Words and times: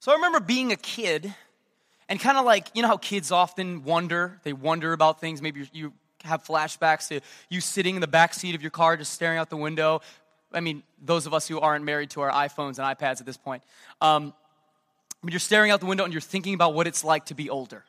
So 0.00 0.12
I 0.12 0.14
remember 0.14 0.40
being 0.40 0.70
a 0.70 0.76
kid 0.76 1.34
and 2.08 2.20
kind 2.20 2.38
of 2.38 2.44
like, 2.44 2.68
you 2.74 2.82
know 2.82 2.88
how 2.88 2.96
kids 2.96 3.32
often 3.32 3.82
wonder, 3.82 4.40
they 4.44 4.52
wonder 4.52 4.92
about 4.92 5.20
things. 5.20 5.42
Maybe 5.42 5.68
you 5.72 5.92
have 6.24 6.44
flashbacks 6.44 7.08
to 7.08 7.20
you 7.48 7.60
sitting 7.60 7.96
in 7.96 8.00
the 8.00 8.06
back 8.06 8.32
seat 8.34 8.54
of 8.54 8.62
your 8.62 8.70
car 8.70 8.96
just 8.96 9.12
staring 9.12 9.38
out 9.38 9.50
the 9.50 9.56
window. 9.56 10.00
I 10.52 10.60
mean, 10.60 10.82
those 11.02 11.26
of 11.26 11.34
us 11.34 11.48
who 11.48 11.60
aren't 11.60 11.84
married 11.84 12.10
to 12.10 12.20
our 12.20 12.30
iPhones 12.30 12.78
and 12.78 12.98
iPads 12.98 13.20
at 13.20 13.26
this 13.26 13.36
point. 13.36 13.62
Um, 14.00 14.32
but 15.22 15.32
you're 15.32 15.40
staring 15.40 15.72
out 15.72 15.80
the 15.80 15.86
window 15.86 16.04
and 16.04 16.12
you're 16.12 16.20
thinking 16.20 16.54
about 16.54 16.74
what 16.74 16.86
it's 16.86 17.02
like 17.02 17.26
to 17.26 17.34
be 17.34 17.50
older. 17.50 17.84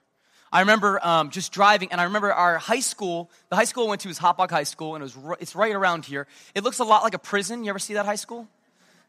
I 0.52 0.62
remember 0.62 1.00
um, 1.06 1.30
just 1.30 1.52
driving, 1.52 1.92
and 1.92 2.02
I 2.02 2.06
remember 2.06 2.34
our 2.34 2.58
high 2.58 2.80
school. 2.80 3.30
The 3.50 3.56
high 3.56 3.66
school 3.66 3.86
I 3.86 3.90
went 3.90 4.02
to 4.02 4.08
was 4.08 4.18
Hauppauge 4.18 4.50
High 4.50 4.64
School, 4.64 4.96
and 4.96 5.04
it 5.04 5.14
was 5.14 5.38
it's 5.40 5.56
right 5.56 5.76
around 5.76 6.06
here. 6.06 6.26
It 6.56 6.64
looks 6.64 6.80
a 6.80 6.84
lot 6.84 7.04
like 7.04 7.14
a 7.14 7.20
prison. 7.20 7.64
You 7.64 7.70
ever 7.70 7.78
see 7.78 7.94
that 7.94 8.08
high 8.08 8.16
school? 8.16 8.48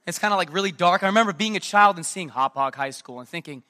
It's 0.07 0.19
kind 0.19 0.33
of 0.33 0.39
like 0.39 0.53
really 0.53 0.73
dark. 0.73 1.03
I 1.03 1.07
remember 1.07 1.33
being 1.33 1.57
a 1.57 1.61
child 1.61 1.97
and 1.97 2.07
seeing 2.07 2.31
Hauppauge 2.31 2.75
High 2.75 2.91
School 2.91 3.21
and 3.21 3.29
thinking, 3.29 3.63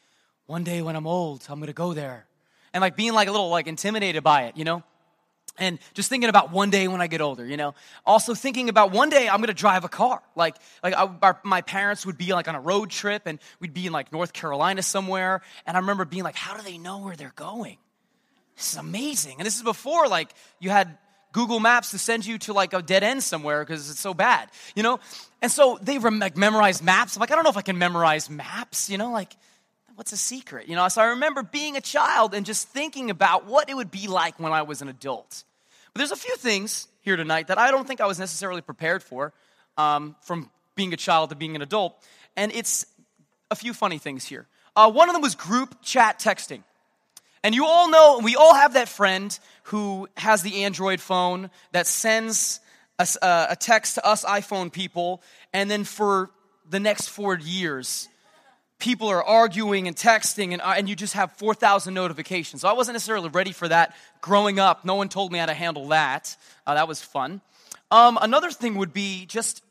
one 0.46 0.64
day 0.64 0.83
when 0.83 0.96
I'm 0.96 1.07
old, 1.07 1.46
I'm 1.49 1.61
gonna 1.61 1.73
go 1.73 1.93
there, 1.93 2.27
and 2.73 2.81
like 2.81 2.96
being 2.96 3.13
like 3.13 3.29
a 3.29 3.31
little 3.31 3.50
like 3.50 3.67
intimidated 3.67 4.23
by 4.23 4.45
it, 4.45 4.57
you 4.57 4.64
know 4.64 4.82
and 5.61 5.79
just 5.95 6.09
thinking 6.09 6.29
about 6.29 6.51
one 6.51 6.71
day 6.71 6.89
when 6.89 7.01
I 7.01 7.07
get 7.07 7.21
older, 7.21 7.45
you 7.45 7.57
know. 7.57 7.75
Also 8.07 8.35
thinking 8.35 8.68
about 8.68 8.93
one 8.93 9.11
day 9.11 9.29
I'm 9.29 9.40
gonna 9.40 9.53
drive 9.53 9.85
a 9.85 9.89
car. 9.89 10.23
Like, 10.35 10.57
like 10.82 10.95
I, 10.95 11.09
our, 11.23 11.40
my 11.45 11.61
parents 11.61 12.07
would 12.07 12.18
be 12.18 12.32
like 12.32 12.49
on 12.49 12.54
a 12.54 12.61
road 12.61 12.90
trip, 12.90 13.23
and 13.26 13.39
we'd 13.61 13.75
be 13.75 13.87
in 13.87 13.93
like 13.93 14.12
North 14.12 14.32
Carolina 14.32 14.82
somewhere. 14.82 15.43
And 15.67 15.76
I 15.76 15.81
remember 15.81 16.04
being 16.04 16.25
like, 16.25 16.37
"How 16.37 16.57
do 16.57 16.62
they 16.62 16.79
know 16.79 16.99
where 16.99 17.15
they're 17.15 17.32
going? 17.37 17.76
This 18.57 18.73
is 18.73 18.79
amazing." 18.79 19.37
And 19.39 19.46
this 19.46 19.57
is 19.57 19.62
before 19.62 20.09
like 20.09 20.32
you 20.59 20.71
had 20.71 20.96
Google 21.32 21.61
Maps 21.61 21.90
to 21.93 21.98
send 21.98 22.26
you 22.26 22.39
to 22.39 22.52
like 22.52 22.72
a 22.72 22.82
dead 22.82 23.02
end 23.02 23.22
somewhere 23.22 23.64
because 23.64 23.90
it's 23.90 24.00
so 24.00 24.14
bad, 24.14 24.48
you 24.75 24.82
know. 24.82 25.00
And 25.43 25.50
so 25.50 25.79
they 25.80 25.98
rem- 25.98 26.18
like 26.18 26.36
memorize 26.36 26.82
maps. 26.82 27.16
I'm 27.16 27.20
like, 27.20 27.30
I 27.30 27.34
don't 27.34 27.44
know 27.44 27.50
if 27.50 27.56
I 27.56 27.62
can 27.62 27.79
memorize 27.79 28.29
maps, 28.29 28.90
you 28.90 28.98
know, 28.98 29.12
like 29.12 29.36
what's 29.94 30.12
a 30.12 30.16
secret? 30.16 30.66
You 30.66 30.76
know, 30.76 30.89
so 30.89 31.03
I 31.03 31.06
remember 31.06 31.43
being 31.43 31.76
a 31.76 31.80
child 31.80 32.34
and 32.34 32.47
just 32.47 32.69
thinking 32.69 33.11
about 33.11 33.47
what 33.47 33.69
it 33.69 33.75
would 33.75 33.91
be 33.91 34.09
like 34.09 34.41
when 34.41 34.53
I 34.53 34.62
was 34.62 34.81
an 34.81 34.89
adult. 34.89 35.45
But 35.92 35.98
there's 35.98 36.11
a 36.11 36.17
few 36.17 36.37
things 36.37 36.89
here 37.03 37.17
tonight 37.17 37.48
that 37.48 37.59
I 37.59 37.70
don't 37.70 37.87
think 37.87 38.00
I 38.00 38.06
was 38.06 38.19
necessarily 38.19 38.62
prepared 38.62 39.03
for 39.03 39.33
um, 39.77 40.17
from 40.22 40.50
being 40.75 40.94
a 40.94 40.97
child 40.97 41.31
to 41.31 41.37
being 41.37 41.55
an 41.55 41.62
adult. 41.62 42.03
And 42.37 42.50
it's 42.53 42.87
a 43.50 43.56
few 43.56 43.75
funny 43.75 43.98
things 43.98 44.25
here. 44.25 44.47
Uh, 44.75 44.91
one 44.91 45.09
of 45.09 45.15
them 45.15 45.20
was 45.20 45.34
group 45.34 45.83
chat 45.83 46.19
texting. 46.19 46.62
And 47.43 47.55
you 47.55 47.65
all 47.65 47.91
know, 47.91 48.21
we 48.23 48.37
all 48.37 48.55
have 48.55 48.75
that 48.75 48.89
friend 48.89 49.39
who 49.65 50.09
has 50.17 50.43
the 50.43 50.65
Android 50.65 51.01
phone 51.01 51.51
that 51.73 51.87
sends 51.87 52.61
a, 52.99 53.07
uh, 53.23 53.47
a 53.51 53.57
text 53.57 53.95
to 53.95 54.07
us 54.07 54.25
iPhone 54.25 54.71
people, 54.71 55.23
and 55.53 55.71
then 55.71 55.85
for 55.85 56.31
the 56.69 56.79
next 56.79 57.09
four 57.09 57.39
years, 57.39 58.09
people 58.79 59.09
are 59.09 59.25
arguing 59.25 59.89
and 59.89 59.97
texting, 59.97 60.53
and, 60.53 60.61
uh, 60.61 60.75
and 60.77 60.89
you 60.89 60.95
just 60.95 61.15
have 61.15 61.33
4,000 61.33 61.95
notifications. 61.95 62.61
So 62.63 62.69
I 62.69 62.73
wasn't 62.73 62.95
necessarily 62.95 63.29
ready 63.29 63.53
for 63.53 63.69
that 63.69 63.95
growing 64.21 64.59
up. 64.59 64.85
No 64.85 64.97
one 64.97 65.09
told 65.09 65.33
me 65.33 65.39
how 65.39 65.47
to 65.47 65.55
handle 65.55 65.89
that. 65.89 66.37
Uh, 66.67 66.75
that 66.75 66.89
was 66.89 67.01
fun. 67.01 67.41
Um, 67.91 68.19
another 68.21 68.51
thing 68.51 68.77
would 68.77 68.93
be 68.93 69.27
just, 69.27 69.63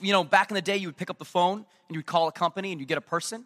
you 0.00 0.12
know, 0.12 0.24
back 0.24 0.50
in 0.50 0.54
the 0.54 0.62
day, 0.62 0.76
you 0.76 0.88
would 0.88 0.96
pick 0.96 1.10
up 1.10 1.18
the 1.18 1.24
phone 1.24 1.58
and 1.58 1.66
you 1.90 1.98
would 1.98 2.06
call 2.06 2.28
a 2.28 2.32
company 2.32 2.72
and 2.72 2.80
you 2.80 2.86
get 2.86 2.98
a 2.98 3.02
person. 3.02 3.44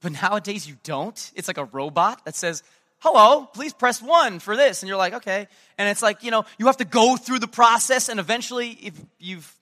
But 0.00 0.12
nowadays, 0.12 0.68
you 0.68 0.76
don't. 0.84 1.32
It's 1.34 1.48
like 1.48 1.58
a 1.58 1.64
robot 1.64 2.24
that 2.24 2.34
says, 2.34 2.62
hello, 3.00 3.46
please 3.46 3.72
press 3.72 4.00
one 4.02 4.38
for 4.38 4.56
this. 4.56 4.82
And 4.82 4.88
you're 4.88 4.98
like, 4.98 5.14
okay. 5.14 5.48
And 5.76 5.88
it's 5.88 6.02
like, 6.02 6.22
you 6.22 6.30
know, 6.30 6.44
you 6.58 6.66
have 6.66 6.76
to 6.78 6.84
go 6.84 7.16
through 7.16 7.40
the 7.40 7.48
process, 7.48 8.08
and 8.08 8.20
eventually, 8.20 8.70
if 8.70 8.94
you've, 9.18 9.52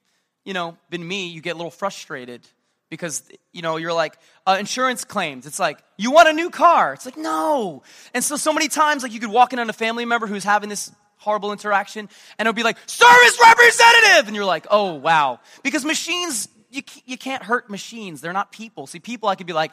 you 0.45 0.53
know, 0.53 0.77
been 0.89 1.07
me, 1.07 1.27
you 1.27 1.41
get 1.41 1.55
a 1.55 1.57
little 1.57 1.71
frustrated 1.71 2.41
because 2.89 3.23
you 3.51 3.61
know 3.61 3.77
you're 3.77 3.93
like 3.93 4.17
uh, 4.45 4.57
insurance 4.59 5.03
claims. 5.03 5.45
It's 5.45 5.59
like 5.59 5.79
you 5.97 6.11
want 6.11 6.29
a 6.29 6.33
new 6.33 6.49
car? 6.49 6.93
It's 6.93 7.05
like 7.05 7.17
no. 7.17 7.83
And 8.13 8.23
so 8.23 8.37
so 8.37 8.53
many 8.53 8.67
times 8.67 9.03
like 9.03 9.11
you 9.11 9.19
could 9.19 9.31
walk 9.31 9.53
in 9.53 9.59
on 9.59 9.69
a 9.69 9.73
family 9.73 10.05
member 10.05 10.27
who's 10.27 10.43
having 10.43 10.69
this 10.69 10.91
horrible 11.17 11.51
interaction 11.51 12.07
and 12.37 12.47
it'll 12.47 12.55
be 12.55 12.63
like 12.63 12.77
service 12.85 13.39
representative! 13.41 14.27
And 14.27 14.35
you're 14.35 14.45
like 14.45 14.67
oh 14.69 14.93
wow. 14.93 15.39
Because 15.63 15.83
machines 15.83 16.47
you, 16.69 16.81
you 17.05 17.17
can't 17.17 17.43
hurt 17.43 17.69
machines. 17.69 18.21
They're 18.21 18.33
not 18.33 18.51
people. 18.51 18.87
See 18.87 18.99
people 18.99 19.29
i 19.29 19.35
could 19.35 19.47
be 19.47 19.53
like 19.53 19.71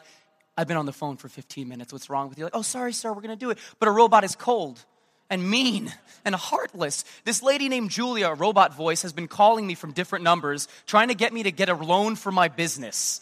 i've 0.57 0.67
been 0.67 0.77
on 0.77 0.85
the 0.85 0.93
phone 0.93 1.17
for 1.17 1.27
15 1.29 1.67
minutes 1.67 1.91
what's 1.91 2.09
wrong 2.09 2.29
with 2.29 2.37
you 2.37 2.43
like 2.43 2.55
oh 2.55 2.61
sorry 2.61 2.93
sir 2.93 3.09
we're 3.11 3.21
going 3.21 3.29
to 3.29 3.35
do 3.35 3.49
it 3.49 3.57
but 3.79 3.87
a 3.87 3.91
robot 3.91 4.23
is 4.23 4.35
cold 4.35 4.83
and 5.29 5.49
mean 5.49 5.91
and 6.23 6.35
heartless. 6.35 7.03
This 7.23 7.41
lady 7.41 7.69
named 7.69 7.89
Julia, 7.89 8.27
a 8.27 8.33
robot 8.33 8.75
voice, 8.75 9.01
has 9.01 9.13
been 9.13 9.27
calling 9.27 9.65
me 9.65 9.75
from 9.75 9.91
different 9.91 10.23
numbers, 10.23 10.67
trying 10.85 11.07
to 11.09 11.15
get 11.15 11.33
me 11.33 11.43
to 11.43 11.51
get 11.51 11.69
a 11.69 11.73
loan 11.73 12.15
for 12.15 12.31
my 12.31 12.47
business. 12.47 13.21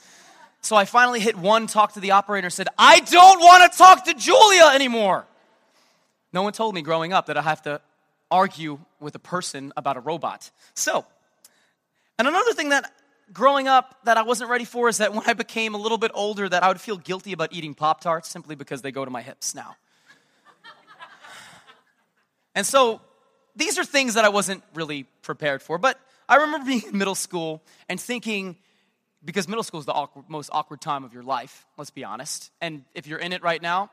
So 0.61 0.75
I 0.75 0.85
finally 0.85 1.19
hit 1.19 1.37
one, 1.37 1.67
talked 1.67 1.95
to 1.95 1.99
the 1.99 2.11
operator, 2.11 2.49
said, 2.49 2.69
I 2.77 2.99
don't 3.01 3.39
want 3.39 3.71
to 3.71 3.77
talk 3.77 4.05
to 4.05 4.13
Julia 4.13 4.71
anymore. 4.73 5.25
No 6.31 6.41
one 6.41 6.53
told 6.53 6.73
me 6.73 6.81
growing 6.81 7.13
up 7.13 7.27
that 7.27 7.37
I 7.37 7.41
have 7.41 7.61
to 7.63 7.81
argue 8.31 8.79
with 8.99 9.13
a 9.15 9.19
person 9.19 9.73
about 9.77 9.97
a 9.97 9.99
robot. 9.99 10.49
So, 10.73 11.05
and 12.17 12.27
another 12.27 12.53
thing 12.53 12.69
that 12.69 12.91
growing 13.33 13.67
up 13.67 13.97
that 14.03 14.17
I 14.17 14.21
wasn't 14.21 14.49
ready 14.49 14.65
for 14.65 14.87
is 14.89 14.99
that 14.99 15.13
when 15.13 15.23
I 15.27 15.33
became 15.33 15.73
a 15.75 15.77
little 15.77 15.97
bit 15.97 16.11
older 16.13 16.47
that 16.47 16.63
I 16.63 16.67
would 16.67 16.79
feel 16.79 16.97
guilty 16.97 17.33
about 17.33 17.51
eating 17.51 17.73
Pop 17.73 18.01
Tarts 18.01 18.29
simply 18.29 18.55
because 18.55 18.81
they 18.81 18.91
go 18.91 19.03
to 19.03 19.11
my 19.11 19.21
hips 19.21 19.55
now. 19.55 19.75
And 22.55 22.67
so 22.67 23.01
these 23.55 23.79
are 23.79 23.83
things 23.83 24.13
that 24.13 24.25
I 24.25 24.29
wasn't 24.29 24.63
really 24.75 25.07
prepared 25.23 25.63
for. 25.63 25.79
But 25.79 25.99
I 26.29 26.35
remember 26.35 26.67
being 26.67 26.83
in 26.87 26.97
middle 26.97 27.15
school 27.15 27.63
and 27.89 27.99
thinking, 27.99 28.57
because 29.25 29.47
middle 29.47 29.63
school 29.63 29.79
is 29.79 29.87
the 29.87 29.93
awkward, 29.93 30.25
most 30.27 30.49
awkward 30.53 30.79
time 30.79 31.03
of 31.03 31.13
your 31.13 31.23
life, 31.23 31.65
let's 31.77 31.89
be 31.89 32.03
honest. 32.03 32.51
And 32.61 32.83
if 32.93 33.07
you're 33.07 33.19
in 33.19 33.33
it 33.33 33.41
right 33.41 33.61
now, 33.61 33.89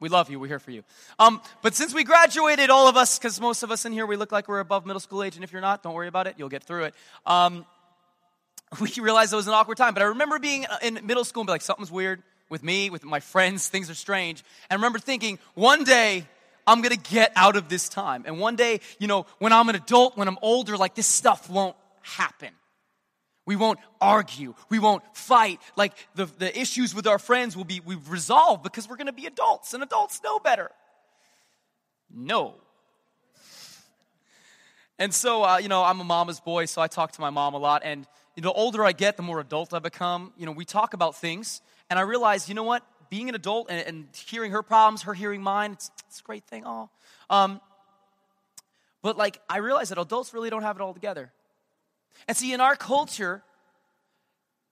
we 0.00 0.08
love 0.08 0.30
you. 0.30 0.38
We're 0.38 0.46
here 0.46 0.58
for 0.58 0.70
you. 0.70 0.84
Um, 1.18 1.42
but 1.60 1.74
since 1.74 1.92
we 1.92 2.04
graduated, 2.04 2.70
all 2.70 2.88
of 2.88 2.96
us, 2.96 3.18
because 3.18 3.40
most 3.40 3.62
of 3.62 3.70
us 3.70 3.84
in 3.84 3.92
here, 3.92 4.06
we 4.06 4.16
look 4.16 4.30
like 4.30 4.48
we're 4.48 4.60
above 4.60 4.86
middle 4.86 5.00
school 5.00 5.22
age. 5.22 5.34
And 5.34 5.42
if 5.42 5.52
you're 5.52 5.60
not, 5.60 5.82
don't 5.82 5.94
worry 5.94 6.08
about 6.08 6.26
it. 6.28 6.36
You'll 6.38 6.48
get 6.48 6.62
through 6.62 6.84
it. 6.84 6.94
Um, 7.26 7.66
we 8.80 8.90
realized 9.00 9.32
it 9.32 9.36
was 9.36 9.46
an 9.46 9.54
awkward 9.54 9.76
time. 9.76 9.94
But 9.94 10.02
I 10.02 10.06
remember 10.06 10.38
being 10.38 10.66
in 10.82 11.00
middle 11.04 11.24
school 11.24 11.42
and 11.42 11.46
be 11.46 11.52
like, 11.52 11.62
something's 11.62 11.90
weird 11.90 12.22
with 12.48 12.62
me, 12.62 12.90
with 12.90 13.04
my 13.04 13.20
friends. 13.20 13.68
Things 13.68 13.90
are 13.90 13.94
strange. 13.94 14.42
And 14.68 14.76
I 14.76 14.80
remember 14.80 14.98
thinking, 14.98 15.38
one 15.54 15.84
day 15.84 16.26
I'm 16.66 16.82
gonna 16.82 16.96
get 16.96 17.32
out 17.34 17.56
of 17.56 17.68
this 17.68 17.88
time. 17.88 18.24
And 18.26 18.38
one 18.38 18.56
day, 18.56 18.80
you 18.98 19.06
know, 19.06 19.26
when 19.38 19.52
I'm 19.52 19.68
an 19.68 19.74
adult, 19.74 20.16
when 20.16 20.28
I'm 20.28 20.38
older, 20.42 20.76
like 20.76 20.94
this 20.94 21.06
stuff 21.06 21.48
won't 21.48 21.76
happen. 22.02 22.50
We 23.46 23.56
won't 23.56 23.78
argue. 23.98 24.54
We 24.68 24.78
won't 24.78 25.02
fight. 25.16 25.60
Like 25.76 25.94
the, 26.14 26.26
the 26.26 26.58
issues 26.58 26.94
with 26.94 27.06
our 27.06 27.18
friends 27.18 27.56
will 27.56 27.64
be 27.64 27.80
we've 27.80 28.10
resolved 28.10 28.62
because 28.62 28.86
we're 28.86 28.96
gonna 28.96 29.12
be 29.12 29.24
adults, 29.26 29.72
and 29.72 29.82
adults 29.82 30.20
know 30.22 30.38
better. 30.38 30.70
No. 32.14 32.54
And 34.98 35.14
so, 35.14 35.44
uh, 35.44 35.58
you 35.58 35.68
know, 35.68 35.84
I'm 35.84 36.00
a 36.00 36.04
mama's 36.04 36.40
boy, 36.40 36.64
so 36.64 36.82
I 36.82 36.88
talk 36.88 37.12
to 37.12 37.20
my 37.20 37.30
mom 37.30 37.54
a 37.54 37.58
lot. 37.58 37.82
And 37.84 38.06
the 38.40 38.52
older 38.52 38.84
I 38.84 38.92
get, 38.92 39.16
the 39.16 39.22
more 39.22 39.40
adult 39.40 39.74
I 39.74 39.78
become. 39.78 40.32
You 40.36 40.46
know, 40.46 40.52
we 40.52 40.64
talk 40.64 40.94
about 40.94 41.16
things, 41.16 41.60
and 41.90 41.98
I 41.98 42.02
realize, 42.02 42.48
you 42.48 42.54
know 42.54 42.62
what? 42.64 42.84
being 43.10 43.28
an 43.28 43.34
adult 43.34 43.68
and, 43.70 43.86
and 43.86 44.06
hearing 44.14 44.52
her 44.52 44.62
problems, 44.62 45.02
her 45.02 45.14
hearing 45.14 45.42
mine, 45.42 45.72
it's, 45.72 45.90
it's 46.06 46.20
a 46.20 46.22
great 46.22 46.44
thing. 46.44 46.64
all. 46.64 46.90
um, 47.30 47.60
but 49.02 49.16
like 49.16 49.40
I 49.48 49.58
realize 49.58 49.90
that 49.90 49.98
adults 49.98 50.34
really 50.34 50.50
don't 50.50 50.62
have 50.62 50.76
it 50.76 50.82
all 50.82 50.94
together. 50.94 51.32
And 52.26 52.36
see, 52.36 52.52
in 52.52 52.60
our 52.60 52.76
culture, 52.76 53.42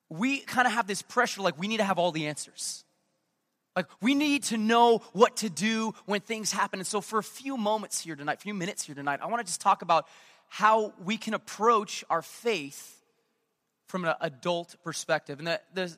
we 0.08 0.40
kind 0.40 0.66
of 0.66 0.72
have 0.72 0.86
this 0.86 1.02
pressure 1.02 1.42
like 1.42 1.58
we 1.58 1.68
need 1.68 1.78
to 1.78 1.84
have 1.84 1.98
all 1.98 2.12
the 2.12 2.26
answers. 2.26 2.84
Like 3.74 3.86
we 4.00 4.14
need 4.14 4.44
to 4.44 4.56
know 4.56 5.02
what 5.12 5.36
to 5.38 5.50
do 5.50 5.94
when 6.06 6.20
things 6.20 6.50
happen. 6.50 6.80
And 6.80 6.86
so 6.86 7.00
for 7.00 7.18
a 7.18 7.22
few 7.24 7.56
moments 7.56 8.00
here 8.00 8.16
tonight, 8.16 8.38
a 8.38 8.40
few 8.40 8.54
minutes 8.54 8.84
here 8.84 8.94
tonight, 8.94 9.20
I 9.22 9.26
want 9.26 9.40
to 9.40 9.46
just 9.46 9.60
talk 9.60 9.82
about 9.82 10.06
how 10.48 10.92
we 11.04 11.16
can 11.16 11.34
approach 11.34 12.04
our 12.08 12.22
faith 12.22 12.95
from 13.86 14.04
an 14.04 14.14
adult 14.20 14.76
perspective. 14.84 15.38
And 15.38 15.48
the, 15.48 15.60
the, 15.74 15.96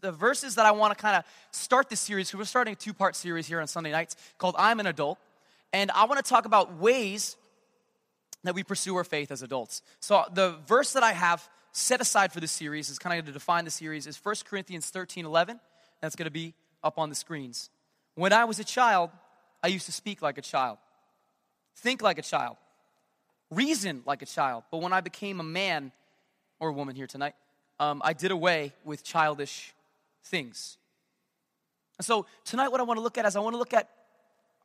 the 0.00 0.12
verses 0.12 0.54
that 0.56 0.66
I 0.66 0.72
want 0.72 0.96
to 0.96 1.00
kind 1.00 1.16
of 1.16 1.24
start 1.50 1.88
this 1.88 2.00
series, 2.00 2.28
because 2.28 2.38
we're 2.38 2.44
starting 2.44 2.72
a 2.72 2.76
two 2.76 2.94
part 2.94 3.16
series 3.16 3.46
here 3.46 3.60
on 3.60 3.66
Sunday 3.66 3.92
nights 3.92 4.16
called 4.38 4.54
I'm 4.58 4.80
an 4.80 4.86
Adult. 4.86 5.18
And 5.72 5.90
I 5.92 6.06
want 6.06 6.24
to 6.24 6.28
talk 6.28 6.46
about 6.46 6.78
ways 6.78 7.36
that 8.42 8.54
we 8.54 8.62
pursue 8.62 8.96
our 8.96 9.04
faith 9.04 9.30
as 9.30 9.42
adults. 9.42 9.82
So 10.00 10.24
the 10.32 10.56
verse 10.66 10.94
that 10.94 11.02
I 11.02 11.12
have 11.12 11.48
set 11.72 12.00
aside 12.00 12.32
for 12.32 12.40
this 12.40 12.50
series 12.50 12.90
is 12.90 12.98
kind 12.98 13.18
of 13.18 13.26
to 13.26 13.32
define 13.32 13.64
the 13.64 13.70
series 13.70 14.06
is 14.06 14.18
1 14.22 14.34
Corinthians 14.44 14.88
13 14.90 15.24
11. 15.24 15.60
That's 16.00 16.16
going 16.16 16.24
to 16.24 16.30
be 16.30 16.54
up 16.82 16.98
on 16.98 17.10
the 17.10 17.14
screens. 17.14 17.70
When 18.14 18.32
I 18.32 18.44
was 18.44 18.58
a 18.58 18.64
child, 18.64 19.10
I 19.62 19.68
used 19.68 19.86
to 19.86 19.92
speak 19.92 20.22
like 20.22 20.38
a 20.38 20.42
child, 20.42 20.78
think 21.76 22.02
like 22.02 22.18
a 22.18 22.22
child, 22.22 22.56
reason 23.50 24.02
like 24.06 24.22
a 24.22 24.26
child. 24.26 24.64
But 24.70 24.78
when 24.78 24.92
I 24.92 25.00
became 25.00 25.38
a 25.40 25.44
man 25.44 25.92
or 26.60 26.72
woman 26.72 26.94
here 26.94 27.06
tonight, 27.06 27.34
um, 27.80 28.00
I 28.04 28.12
did 28.12 28.30
away 28.30 28.72
with 28.84 29.02
childish 29.02 29.74
things. 30.24 30.76
And 31.98 32.04
so 32.04 32.26
tonight, 32.44 32.68
what 32.68 32.80
I 32.80 32.84
want 32.84 32.98
to 32.98 33.02
look 33.02 33.18
at 33.18 33.26
is 33.26 33.36
I 33.36 33.40
want 33.40 33.54
to 33.54 33.58
look 33.58 33.74
at 33.74 33.88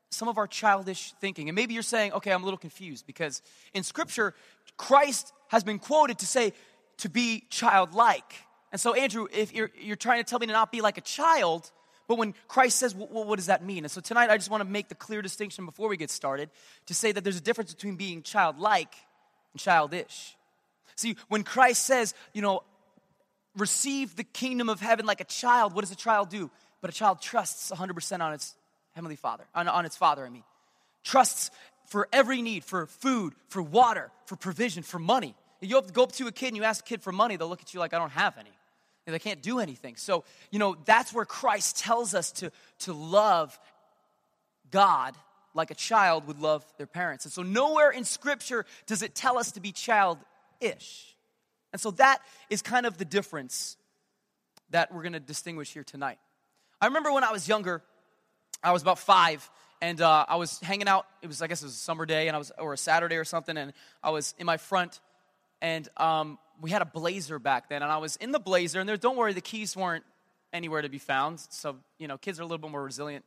some 0.10 0.28
of 0.28 0.38
our 0.38 0.48
childish 0.48 1.14
thinking. 1.20 1.50
And 1.50 1.56
maybe 1.56 1.74
you're 1.74 1.84
saying, 1.84 2.14
okay, 2.14 2.32
I'm 2.32 2.42
a 2.42 2.46
little 2.46 2.58
confused 2.58 3.06
because 3.08 3.42
in 3.74 3.84
Scripture, 3.84 4.34
Christ 4.78 5.34
has 5.50 5.64
been 5.64 5.80
quoted 5.80 6.20
to 6.20 6.28
say 6.28 6.54
to 6.98 7.10
be 7.10 7.44
childlike. 7.50 8.36
And 8.72 8.80
so, 8.80 8.94
Andrew, 8.94 9.28
if 9.34 9.54
you're, 9.54 9.72
you're 9.80 9.96
trying 9.96 10.24
to 10.24 10.30
tell 10.30 10.40
me 10.40 10.48
to 10.48 10.54
not 10.54 10.72
be 10.72 10.82
like 10.82 10.98
a 10.98 11.02
child, 11.02 11.72
but 12.08 12.18
when 12.18 12.34
Christ 12.48 12.78
says, 12.78 12.94
well, 12.94 13.26
what 13.26 13.38
does 13.38 13.48
that 13.48 13.64
mean? 13.64 13.84
And 13.84 13.92
so 13.92 14.00
tonight, 14.00 14.30
I 14.30 14.38
just 14.38 14.50
want 14.50 14.62
to 14.62 14.70
make 14.70 14.90
the 14.90 14.96
clear 14.96 15.22
distinction 15.22 15.66
before 15.66 15.90
we 15.90 15.98
get 15.98 16.10
started 16.10 16.50
to 16.86 16.94
say 16.94 17.12
that 17.12 17.24
there's 17.24 17.38
a 17.38 17.42
difference 17.42 17.74
between 17.74 17.96
being 17.96 18.22
childlike 18.22 18.94
and 19.54 19.62
childish. 19.62 20.36
See, 20.96 21.18
when 21.28 21.44
Christ 21.44 21.84
says, 21.84 22.14
you 22.34 22.42
know, 22.42 22.64
receive 23.58 24.16
the 24.16 24.24
kingdom 24.24 24.70
of 24.70 24.80
heaven 24.80 25.06
like 25.06 25.22
a 25.22 25.26
child, 25.26 25.74
what 25.74 25.82
does 25.82 25.92
a 25.92 25.96
child 25.96 26.30
do? 26.30 26.50
But 26.82 26.90
a 26.90 26.94
child 26.94 27.22
trusts 27.22 27.72
100% 27.72 28.22
on 28.22 28.34
its 28.34 28.56
heavenly 28.94 29.16
father, 29.16 29.46
on, 29.54 29.68
on 29.68 29.86
its 29.86 29.98
father, 29.98 30.26
I 30.26 30.30
mean. 30.30 30.44
Trusts 31.04 31.52
for 31.88 32.08
every 32.12 32.42
need, 32.42 32.64
for 32.64 32.88
food, 32.88 33.34
for 33.50 33.62
water, 33.62 34.12
for 34.26 34.36
provision, 34.36 34.84
for 34.84 35.00
money. 35.00 35.36
You 35.62 35.82
go 35.82 36.04
up 36.04 36.12
to 36.14 36.28
a 36.28 36.32
kid 36.32 36.48
and 36.48 36.58
you 36.58 36.64
ask 36.64 36.86
a 36.86 36.88
kid 36.88 37.02
for 37.02 37.12
money, 37.12 37.38
they'll 37.38 37.48
look 37.48 37.62
at 37.62 37.74
you 37.74 37.80
like, 37.80 37.94
I 37.94 38.00
don't 38.00 38.12
have 38.12 38.38
any. 38.38 38.52
And 39.06 39.14
They 39.14 39.20
can't 39.20 39.42
do 39.42 39.60
anything. 39.60 39.98
So, 39.98 40.24
you 40.52 40.58
know, 40.58 40.76
that's 40.86 41.14
where 41.14 41.26
Christ 41.26 41.78
tells 41.78 42.16
us 42.16 42.32
to, 42.34 42.52
to 42.80 42.94
love 42.94 43.58
God 44.72 45.16
like 45.54 45.72
a 45.72 45.76
child 45.76 46.28
would 46.28 46.40
love 46.40 46.66
their 46.78 46.88
parents. 46.88 47.26
And 47.26 47.32
so, 47.32 47.44
nowhere 47.44 47.92
in 47.92 48.04
Scripture 48.04 48.66
does 48.88 49.04
it 49.04 49.16
tell 49.16 49.38
us 49.38 49.54
to 49.54 49.62
be 49.62 49.72
childish. 50.62 51.16
And 51.72 51.82
so, 51.82 51.92
that 51.92 52.20
is 52.50 52.62
kind 52.62 52.86
of 52.86 52.98
the 52.98 53.06
difference 53.06 53.78
that 54.70 54.94
we're 54.94 55.02
going 55.02 55.14
to 55.14 55.20
distinguish 55.20 55.74
here 55.74 55.84
tonight. 55.84 56.18
I 56.82 56.88
remember 56.88 57.12
when 57.12 57.24
I 57.24 57.32
was 57.32 57.48
younger, 57.48 57.82
I 58.64 58.72
was 58.72 58.82
about 58.82 59.00
five, 59.00 59.50
and 59.82 60.00
uh, 60.02 60.26
I 60.28 60.38
was 60.38 60.60
hanging 60.60 60.88
out. 60.88 61.06
It 61.22 61.28
was, 61.28 61.42
I 61.42 61.48
guess, 61.48 61.62
it 61.62 61.66
was 61.66 61.74
a 61.74 61.78
summer 61.78 62.06
day, 62.06 62.28
and 62.28 62.36
I 62.36 62.40
was, 62.40 62.52
or 62.58 62.74
a 62.74 62.78
Saturday 62.78 63.18
or 63.18 63.26
something, 63.26 63.58
and 63.58 63.74
I 64.02 64.10
was 64.12 64.34
in 64.40 64.46
my 64.46 64.58
front, 64.58 65.00
and 65.62 65.88
um, 65.98 66.40
we 66.62 66.72
had 66.72 66.82
a 66.82 66.86
blazer 66.86 67.40
back 67.40 67.70
then, 67.70 67.84
and 67.84 67.92
I 67.92 67.98
was 67.98 68.16
in 68.18 68.32
the 68.32 68.40
blazer, 68.40 68.80
and 68.80 68.88
there, 68.88 68.98
don't 68.98 69.18
worry, 69.18 69.34
the 69.34 69.42
keys 69.42 69.76
weren't 69.76 70.06
anywhere 70.54 70.82
to 70.82 70.90
be 70.90 70.98
found. 70.98 71.42
So, 71.50 71.78
you 71.98 72.08
know, 72.08 72.18
kids 72.18 72.40
are 72.40 72.44
a 72.44 72.46
little 72.46 72.58
bit 72.58 72.72
more 72.72 72.84
resilient 72.84 73.26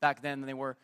back 0.00 0.20
then 0.20 0.40
than 0.40 0.46
they 0.46 0.54
were 0.54 0.76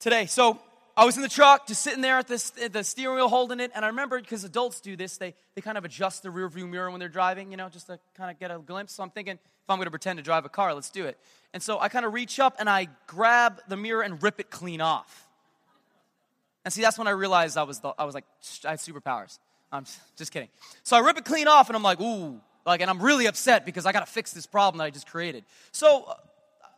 today. 0.00 0.26
So 0.26 0.58
I 0.96 1.04
was 1.04 1.16
in 1.16 1.22
the 1.22 1.28
truck, 1.28 1.66
just 1.66 1.82
sitting 1.82 2.00
there 2.00 2.18
at 2.18 2.28
the, 2.28 2.52
at 2.62 2.72
the 2.72 2.84
steering 2.84 3.16
wheel 3.16 3.28
holding 3.28 3.60
it, 3.60 3.70
and 3.74 3.84
I 3.84 3.88
remember 3.88 4.20
because 4.20 4.44
adults 4.44 4.80
do 4.80 4.96
this, 4.96 5.16
they, 5.16 5.34
they 5.54 5.62
kind 5.62 5.78
of 5.78 5.84
adjust 5.84 6.22
the 6.22 6.30
rear 6.30 6.48
view 6.48 6.66
mirror 6.66 6.90
when 6.90 7.00
they're 7.00 7.08
driving, 7.08 7.50
you 7.50 7.56
know, 7.56 7.68
just 7.68 7.86
to 7.86 7.98
kind 8.16 8.30
of 8.30 8.38
get 8.38 8.50
a 8.50 8.58
glimpse. 8.58 8.94
So 8.94 9.02
I'm 9.02 9.10
thinking, 9.10 9.34
if 9.34 9.70
I'm 9.70 9.78
going 9.78 9.86
to 9.86 9.90
pretend 9.90 10.18
to 10.18 10.22
drive 10.22 10.44
a 10.44 10.48
car, 10.48 10.74
let's 10.74 10.90
do 10.90 11.06
it. 11.06 11.16
And 11.54 11.62
so 11.62 11.78
I 11.78 11.88
kind 11.88 12.04
of 12.04 12.12
reach 12.12 12.40
up 12.40 12.56
and 12.58 12.68
I 12.68 12.88
grab 13.06 13.60
the 13.68 13.76
mirror 13.76 14.02
and 14.02 14.22
rip 14.22 14.40
it 14.40 14.50
clean 14.50 14.80
off. 14.80 15.28
And 16.64 16.72
see, 16.72 16.82
that's 16.82 16.98
when 16.98 17.06
I 17.06 17.12
realized 17.12 17.56
I 17.56 17.62
was, 17.62 17.80
the, 17.80 17.94
I 17.98 18.04
was 18.04 18.14
like, 18.14 18.24
I 18.64 18.70
had 18.70 18.78
superpowers. 18.78 19.38
I'm 19.72 19.86
just 20.16 20.32
kidding. 20.32 20.48
So 20.82 20.96
I 20.96 21.00
rip 21.00 21.16
it 21.16 21.24
clean 21.24 21.48
off 21.48 21.68
and 21.68 21.76
I'm 21.76 21.82
like, 21.82 22.00
ooh, 22.00 22.40
like, 22.66 22.80
and 22.80 22.90
I'm 22.90 23.00
really 23.00 23.26
upset 23.26 23.64
because 23.64 23.86
I 23.86 23.92
got 23.92 24.04
to 24.06 24.12
fix 24.12 24.32
this 24.32 24.46
problem 24.46 24.78
that 24.78 24.84
I 24.84 24.90
just 24.90 25.06
created. 25.06 25.44
So, 25.72 26.12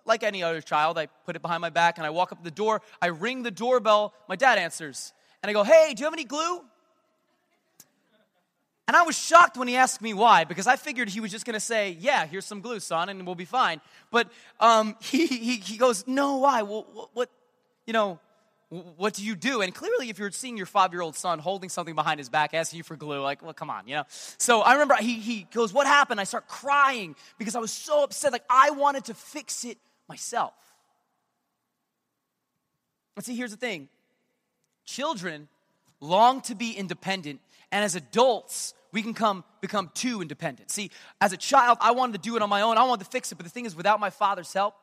like 0.05 0.23
any 0.23 0.43
other 0.43 0.61
child, 0.61 0.99
I 0.99 1.07
put 1.07 1.37
it 1.37 1.43
behind 1.43 1.61
my 1.61 1.71
back 1.71 1.99
and 1.99 2.07
I 2.07 2.11
walk 2.11 2.33
up 2.33 2.39
to 2.39 2.45
the 2.45 2.51
door. 2.51 2.83
I 3.01 3.07
ring 3.09 3.43
the 3.43 3.51
doorbell. 3.51 4.15
My 4.29 4.37
dad 4.37 4.59
answers. 4.59 5.13
And 5.43 5.51
I 5.51 5.53
go, 5.53 5.65
hey, 5.65 5.93
do 5.95 6.01
you 6.01 6.07
have 6.07 6.13
any 6.13 6.25
glue? 6.25 6.63
And 8.89 8.97
I 8.97 9.03
was 9.03 9.17
shocked 9.17 9.57
when 9.57 9.69
he 9.69 9.77
asked 9.77 10.03
me 10.03 10.13
why, 10.13 10.45
because 10.45 10.67
I 10.67 10.77
figured 10.77 11.09
he 11.09 11.21
was 11.21 11.31
just 11.31 11.47
going 11.47 11.55
to 11.55 11.61
say, 11.61 11.97
yeah, 12.01 12.27
here's 12.27 12.45
some 12.45 12.61
glue, 12.61 12.81
son, 12.81 13.09
and 13.09 13.25
we'll 13.25 13.35
be 13.35 13.45
fine. 13.45 13.81
But 14.11 14.31
um, 14.61 14.97
he, 15.03 15.27
he, 15.27 15.57
he 15.57 15.77
goes, 15.77 16.05
no, 16.07 16.39
why? 16.39 16.63
Well, 16.63 16.87
what, 16.93 17.09
what, 17.15 17.31
you 17.87 17.93
know, 17.93 18.19
what 18.97 19.15
do 19.15 19.25
you 19.25 19.37
do? 19.37 19.61
And 19.61 19.75
clearly, 19.75 20.09
if 20.09 20.19
you're 20.19 20.31
seeing 20.31 20.57
your 20.57 20.67
five 20.67 20.93
year 20.93 21.03
old 21.03 21.15
son 21.15 21.39
holding 21.39 21.69
something 21.69 21.95
behind 21.95 22.19
his 22.19 22.29
back, 22.29 22.55
asking 22.55 22.79
you 22.79 22.83
for 22.83 22.97
glue, 22.97 23.21
like, 23.21 23.43
well, 23.43 23.53
come 23.53 23.69
on, 23.69 23.87
you 23.87 23.95
know? 23.95 24.05
So 24.39 24.63
I 24.63 24.73
remember 24.73 24.97
he, 24.97 25.15
he 25.21 25.47
goes, 25.53 25.75
What 25.75 25.87
happened? 25.87 26.21
I 26.21 26.25
start 26.25 26.49
crying 26.49 27.15
because 27.39 27.55
I 27.55 27.59
was 27.59 27.71
so 27.71 28.03
upset. 28.03 28.33
Like, 28.33 28.45
I 28.49 28.71
wanted 28.71 29.05
to 29.07 29.15
fix 29.15 29.67
it 29.67 29.77
myself. 30.13 30.53
But 33.15 33.25
see, 33.25 33.35
here's 33.35 33.51
the 33.51 33.57
thing 33.57 33.89
children 34.85 35.49
long 36.01 36.43
to 36.43 36.55
be 36.55 36.73
independent, 36.73 37.41
and 37.71 37.83
as 37.83 37.95
adults, 37.95 38.75
we 38.93 39.01
can 39.01 39.15
come 39.15 39.43
become 39.63 39.91
too 39.95 40.21
independent. 40.21 40.71
See, 40.71 40.91
as 41.19 41.33
a 41.33 41.39
child, 41.39 41.79
I 41.81 41.93
wanted 41.93 42.13
to 42.13 42.29
do 42.29 42.37
it 42.37 42.43
on 42.43 42.51
my 42.51 42.61
own. 42.61 42.77
I 42.77 42.85
wanted 42.85 43.05
to 43.05 43.11
fix 43.11 43.33
it, 43.33 43.37
but 43.37 43.45
the 43.45 43.51
thing 43.51 43.65
is, 43.65 43.75
without 43.75 44.01
my 44.01 44.11
father's 44.11 44.53
help, 44.53 44.75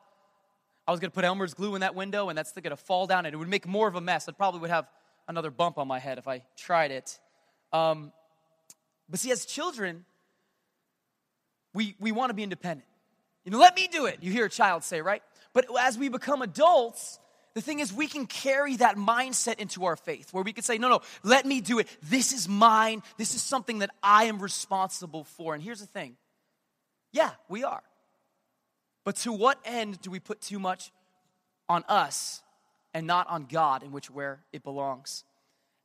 I 0.88 0.90
was 0.90 0.98
going 0.98 1.12
to 1.12 1.14
put 1.14 1.24
Elmer's 1.24 1.54
glue 1.54 1.76
in 1.76 1.82
that 1.82 1.94
window 1.94 2.28
and 2.28 2.36
that's 2.36 2.50
going 2.50 2.70
to 2.70 2.76
fall 2.76 3.06
down 3.06 3.24
and 3.24 3.32
it 3.32 3.36
would 3.36 3.46
make 3.46 3.68
more 3.68 3.86
of 3.86 3.94
a 3.94 4.00
mess. 4.00 4.28
I 4.28 4.32
probably 4.32 4.60
would 4.60 4.70
have 4.70 4.88
another 5.28 5.52
bump 5.52 5.78
on 5.78 5.86
my 5.86 6.00
head 6.00 6.18
if 6.18 6.26
I 6.26 6.42
tried 6.56 6.90
it. 6.90 7.20
Um, 7.72 8.12
but 9.08 9.20
see, 9.20 9.30
as 9.30 9.44
children, 9.44 10.04
we, 11.72 11.94
we 12.00 12.10
want 12.10 12.30
to 12.30 12.34
be 12.34 12.42
independent. 12.42 12.89
You 13.44 13.52
know, 13.52 13.58
let 13.58 13.74
me 13.74 13.88
do 13.90 14.06
it, 14.06 14.18
you 14.22 14.30
hear 14.30 14.46
a 14.46 14.50
child 14.50 14.84
say, 14.84 15.00
right? 15.00 15.22
But 15.52 15.66
as 15.78 15.98
we 15.98 16.08
become 16.08 16.42
adults, 16.42 17.18
the 17.54 17.60
thing 17.60 17.80
is, 17.80 17.92
we 17.92 18.06
can 18.06 18.26
carry 18.26 18.76
that 18.76 18.96
mindset 18.96 19.58
into 19.58 19.86
our 19.86 19.96
faith 19.96 20.32
where 20.32 20.44
we 20.44 20.52
can 20.52 20.62
say, 20.62 20.78
no, 20.78 20.88
no, 20.88 21.00
let 21.24 21.46
me 21.46 21.60
do 21.60 21.80
it. 21.80 21.88
This 22.02 22.32
is 22.32 22.48
mine. 22.48 23.02
This 23.16 23.34
is 23.34 23.42
something 23.42 23.80
that 23.80 23.90
I 24.02 24.24
am 24.24 24.40
responsible 24.40 25.24
for. 25.24 25.54
And 25.54 25.62
here's 25.62 25.80
the 25.80 25.86
thing 25.86 26.16
yeah, 27.12 27.30
we 27.48 27.64
are. 27.64 27.82
But 29.04 29.16
to 29.16 29.32
what 29.32 29.58
end 29.64 30.00
do 30.00 30.10
we 30.10 30.20
put 30.20 30.40
too 30.40 30.58
much 30.58 30.92
on 31.68 31.84
us 31.88 32.42
and 32.94 33.06
not 33.06 33.28
on 33.28 33.46
God, 33.46 33.82
in 33.82 33.90
which 33.90 34.10
where 34.10 34.40
it 34.52 34.62
belongs? 34.62 35.24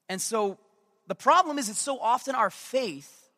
And 0.08 0.22
so 0.22 0.60
the 1.08 1.16
problem 1.16 1.58
is 1.58 1.68
that 1.68 1.75
so 1.75 2.00
often 2.00 2.36
our 2.36 2.51
faith 2.51 3.30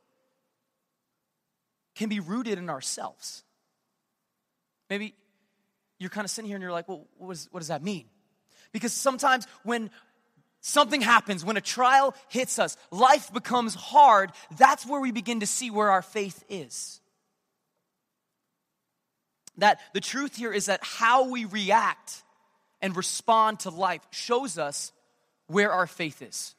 can 1.96 2.10
be 2.10 2.20
rooted 2.20 2.58
in 2.58 2.70
ourselves. 2.70 3.44
Maybe 4.90 5.16
you're 6.00 6.10
kind 6.10 6.26
of 6.26 6.32
sitting 6.32 6.48
here 6.48 6.56
and 6.56 6.62
you're 6.62 6.72
like, 6.72 6.88
well, 6.88 7.08
what, 7.18 7.32
is, 7.32 7.48
what 7.52 7.60
does 7.60 7.70
that 7.70 7.84
mean? 7.84 8.06
Because 8.72 8.94
sometimes 8.94 9.48
when 9.64 9.90
something 10.62 11.02
happens, 11.02 11.44
when 11.44 11.58
a 11.58 11.62
trial 11.62 12.14
hits 12.30 12.60
us, 12.60 12.78
life 12.92 13.32
becomes 13.34 13.76
hard, 13.76 14.32
that's 14.58 14.86
where 14.86 15.00
we 15.00 15.12
begin 15.12 15.40
to 15.40 15.48
see 15.48 15.72
where 15.72 15.90
our 15.90 16.02
faith 16.02 16.44
is 16.50 17.02
that 19.58 19.80
the 19.94 20.00
truth 20.00 20.36
here 20.36 20.54
is 20.54 20.68
that 20.68 20.80
how 20.84 21.30
we 21.30 21.46
react 21.46 22.24
and 22.82 22.96
respond 22.96 23.60
to 23.62 23.70
life 23.70 24.02
shows 24.12 24.58
us 24.58 24.92
where 25.48 25.72
our 25.72 25.88
faith 25.88 26.22
is. 26.22 26.56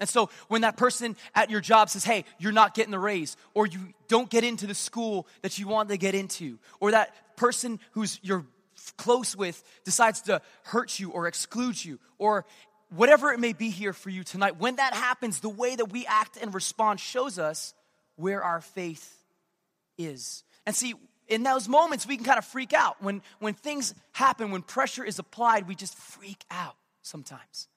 And 0.00 0.08
so 0.08 0.28
when 0.48 0.62
that 0.62 0.76
person 0.76 1.16
at 1.34 1.50
your 1.50 1.60
job 1.60 1.88
says, 1.88 2.04
hey, 2.04 2.24
you're 2.38 2.52
not 2.52 2.74
getting 2.74 2.90
the 2.90 2.98
raise, 2.98 3.36
or 3.54 3.66
you 3.66 3.80
don't 4.08 4.28
get 4.28 4.44
into 4.44 4.66
the 4.66 4.74
school 4.74 5.26
that 5.42 5.58
you 5.58 5.68
want 5.68 5.88
to 5.88 5.96
get 5.96 6.14
into, 6.14 6.58
or 6.80 6.90
that 6.90 7.36
person 7.36 7.78
who's 7.92 8.18
you're 8.22 8.44
close 8.96 9.36
with 9.36 9.62
decides 9.84 10.22
to 10.22 10.42
hurt 10.64 10.98
you 10.98 11.10
or 11.10 11.26
exclude 11.26 11.82
you, 11.82 11.98
or 12.18 12.44
whatever 12.90 13.32
it 13.32 13.40
may 13.40 13.52
be 13.52 13.70
here 13.70 13.92
for 13.92 14.10
you 14.10 14.24
tonight, 14.24 14.58
when 14.58 14.76
that 14.76 14.94
happens, 14.94 15.40
the 15.40 15.48
way 15.48 15.74
that 15.74 15.86
we 15.86 16.06
act 16.06 16.36
and 16.40 16.54
respond 16.54 17.00
shows 17.00 17.38
us 17.38 17.72
where 18.16 18.42
our 18.42 18.60
faith 18.60 19.24
is. 19.96 20.44
And 20.66 20.74
see, 20.74 20.94
in 21.28 21.42
those 21.42 21.68
moments, 21.68 22.06
we 22.06 22.16
can 22.16 22.24
kind 22.24 22.38
of 22.38 22.44
freak 22.44 22.72
out. 22.72 23.02
When, 23.02 23.22
when 23.38 23.54
things 23.54 23.94
happen, 24.12 24.50
when 24.50 24.62
pressure 24.62 25.04
is 25.04 25.18
applied, 25.18 25.66
we 25.66 25.74
just 25.74 25.96
freak 25.96 26.44
out 26.50 26.76
sometimes. 27.02 27.68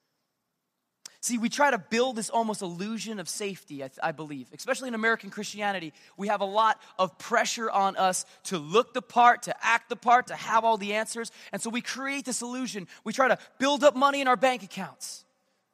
See, 1.27 1.37
we 1.37 1.49
try 1.49 1.71
to 1.71 1.77
build 1.77 2.15
this 2.15 2.29
almost 2.29 2.61
illusion 2.61 3.19
of 3.19 3.27
safety, 3.27 3.83
I, 3.83 3.89
I, 4.01 4.11
believe. 4.11 4.47
Especially 4.53 4.87
in 4.87 4.93
American 4.93 5.29
Christianity, 5.29 5.93
we 6.15 6.27
have 6.27 6.41
a 6.41 6.45
lot 6.45 6.81
of 6.97 7.17
pressure 7.17 7.69
on 7.69 7.95
us 7.97 8.25
to 8.45 8.57
look 8.57 8.93
the 8.93 9.01
part, 9.01 9.43
to 9.43 9.55
act 9.65 9.89
the 9.89 9.95
part, 9.95 10.27
to 10.27 10.35
have 10.35 10.63
all 10.63 10.77
the 10.77 10.93
answers. 10.93 11.31
And 11.51 11.61
so 11.61 11.69
we 11.69 11.81
create 11.81 12.25
this 12.25 12.41
illusion. 12.41 12.87
We 13.03 13.13
try 13.13 13.27
to 13.27 13.37
build 13.59 13.83
up 13.83 13.95
money 13.95 14.21
in 14.21 14.27
our 14.27 14.37
bank 14.37 14.63
accounts. 14.63 15.25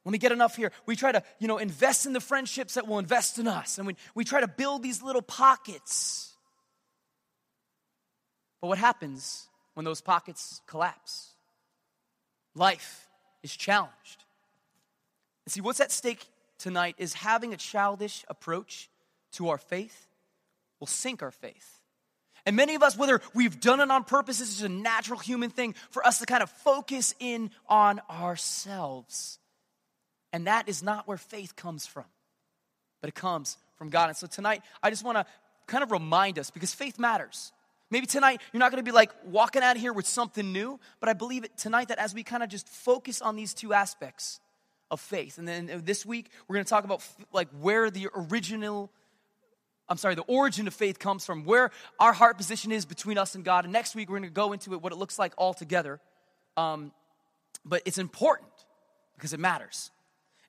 Let 0.06 0.12
me 0.12 0.18
get 0.18 0.32
enough 0.32 0.56
here. 0.56 0.72
We 0.86 0.96
try 0.96 1.12
to, 1.12 1.24
you 1.40 1.48
know, 1.48 1.60
invest 1.60 2.06
in 2.06 2.14
the 2.14 2.20
friendships 2.20 2.74
that 2.74 2.88
will 2.88 3.00
invest 3.00 3.40
in 3.40 3.48
us. 3.48 3.78
And 3.78 3.88
we, 3.88 3.96
we 4.16 4.24
try 4.26 4.42
to 4.42 4.48
build 4.48 4.84
these 4.84 5.02
little 5.02 5.22
pockets 5.22 6.34
but 8.64 8.68
what 8.68 8.78
happens 8.78 9.50
when 9.74 9.84
those 9.84 10.00
pockets 10.00 10.62
collapse? 10.68 11.34
Life 12.56 13.10
is 13.44 13.54
challenged. 13.54 14.23
See, 15.48 15.62
what's 15.62 15.80
at 15.82 15.92
stake 15.92 16.26
tonight 16.58 16.96
is 16.98 17.14
having 17.14 17.54
a 17.54 17.58
childish 17.58 18.24
approach 18.30 18.90
to 19.34 19.50
our 19.50 19.58
faith 19.58 20.08
will 20.80 20.88
sink 20.88 21.22
our 21.22 21.32
faith. 21.32 21.80
And 22.46 22.56
many 22.56 22.76
of 22.76 22.84
us, 22.84 22.98
whether 22.98 23.22
we've 23.34 23.60
done 23.60 23.80
it 23.80 23.90
on 23.90 24.04
purpose, 24.04 24.40
this 24.40 24.50
is 24.50 24.64
a 24.64 24.70
natural 24.70 25.20
human 25.20 25.50
thing 25.50 25.76
for 25.92 26.06
us 26.06 26.20
to 26.20 26.26
kind 26.26 26.44
of 26.44 26.50
focus 26.50 27.16
in 27.20 27.52
on 27.68 28.02
ourselves. 28.10 29.40
And 30.34 30.48
that 30.48 30.68
is 30.68 30.84
not 30.84 31.08
where 31.08 31.18
faith 31.18 31.56
comes 31.56 31.86
from, 31.88 32.06
but 33.02 33.08
it 33.08 33.16
comes 33.16 33.58
from 33.78 33.90
God. 33.90 34.10
And 34.10 34.18
so 34.18 34.28
tonight, 34.28 34.62
I 34.82 34.90
just 34.90 35.06
want 35.06 35.18
to 35.18 35.26
kind 35.68 35.84
of 35.84 35.92
remind 35.92 36.38
us 36.38 36.50
because 36.50 36.74
faith 36.74 37.00
matters. 37.00 37.54
Maybe 37.90 38.08
tonight 38.08 38.42
you're 38.52 38.60
not 38.60 38.72
going 38.72 38.84
to 38.84 38.90
be 38.90 38.96
like 38.96 39.12
walking 39.26 39.62
out 39.62 39.76
of 39.76 39.82
here 39.82 39.94
with 39.94 40.08
something 40.08 40.52
new, 40.52 40.80
but 41.00 41.08
I 41.08 41.14
believe 41.14 41.46
it 41.46 41.58
tonight 41.58 41.90
that 41.90 42.00
as 42.00 42.14
we 42.14 42.24
kind 42.24 42.44
of 42.44 42.50
just 42.50 42.68
focus 42.68 43.22
on 43.22 43.36
these 43.36 43.54
two 43.54 43.74
aspects 43.74 44.40
of 44.94 45.02
faith, 45.02 45.38
and 45.38 45.48
then 45.48 45.82
this 45.84 46.06
week 46.06 46.30
we're 46.48 46.56
going 46.56 46.66
to 46.66 46.70
talk 46.70 46.84
about 46.84 47.06
like 47.32 47.50
where 47.60 47.90
the 47.90 48.08
original 48.16 48.92
I'm 49.90 49.98
sorry, 49.98 50.16
the 50.16 50.22
origin 50.24 50.66
of 50.68 50.74
faith 50.74 50.98
comes 50.98 51.26
from, 51.26 51.44
where 51.44 51.70
our 52.00 52.14
heart 52.14 52.38
position 52.38 52.72
is 52.72 52.86
between 52.86 53.18
us 53.18 53.36
and 53.36 53.44
God. 53.44 53.66
And 53.66 53.74
next 53.74 53.96
week, 53.96 54.10
we're 54.10 54.18
going 54.18 54.30
to 54.30 54.34
go 54.34 54.54
into 54.54 54.74
it, 54.74 54.82
what 54.82 54.94
it 54.94 54.96
looks 54.96 55.20
like 55.20 55.34
all 55.38 55.54
together. 55.54 56.00
Um, 56.56 56.94
but 57.66 57.82
it's 57.86 57.98
important 57.98 58.50
because 59.16 59.34
it 59.34 59.40
matters. 59.40 59.92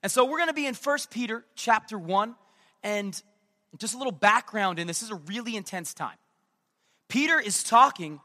And 0.01 0.11
so 0.11 0.25
we're 0.25 0.37
going 0.37 0.49
to 0.49 0.53
be 0.53 0.65
in 0.65 0.73
1 0.73 0.97
Peter 1.11 1.43
chapter 1.55 1.99
1. 1.99 2.35
And 2.81 3.21
just 3.77 3.93
a 3.93 3.97
little 3.97 4.11
background 4.13 4.79
in 4.79 4.87
this, 4.87 4.99
this 5.01 5.09
is 5.09 5.11
a 5.11 5.21
really 5.27 5.55
intense 5.55 5.93
time. 5.93 6.17
Peter 7.07 7.39
is 7.39 7.63
talking 7.63 8.21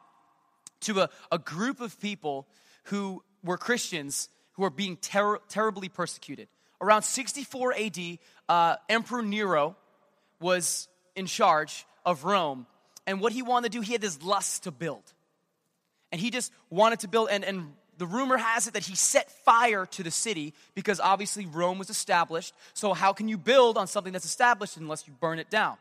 to 0.83 1.01
a, 1.01 1.11
a 1.33 1.39
group 1.39 1.81
of 1.81 2.01
people 2.01 2.47
who 2.85 3.23
were 3.43 3.59
Christians 3.59 4.29
who 4.61 4.67
are 4.67 4.71
being 4.71 4.99
ter- 4.99 5.39
terribly 5.49 5.89
persecuted. 5.89 6.47
Around 6.83 7.01
64 7.01 7.75
AD, 7.79 8.19
uh, 8.47 8.77
Emperor 8.91 9.23
Nero 9.23 9.75
was 10.39 10.87
in 11.17 11.25
charge 11.25 11.87
of 12.05 12.25
Rome. 12.25 12.67
And 13.07 13.23
what 13.23 13.33
he 13.33 13.41
wanted 13.41 13.73
to 13.73 13.79
do, 13.79 13.81
he 13.81 13.93
had 13.93 14.03
this 14.03 14.23
lust 14.23 14.65
to 14.65 14.71
build. 14.71 15.03
And 16.13 16.21
he 16.21 16.31
just 16.31 16.53
wanted 16.69 17.01
to 17.01 17.09
build, 17.09 17.31
and, 17.31 17.43
and 17.43 17.73
the 17.97 18.05
rumor 18.05 18.37
has 18.37 18.67
it 18.67 18.75
that 18.75 18.83
he 18.85 18.95
set 18.97 19.31
fire 19.47 19.87
to 19.87 20.03
the 20.03 20.11
city 20.11 20.53
because 20.75 21.01
obviously 21.01 21.47
Rome 21.47 21.79
was 21.79 21.89
established. 21.89 22.53
So, 22.75 22.93
how 22.93 23.15
can 23.15 23.29
you 23.29 23.39
build 23.39 23.79
on 23.79 23.87
something 23.87 24.13
that's 24.13 24.27
established 24.27 24.77
unless 24.77 25.07
you 25.07 25.15
burn 25.21 25.39
it 25.39 25.49
down? 25.49 25.79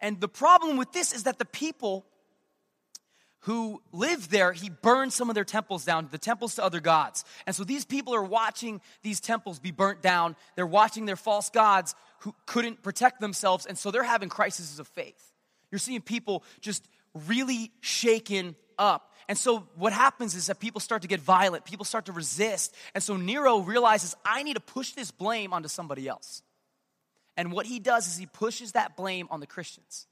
And 0.00 0.20
the 0.20 0.28
problem 0.28 0.76
with 0.76 0.92
this 0.92 1.12
is 1.12 1.24
that 1.24 1.40
the 1.40 1.44
people 1.44 2.06
who 3.42 3.82
lived 3.92 4.30
there, 4.30 4.52
he 4.52 4.70
burned 4.70 5.12
some 5.12 5.28
of 5.28 5.34
their 5.34 5.44
temples 5.44 5.84
down, 5.84 6.08
the 6.10 6.18
temples 6.18 6.54
to 6.56 6.64
other 6.64 6.80
gods. 6.80 7.24
And 7.46 7.54
so 7.54 7.64
these 7.64 7.84
people 7.84 8.14
are 8.14 8.22
watching 8.22 8.80
these 9.02 9.20
temples 9.20 9.58
be 9.58 9.72
burnt 9.72 10.00
down. 10.00 10.36
They're 10.54 10.66
watching 10.66 11.06
their 11.06 11.16
false 11.16 11.50
gods 11.50 11.94
who 12.20 12.34
couldn't 12.46 12.82
protect 12.82 13.20
themselves. 13.20 13.66
And 13.66 13.76
so 13.76 13.90
they're 13.90 14.04
having 14.04 14.28
crises 14.28 14.78
of 14.78 14.86
faith. 14.88 15.32
You're 15.72 15.80
seeing 15.80 16.02
people 16.02 16.44
just 16.60 16.86
really 17.26 17.72
shaken 17.80 18.54
up. 18.78 19.12
And 19.28 19.36
so 19.36 19.66
what 19.74 19.92
happens 19.92 20.36
is 20.36 20.46
that 20.46 20.60
people 20.60 20.80
start 20.80 21.02
to 21.02 21.08
get 21.08 21.20
violent, 21.20 21.64
people 21.64 21.84
start 21.84 22.06
to 22.06 22.12
resist. 22.12 22.74
And 22.94 23.02
so 23.02 23.16
Nero 23.16 23.58
realizes, 23.58 24.14
I 24.24 24.44
need 24.44 24.54
to 24.54 24.60
push 24.60 24.92
this 24.92 25.10
blame 25.10 25.52
onto 25.52 25.68
somebody 25.68 26.06
else. 26.06 26.42
And 27.36 27.50
what 27.50 27.66
he 27.66 27.80
does 27.80 28.06
is 28.06 28.16
he 28.18 28.26
pushes 28.26 28.72
that 28.72 28.96
blame 28.96 29.26
on 29.30 29.40
the 29.40 29.46
Christians. 29.46 30.06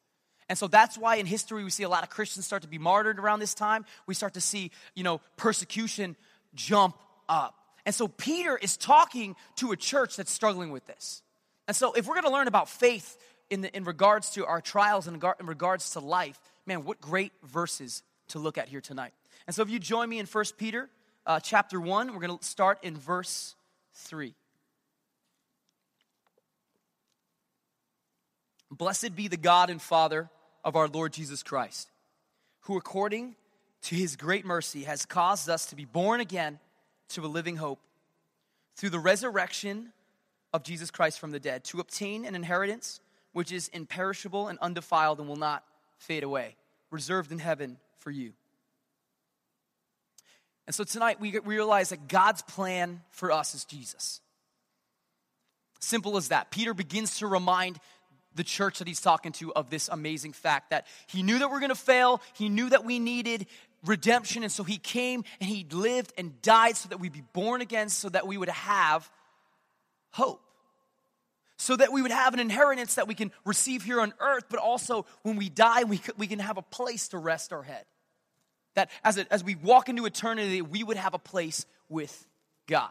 And 0.51 0.59
so 0.59 0.67
that's 0.67 0.99
why 0.99 1.15
in 1.15 1.27
history 1.27 1.63
we 1.63 1.71
see 1.71 1.85
a 1.85 1.89
lot 1.89 2.03
of 2.03 2.11
Christians 2.11 2.45
start 2.45 2.63
to 2.63 2.69
be 2.69 2.77
martyred 2.77 3.21
around 3.21 3.39
this 3.39 3.55
time. 3.55 3.87
We 4.09 4.15
start 4.15 4.35
to 4.35 4.41
see, 4.41 4.73
you 4.97 5.05
know, 5.05 5.21
persecution 5.37 6.17
jump 6.57 6.97
up. 7.29 7.55
And 7.87 7.95
so 7.95 8.09
Peter 8.09 8.59
is 8.59 8.77
talking 8.77 9.37
to 9.57 9.71
a 9.71 9.77
church 9.77 10.17
that's 10.17 10.33
struggling 10.33 10.73
with 10.73 10.85
this. 10.87 11.23
And 11.69 11.77
so 11.77 11.93
if 11.93 12.09
we're 12.09 12.15
going 12.15 12.27
to 12.27 12.33
learn 12.33 12.49
about 12.49 12.69
faith 12.69 13.17
in, 13.49 13.61
the, 13.61 13.75
in 13.77 13.85
regards 13.85 14.31
to 14.31 14.45
our 14.45 14.61
trials 14.61 15.07
and 15.07 15.23
in 15.39 15.47
regards 15.47 15.91
to 15.91 16.01
life, 16.01 16.41
man, 16.67 16.83
what 16.83 17.01
great 17.01 17.31
verses 17.45 18.03
to 18.31 18.41
look 18.41 18.59
at 18.59 18.69
here 18.69 18.81
tonight. 18.81 19.13
And 19.47 19.55
so 19.55 19.63
if 19.63 19.71
you 19.71 19.79
join 19.79 20.09
me 20.09 20.19
in 20.19 20.27
1 20.27 20.45
Peter 20.59 20.91
uh, 21.27 21.39
chapter 21.39 21.81
1, 21.81 22.13
we're 22.13 22.21
going 22.21 22.37
to 22.37 22.45
start 22.45 22.81
in 22.83 22.97
verse 22.97 23.55
3. 23.95 24.35
Blessed 28.73 29.15
be 29.15 29.29
the 29.29 29.37
God 29.37 29.71
and 29.71 29.81
Father 29.81 30.29
of 30.65 30.77
our 30.77 30.89
Lord 30.89 31.13
Jesus 31.13 31.43
Christ, 31.43 31.91
who 32.63 32.77
according 32.77 33.37
to 33.83 33.95
his 33.95 34.17
great 34.17 34.45
mercy 34.45 34.85
has 34.85 35.07
caused 35.07 35.49
us 35.49 35.67
to 35.67 35.77
be 35.77 35.85
born 35.85 36.21
again 36.21 36.59
to 37.11 37.25
a 37.25 37.27
living 37.27 37.57
hope 37.57 37.81
through 38.77 38.91
the 38.91 38.99
resurrection 38.99 39.93
of 40.53 40.63
Jesus 40.63 40.91
Christ 40.91 41.19
from 41.19 41.31
the 41.31 41.41
dead, 41.41 41.65
to 41.65 41.81
obtain 41.81 42.25
an 42.25 42.35
inheritance 42.35 43.01
which 43.33 43.53
is 43.53 43.69
imperishable 43.69 44.49
and 44.49 44.59
undefiled 44.59 45.19
and 45.19 45.29
will 45.29 45.37
not 45.37 45.65
fade 45.99 46.25
away, 46.25 46.57
reserved 46.91 47.31
in 47.31 47.39
heaven 47.39 47.79
for 47.99 48.11
you. 48.11 48.33
And 50.67 50.75
so 50.75 50.85
tonight 50.85 51.21
we 51.21 51.37
realize 51.41 51.91
that 51.91 52.09
God's 52.09 52.43
plan 52.43 53.03
for 53.11 53.33
us 53.33 53.55
is 53.55 53.65
Jesus. 53.65 54.21
Simple 55.81 56.17
as 56.17 56.29
that. 56.29 56.51
Peter 56.51 56.75
begins 56.75 57.19
to 57.19 57.27
remind 57.27 57.79
the 58.35 58.45
church 58.45 58.79
that 58.79 58.89
he's 58.89 59.01
talking 59.01 59.33
to 59.33 59.53
of 59.55 59.71
this 59.71 59.89
amazing 59.89 60.33
fact 60.33 60.71
that 60.71 60.87
he 61.07 61.23
knew 61.23 61.39
that 61.39 61.51
we're 61.51 61.61
going 61.61 61.71
to 61.71 61.75
fail, 61.75 62.21
he 62.35 62.49
knew 62.49 62.69
that 62.71 62.85
we 62.85 62.99
needed 62.99 63.47
redemption, 63.85 64.43
and 64.43 64.53
so 64.53 64.63
he 64.63 64.77
came 64.77 65.25
and 65.41 65.49
he 65.49 65.67
lived 65.71 66.13
and 66.19 66.41
died 66.43 66.77
so 66.77 66.89
that 66.91 67.01
we'd 67.01 67.13
be 67.13 67.25
born 67.33 67.61
again, 67.61 67.89
so 67.89 68.09
that 68.09 68.27
we 68.27 68.37
would 68.37 68.49
have 68.49 69.11
hope. 70.13 70.43
So 71.57 71.77
that 71.77 71.93
we 71.93 72.01
would 72.01 72.11
have 72.11 72.33
an 72.33 72.41
inheritance 72.41 72.95
that 72.95 73.07
we 73.07 73.15
can 73.15 73.33
receive 73.45 73.83
here 73.83 74.01
on 74.01 74.15
earth, 74.21 74.45
but 74.49 74.59
also 74.59 75.07
when 75.23 75.37
we 75.37 75.49
die, 75.49 75.85
we, 75.85 76.01
we 76.17 76.27
can 76.27 76.39
have 76.39 76.57
a 76.57 76.63
place 76.63 77.09
to 77.09 77.19
rest 77.19 77.53
our 77.53 77.63
head. 77.63 77.85
That 78.75 78.91
as, 79.05 79.19
a, 79.19 79.31
as 79.33 79.45
we 79.45 79.57
walk 79.57 79.89
into 79.89 80.07
eternity, 80.07 80.63
we 80.63 80.83
would 80.83 80.97
have 80.97 81.13
a 81.13 81.19
place 81.19 81.67
with 81.89 82.27
God. 82.67 82.91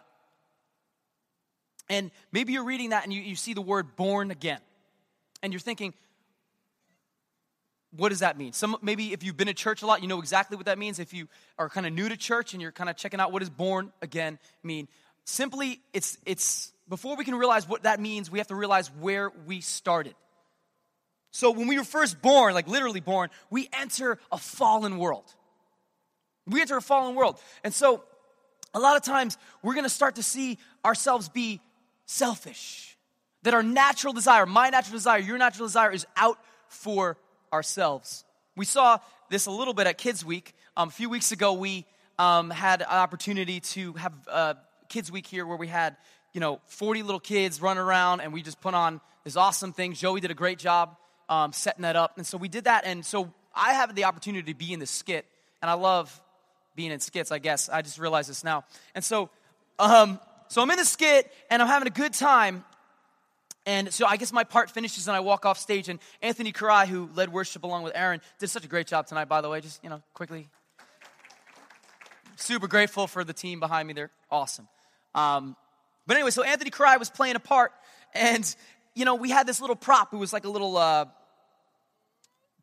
And 1.89 2.11
maybe 2.31 2.53
you're 2.53 2.65
reading 2.65 2.89
that 2.91 3.05
and 3.05 3.13
you, 3.13 3.21
you 3.21 3.35
see 3.35 3.53
the 3.53 3.61
word 3.61 3.95
born 3.95 4.29
again 4.29 4.59
and 5.41 5.53
you're 5.53 5.59
thinking, 5.59 5.93
what 7.91 8.09
does 8.09 8.19
that 8.19 8.37
mean? 8.37 8.53
Some 8.53 8.77
maybe 8.81 9.13
if 9.13 9.23
you've 9.23 9.37
been 9.37 9.47
to 9.47 9.53
church 9.53 9.81
a 9.81 9.87
lot, 9.87 10.01
you 10.01 10.07
know 10.07 10.19
exactly 10.19 10.57
what 10.57 10.67
that 10.67 10.77
means. 10.77 10.99
If 10.99 11.13
you 11.13 11.27
are 11.57 11.69
kind 11.69 11.87
of 11.87 11.93
new 11.93 12.07
to 12.07 12.17
church 12.17 12.53
and 12.53 12.61
you're 12.61 12.71
kind 12.71 12.89
of 12.89 12.95
checking 12.95 13.19
out 13.19 13.31
what 13.31 13.39
does 13.39 13.49
born 13.49 13.91
again 14.01 14.37
mean, 14.63 14.87
simply 15.25 15.81
it's 15.93 16.17
it's 16.25 16.71
before 16.87 17.15
we 17.15 17.25
can 17.25 17.35
realize 17.35 17.67
what 17.67 17.83
that 17.83 17.99
means, 17.99 18.29
we 18.29 18.39
have 18.39 18.47
to 18.47 18.55
realize 18.55 18.89
where 18.99 19.31
we 19.45 19.61
started. 19.61 20.15
So 21.31 21.51
when 21.51 21.67
we 21.67 21.77
were 21.77 21.83
first 21.83 22.21
born, 22.21 22.53
like 22.53 22.67
literally 22.67 22.99
born, 22.99 23.29
we 23.49 23.69
enter 23.73 24.17
a 24.31 24.37
fallen 24.37 24.97
world. 24.97 25.25
We 26.47 26.61
enter 26.61 26.77
a 26.77 26.81
fallen 26.81 27.15
world. 27.15 27.39
And 27.63 27.73
so 27.73 28.03
a 28.73 28.79
lot 28.79 28.97
of 28.97 29.03
times 29.03 29.37
we're 29.61 29.75
going 29.75 29.85
to 29.85 29.89
start 29.89 30.15
to 30.15 30.23
see 30.23 30.57
ourselves 30.83 31.29
be 31.29 31.61
selfish 32.05 32.88
that 33.43 33.53
our 33.53 33.63
natural 33.63 34.13
desire, 34.13 34.45
my 34.45 34.69
natural 34.69 34.93
desire, 34.93 35.19
your 35.19 35.37
natural 35.37 35.67
desire 35.67 35.91
is 35.91 36.05
out 36.15 36.37
for 36.67 37.17
ourselves. 37.51 38.23
We 38.55 38.65
saw 38.65 38.99
this 39.29 39.45
a 39.45 39.51
little 39.51 39.73
bit 39.73 39.87
at 39.87 39.97
Kids 39.97 40.25
Week. 40.25 40.53
Um, 40.75 40.89
a 40.89 40.91
few 40.91 41.09
weeks 41.09 41.31
ago, 41.31 41.53
we 41.53 41.85
um, 42.17 42.49
had 42.49 42.81
an 42.81 42.87
opportunity 42.87 43.59
to 43.61 43.93
have 43.93 44.13
uh, 44.27 44.53
Kids 44.89 45.11
Week 45.11 45.25
here 45.25 45.45
where 45.45 45.57
we 45.57 45.67
had, 45.67 45.95
you 46.33 46.41
know, 46.41 46.59
40 46.67 47.03
little 47.03 47.19
kids 47.19 47.61
run 47.61 47.77
around 47.77 48.21
and 48.21 48.33
we 48.33 48.41
just 48.41 48.59
put 48.59 48.73
on 48.73 48.99
this 49.23 49.35
awesome 49.35 49.71
thing. 49.71 49.93
Joey 49.93 50.19
did 50.19 50.31
a 50.31 50.35
great 50.35 50.59
job 50.59 50.97
um, 51.29 51.53
setting 51.53 51.83
that 51.83 51.95
up. 51.95 52.17
And 52.17 52.25
so 52.25 52.37
we 52.37 52.49
did 52.49 52.65
that. 52.65 52.85
And 52.85 53.05
so 53.05 53.31
I 53.53 53.73
have 53.73 53.95
the 53.95 54.05
opportunity 54.05 54.51
to 54.51 54.57
be 54.57 54.73
in 54.73 54.79
the 54.79 54.85
skit. 54.85 55.25
And 55.61 55.69
I 55.69 55.75
love 55.75 56.21
being 56.75 56.91
in 56.91 56.99
skits, 56.99 57.31
I 57.31 57.39
guess. 57.39 57.69
I 57.69 57.81
just 57.81 57.99
realized 57.99 58.29
this 58.29 58.43
now. 58.43 58.65
And 58.95 59.03
so, 59.03 59.29
um, 59.77 60.19
so 60.47 60.61
I'm 60.61 60.71
in 60.71 60.77
the 60.77 60.85
skit 60.85 61.31
and 61.49 61.61
I'm 61.61 61.67
having 61.67 61.87
a 61.87 61.91
good 61.91 62.13
time. 62.13 62.63
And 63.69 63.93
so 63.93 64.07
I 64.07 64.17
guess 64.17 64.33
my 64.33 64.43
part 64.43 64.71
finishes 64.71 65.07
and 65.07 65.15
I 65.15 65.19
walk 65.19 65.45
off 65.45 65.59
stage. 65.59 65.89
And 65.89 65.99
Anthony 66.23 66.51
Karai, 66.51 66.87
who 66.87 67.07
led 67.13 67.31
worship 67.31 67.63
along 67.63 67.83
with 67.83 67.93
Aaron, 67.95 68.19
did 68.39 68.49
such 68.49 68.65
a 68.65 68.67
great 68.67 68.87
job 68.87 69.05
tonight, 69.05 69.25
by 69.25 69.41
the 69.41 69.49
way. 69.49 69.61
Just, 69.61 69.83
you 69.83 69.91
know, 69.91 70.01
quickly. 70.15 70.49
Super 72.35 72.67
grateful 72.67 73.05
for 73.05 73.23
the 73.23 73.31
team 73.31 73.59
behind 73.59 73.87
me. 73.87 73.93
They're 73.93 74.09
awesome. 74.31 74.67
Um, 75.13 75.55
but 76.07 76.15
anyway, 76.15 76.31
so 76.31 76.41
Anthony 76.41 76.71
Karai 76.71 76.97
was 76.97 77.11
playing 77.11 77.35
a 77.35 77.39
part. 77.39 77.71
And, 78.15 78.43
you 78.95 79.05
know, 79.05 79.13
we 79.13 79.29
had 79.29 79.45
this 79.45 79.61
little 79.61 79.75
prop. 79.75 80.15
It 80.15 80.17
was 80.17 80.33
like 80.33 80.45
a 80.45 80.49
little 80.49 80.75
uh, 80.75 81.05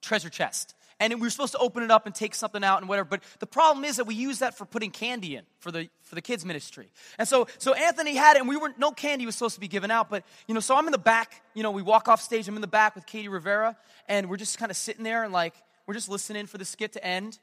treasure 0.03 0.29
chest 0.29 0.75
and 0.99 1.13
we 1.15 1.21
were 1.21 1.31
supposed 1.31 1.53
to 1.53 1.59
open 1.59 1.83
it 1.83 1.91
up 1.91 2.07
and 2.07 2.15
take 2.15 2.35
something 2.35 2.65
out 2.65 2.81
and 2.81 2.89
whatever. 2.89 3.09
But 3.09 3.23
the 3.39 3.47
problem 3.47 3.85
is 3.85 3.97
that 3.97 4.07
we 4.07 4.15
use 4.15 4.39
that 4.39 4.57
for 4.57 4.65
putting 4.65 4.91
candy 4.91 5.37
in 5.37 5.45
for 5.59 5.71
the 5.71 5.89
for 6.03 6.15
the 6.15 6.23
kids 6.23 6.45
ministry. 6.45 6.91
And 7.19 7.29
so 7.29 7.47
so 7.59 7.75
Anthony 7.75 8.15
had 8.15 8.37
it, 8.37 8.41
and 8.41 8.49
we 8.49 8.57
were 8.57 8.73
no 8.79 8.93
candy 8.93 9.27
was 9.27 9.35
supposed 9.35 9.55
to 9.55 9.61
be 9.61 9.69
given 9.69 9.91
out. 9.91 10.09
But 10.09 10.25
you 10.47 10.55
know, 10.55 10.61
so 10.61 10.77
I'm 10.77 10.87
in 10.87 10.93
the 10.93 10.99
back. 10.99 11.43
You 11.55 11.63
know, 11.63 11.71
we 11.71 11.83
walk 11.83 12.09
off 12.09 12.21
stage. 12.21 12.49
I'm 12.49 12.57
in 12.57 12.61
the 12.61 12.67
back 12.67 12.95
with 12.95 13.07
Katie 13.07 13.29
Rivera, 13.29 13.77
and 14.09 14.29
we're 14.29 14.37
just 14.37 14.59
kind 14.59 14.71
of 14.71 14.77
sitting 14.77 15.05
there 15.05 15.25
and 15.25 15.33
like 15.33 15.55
we're 15.87 15.95
just 15.95 16.09
listening 16.09 16.47
for 16.47 16.59
the 16.59 16.65
skit 16.65 16.93
to 16.95 17.05
end. 17.05 17.39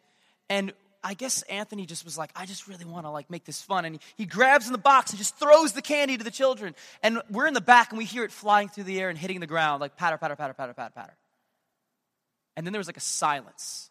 And 0.50 0.74
I 1.04 1.14
guess 1.16 1.42
Anthony 1.44 1.86
just 1.86 2.06
was 2.06 2.18
like, 2.18 2.32
I 2.36 2.46
just 2.46 2.68
really 2.68 2.86
want 2.86 3.06
to 3.06 3.10
like 3.10 3.30
make 3.30 3.44
this 3.44 3.62
fun. 3.62 3.84
And 3.86 3.96
he, 3.96 4.02
he 4.16 4.26
grabs 4.26 4.68
in 4.68 4.72
the 4.72 4.78
box 4.78 5.12
and 5.12 5.18
just 5.18 5.38
throws 5.38 5.74
the 5.74 5.82
candy 5.82 6.18
to 6.18 6.24
the 6.24 6.32
children. 6.32 6.76
And 7.02 7.22
we're 7.30 7.48
in 7.48 7.54
the 7.54 7.62
back 7.62 7.90
and 7.90 7.98
we 7.98 8.06
hear 8.06 8.24
it 8.24 8.32
flying 8.32 8.70
through 8.70 8.86
the 8.86 9.00
air 9.00 9.10
and 9.10 9.18
hitting 9.18 9.42
the 9.42 9.48
ground 9.48 9.82
like 9.82 9.98
patter, 9.98 10.18
patter, 10.18 10.36
patter, 10.36 10.54
patter, 10.54 10.74
patter, 10.74 10.94
patter. 10.96 11.14
And 12.56 12.66
then 12.66 12.74
there 12.74 12.80
was 12.80 12.88
like 12.88 12.98
a 12.98 13.02
silence. 13.02 13.90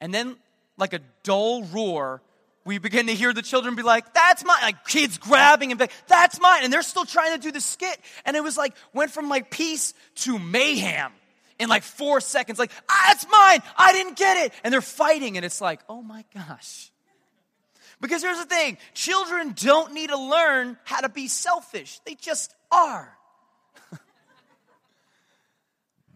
And 0.00 0.12
then, 0.12 0.36
like 0.78 0.92
a 0.92 1.00
dull 1.22 1.64
roar, 1.64 2.22
we 2.66 2.78
begin 2.78 3.06
to 3.06 3.14
hear 3.14 3.32
the 3.32 3.42
children 3.42 3.76
be 3.76 3.82
like, 3.82 4.12
that's 4.12 4.44
mine. 4.44 4.58
Like 4.60 4.84
kids 4.84 5.18
grabbing 5.18 5.70
and 5.70 5.80
like, 5.80 5.92
that's 6.08 6.40
mine. 6.40 6.64
And 6.64 6.72
they're 6.72 6.82
still 6.82 7.04
trying 7.04 7.34
to 7.34 7.40
do 7.40 7.52
the 7.52 7.60
skit. 7.60 7.98
And 8.24 8.36
it 8.36 8.42
was 8.42 8.56
like, 8.56 8.74
went 8.92 9.12
from 9.12 9.28
like 9.28 9.50
peace 9.50 9.94
to 10.16 10.38
mayhem 10.38 11.12
in 11.60 11.68
like 11.68 11.84
four 11.84 12.20
seconds. 12.20 12.58
Like, 12.58 12.72
ah, 12.88 13.04
that's 13.08 13.26
mine. 13.30 13.60
I 13.76 13.92
didn't 13.92 14.16
get 14.16 14.46
it. 14.46 14.52
And 14.64 14.74
they're 14.74 14.80
fighting. 14.80 15.36
And 15.36 15.46
it's 15.46 15.60
like, 15.60 15.80
oh 15.88 16.02
my 16.02 16.24
gosh. 16.34 16.90
Because 18.00 18.22
here's 18.22 18.38
the 18.38 18.44
thing 18.44 18.78
children 18.94 19.54
don't 19.56 19.94
need 19.94 20.10
to 20.10 20.18
learn 20.18 20.76
how 20.84 21.00
to 21.00 21.08
be 21.08 21.28
selfish, 21.28 22.00
they 22.04 22.14
just 22.14 22.54
are. 22.70 23.16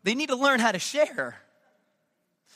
they 0.02 0.14
need 0.14 0.28
to 0.30 0.36
learn 0.36 0.60
how 0.60 0.72
to 0.72 0.78
share. 0.78 1.40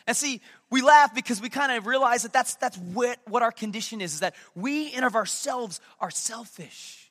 And 0.06 0.16
see, 0.16 0.40
we 0.70 0.82
laugh 0.82 1.14
because 1.14 1.40
we 1.40 1.49
kind 1.49 1.73
of 1.73 1.87
realize 1.87 2.25
that 2.25 2.32
that's, 2.32 2.56
that's 2.56 2.76
what, 2.76 3.18
what 3.26 3.42
our 3.42 3.52
condition 3.52 4.00
is, 4.00 4.14
is 4.14 4.20
that 4.20 4.34
we 4.54 4.88
in 4.88 5.02
of 5.02 5.14
ourselves 5.14 5.80
are 5.99 6.11
selfish. 6.11 7.11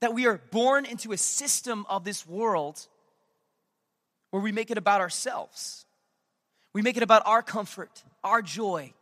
That 0.00 0.14
we 0.14 0.26
are 0.26 0.40
born 0.50 0.84
into 0.84 1.12
a 1.12 1.16
system 1.16 1.84
of 1.88 2.04
this 2.04 2.26
world 2.26 2.86
where 4.30 4.42
we 4.42 4.52
make 4.52 4.70
it 4.70 4.78
about 4.78 5.00
ourselves. 5.00 5.86
We 6.72 6.82
make 6.82 6.96
it 6.96 7.02
about 7.02 7.22
our 7.26 7.42
comfort, 7.42 8.02
our 8.22 8.42
joy, 8.42 8.92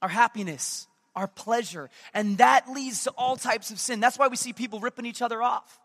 our 0.00 0.08
happiness, 0.08 0.86
our 1.14 1.28
pleasure. 1.28 1.90
And 2.12 2.38
that 2.38 2.70
leads 2.70 3.04
to 3.04 3.10
all 3.10 3.36
types 3.36 3.70
of 3.70 3.78
sin. 3.78 4.00
That's 4.00 4.18
why 4.18 4.28
we 4.28 4.36
see 4.36 4.52
people 4.52 4.80
ripping 4.80 5.06
each 5.06 5.22
other 5.22 5.42
off. 5.42 5.78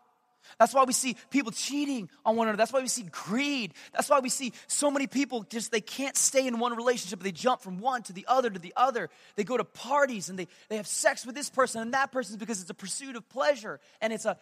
That's 0.58 0.74
why 0.74 0.84
we 0.84 0.92
see 0.92 1.16
people 1.30 1.52
cheating 1.52 2.08
on 2.24 2.36
one 2.36 2.48
another. 2.48 2.56
That's 2.56 2.72
why 2.72 2.80
we 2.80 2.88
see 2.88 3.04
greed. 3.10 3.74
That's 3.92 4.08
why 4.08 4.20
we 4.20 4.28
see 4.28 4.52
so 4.66 4.90
many 4.90 5.06
people 5.06 5.42
just 5.44 5.72
they 5.72 5.80
can't 5.80 6.16
stay 6.16 6.46
in 6.46 6.58
one 6.58 6.74
relationship. 6.76 7.22
They 7.22 7.32
jump 7.32 7.60
from 7.60 7.80
one 7.80 8.02
to 8.04 8.12
the 8.12 8.24
other 8.28 8.50
to 8.50 8.58
the 8.58 8.72
other. 8.76 9.10
They 9.36 9.44
go 9.44 9.56
to 9.56 9.64
parties 9.64 10.28
and 10.28 10.38
they, 10.38 10.48
they 10.68 10.76
have 10.76 10.86
sex 10.86 11.24
with 11.24 11.34
this 11.34 11.50
person 11.50 11.82
and 11.82 11.94
that 11.94 12.12
person 12.12 12.38
because 12.38 12.60
it's 12.60 12.70
a 12.70 12.74
pursuit 12.74 13.16
of 13.16 13.28
pleasure 13.28 13.80
and 14.00 14.12
it's 14.12 14.24
a 14.24 14.36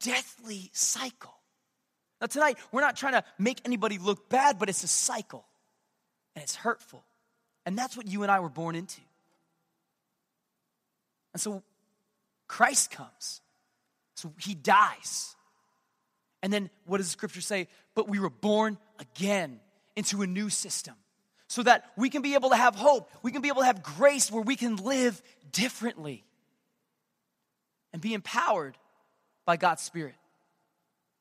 deathly 0.00 0.70
cycle. 0.72 1.34
Now, 2.20 2.26
tonight, 2.28 2.58
we're 2.72 2.80
not 2.80 2.96
trying 2.96 3.12
to 3.12 3.24
make 3.38 3.60
anybody 3.64 3.98
look 3.98 4.28
bad, 4.28 4.58
but 4.58 4.68
it's 4.68 4.82
a 4.82 4.88
cycle 4.88 5.44
and 6.34 6.42
it's 6.42 6.54
hurtful. 6.54 7.04
And 7.64 7.76
that's 7.76 7.96
what 7.96 8.06
you 8.06 8.22
and 8.22 8.30
I 8.32 8.40
were 8.40 8.48
born 8.48 8.74
into. 8.74 9.00
And 11.34 11.40
so 11.40 11.62
Christ 12.48 12.90
comes 12.90 13.42
so 14.16 14.32
he 14.40 14.54
dies. 14.54 15.36
And 16.42 16.52
then 16.52 16.70
what 16.86 16.98
does 16.98 17.06
the 17.06 17.12
scripture 17.12 17.40
say? 17.40 17.68
But 17.94 18.08
we 18.08 18.18
were 18.18 18.30
born 18.30 18.78
again 18.98 19.60
into 19.94 20.22
a 20.22 20.26
new 20.26 20.50
system 20.50 20.94
so 21.48 21.62
that 21.62 21.90
we 21.96 22.10
can 22.10 22.22
be 22.22 22.34
able 22.34 22.50
to 22.50 22.56
have 22.56 22.74
hope. 22.74 23.10
We 23.22 23.30
can 23.30 23.42
be 23.42 23.48
able 23.48 23.60
to 23.60 23.66
have 23.66 23.82
grace 23.82 24.30
where 24.32 24.42
we 24.42 24.56
can 24.56 24.76
live 24.76 25.22
differently 25.52 26.24
and 27.92 28.02
be 28.02 28.14
empowered 28.14 28.76
by 29.44 29.56
God's 29.56 29.82
Spirit. 29.82 30.14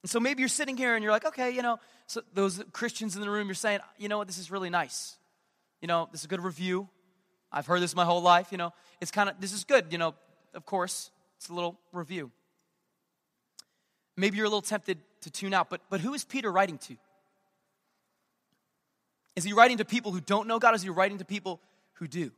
And 0.04 0.10
so 0.10 0.20
maybe 0.20 0.42
you're 0.42 0.50
sitting 0.50 0.78
here 0.78 0.96
and 0.96 1.04
you're 1.04 1.12
like, 1.12 1.26
okay, 1.26 1.52
you 1.52 1.62
know, 1.62 1.80
so 2.08 2.22
those 2.34 2.64
Christians 2.72 3.16
in 3.16 3.22
the 3.22 3.30
room, 3.30 3.48
you're 3.48 3.56
saying, 3.56 3.80
you 3.98 4.08
know 4.08 4.18
what, 4.18 4.28
this 4.28 4.38
is 4.38 4.52
really 4.52 4.70
nice. 4.70 5.18
You 5.82 5.88
know, 5.88 6.08
this 6.12 6.22
is 6.22 6.26
a 6.26 6.28
good 6.30 6.44
review. 6.44 6.88
I've 7.52 7.66
heard 7.66 7.82
this 7.82 7.96
my 7.96 8.06
whole 8.06 8.22
life, 8.22 8.52
you 8.52 8.58
know. 8.58 8.74
It's 9.02 9.12
kind 9.12 9.30
of, 9.30 9.40
this 9.40 9.54
is 9.54 9.64
good, 9.64 9.92
you 9.92 9.98
know, 9.98 10.14
of 10.54 10.66
course, 10.66 11.10
it's 11.38 11.50
a 11.50 11.54
little 11.54 11.80
review. 11.92 12.32
Maybe 14.18 14.38
you're 14.38 14.46
a 14.46 14.50
little 14.50 14.62
tempted 14.62 15.00
to 15.22 15.32
tune 15.32 15.54
out, 15.54 15.70
but, 15.70 15.82
but 15.90 16.00
who 16.00 16.14
is 16.14 16.24
Peter 16.24 16.52
writing 16.52 16.78
to? 16.80 16.96
Is 19.36 19.44
he 19.44 19.54
writing 19.54 19.78
to 19.78 19.86
people 19.86 20.12
who 20.12 20.22
don't 20.22 20.48
know 20.48 20.60
God? 20.60 20.76
Is 20.76 20.82
he 20.82 20.90
writing 20.90 21.18
to 21.18 21.26
people 21.26 21.60
who 21.96 22.08
do? 22.08 22.32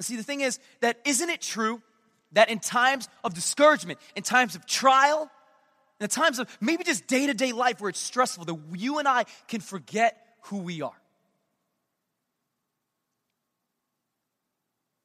See, 0.00 0.16
the 0.16 0.24
thing 0.24 0.40
is 0.40 0.58
that 0.80 0.98
isn't 1.04 1.30
it 1.30 1.40
true 1.40 1.80
that 2.32 2.50
in 2.50 2.58
times 2.58 3.08
of 3.22 3.32
discouragement, 3.32 4.00
in 4.16 4.24
times 4.24 4.56
of 4.56 4.66
trial, 4.66 5.22
in 5.22 6.04
the 6.04 6.08
times 6.08 6.40
of 6.40 6.48
maybe 6.60 6.82
just 6.82 7.06
day 7.06 7.28
to 7.28 7.34
day 7.34 7.52
life 7.52 7.80
where 7.80 7.90
it's 7.90 8.00
stressful, 8.00 8.44
that 8.46 8.58
you 8.74 8.98
and 8.98 9.06
I 9.06 9.24
can 9.46 9.60
forget 9.60 10.20
who 10.42 10.58
we 10.58 10.82
are? 10.82 11.00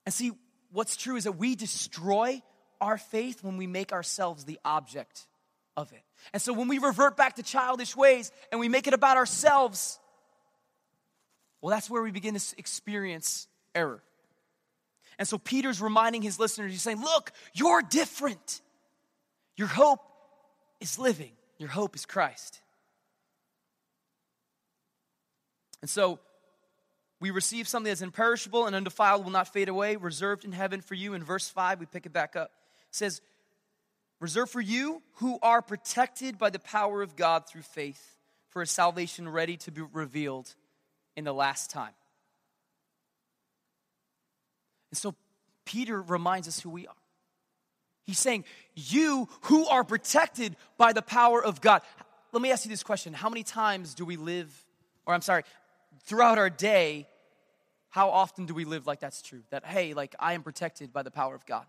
And 0.08 0.14
see, 0.14 0.32
what's 0.72 0.96
true 0.96 1.18
is 1.18 1.26
that 1.26 1.34
we 1.34 1.54
destroy 1.54 2.42
our 2.82 2.98
faith 2.98 3.44
when 3.44 3.58
we 3.58 3.68
make 3.68 3.94
ourselves 3.94 4.46
the 4.46 4.60
object 4.66 5.28
of 5.80 5.92
it. 5.92 6.02
And 6.34 6.42
so 6.42 6.54
when 6.54 6.68
we 6.68 6.78
revert 6.78 7.18
back 7.18 7.36
to 7.36 7.44
childish 7.44 7.96
ways 7.96 8.32
and 8.52 8.60
we 8.60 8.70
make 8.70 8.88
it 8.88 8.94
about 8.94 9.18
ourselves, 9.18 10.00
well, 11.62 11.72
that's 11.72 11.90
where 11.90 12.02
we 12.02 12.12
begin 12.12 12.36
to 12.36 12.56
experience 12.58 13.48
error. 13.74 14.04
And 15.18 15.28
so 15.28 15.38
Peter's 15.38 15.82
reminding 15.82 16.22
his 16.22 16.40
listeners, 16.40 16.72
he's 16.72 16.82
saying, 16.82 17.02
Look, 17.02 17.32
you're 17.54 17.82
different. 17.82 18.62
Your 19.58 19.68
hope 19.68 20.02
is 20.80 20.98
living, 20.98 21.32
your 21.58 21.70
hope 21.70 21.96
is 21.96 22.06
Christ. 22.06 22.62
And 25.82 25.90
so 25.90 26.20
we 27.22 27.32
receive 27.32 27.68
something 27.68 27.90
that's 27.90 28.02
imperishable 28.02 28.66
and 28.66 28.76
undefiled, 28.76 29.24
will 29.24 29.32
not 29.32 29.52
fade 29.52 29.70
away, 29.70 29.98
reserved 29.98 30.46
in 30.46 30.52
heaven 30.52 30.82
for 30.82 30.94
you. 30.94 31.14
In 31.14 31.24
verse 31.24 31.50
5, 31.50 31.80
we 31.80 31.86
pick 31.86 32.06
it 32.06 32.14
back 32.14 32.36
up. 32.36 32.52
It 32.90 32.96
says, 32.96 33.22
reserved 34.20 34.52
for 34.52 34.62
you 34.62 35.02
who 35.16 35.40
are 35.42 35.62
protected 35.62 36.38
by 36.38 36.50
the 36.50 36.60
power 36.60 37.02
of 37.02 37.16
God 37.16 37.48
through 37.48 37.62
faith 37.62 38.18
for 38.50 38.62
a 38.62 38.68
salvation 38.68 39.30
ready 39.30 39.58
to 39.58 39.72
be 39.72 39.82
revealed 39.82 40.54
in 41.16 41.24
the 41.24 41.34
last 41.34 41.70
time. 41.70 41.94
And 44.92 44.98
so 44.98 45.16
Peter 45.66 46.02
reminds 46.02 46.48
us 46.48 46.60
who 46.60 46.70
we 46.70 46.88
are. 46.88 46.96
He's 48.04 48.20
saying, 48.20 48.46
You 48.76 49.30
who 49.42 49.68
are 49.68 49.84
protected 49.84 50.56
by 50.78 50.94
the 50.94 51.02
power 51.02 51.44
of 51.44 51.62
God. 51.62 51.84
Let 52.32 52.42
me 52.42 52.52
ask 52.52 52.66
you 52.66 52.70
this 52.70 52.84
question 52.84 53.14
How 53.14 53.30
many 53.30 53.44
times 53.44 53.94
do 53.94 54.04
we 54.04 54.18
live, 54.18 54.52
or 55.06 55.14
I'm 55.14 55.22
sorry, 55.22 55.44
throughout 56.06 56.38
our 56.38 56.50
day, 56.50 57.08
how 57.90 58.10
often 58.10 58.46
do 58.46 58.54
we 58.54 58.66
live 58.66 58.88
like 58.88 59.00
that's 59.00 59.22
true? 59.22 59.42
That, 59.52 59.66
hey, 59.66 59.94
like 59.94 60.16
I 60.20 60.34
am 60.34 60.44
protected 60.44 60.92
by 60.92 61.04
the 61.04 61.12
power 61.12 61.36
of 61.36 61.46
God. 61.46 61.66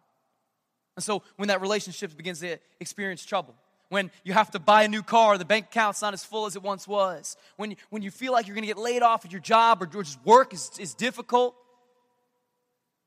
And 1.00 1.04
so 1.06 1.22
when 1.36 1.48
that 1.48 1.62
relationship 1.62 2.14
begins 2.14 2.40
to 2.40 2.58
experience 2.78 3.24
trouble, 3.24 3.54
when 3.88 4.10
you 4.22 4.34
have 4.34 4.50
to 4.50 4.58
buy 4.58 4.82
a 4.82 4.88
new 4.88 5.02
car, 5.02 5.38
the 5.38 5.46
bank 5.46 5.68
account's 5.70 6.02
not 6.02 6.12
as 6.12 6.22
full 6.22 6.44
as 6.44 6.56
it 6.56 6.62
once 6.62 6.86
was, 6.86 7.38
when, 7.56 7.74
when 7.88 8.02
you 8.02 8.10
feel 8.10 8.32
like 8.34 8.46
you're 8.46 8.54
gonna 8.54 8.66
get 8.66 8.76
laid 8.76 9.00
off 9.00 9.24
at 9.24 9.32
your 9.32 9.40
job 9.40 9.82
or 9.82 9.86
just 9.86 10.22
work 10.26 10.52
is, 10.52 10.70
is 10.78 10.92
difficult, 10.92 11.56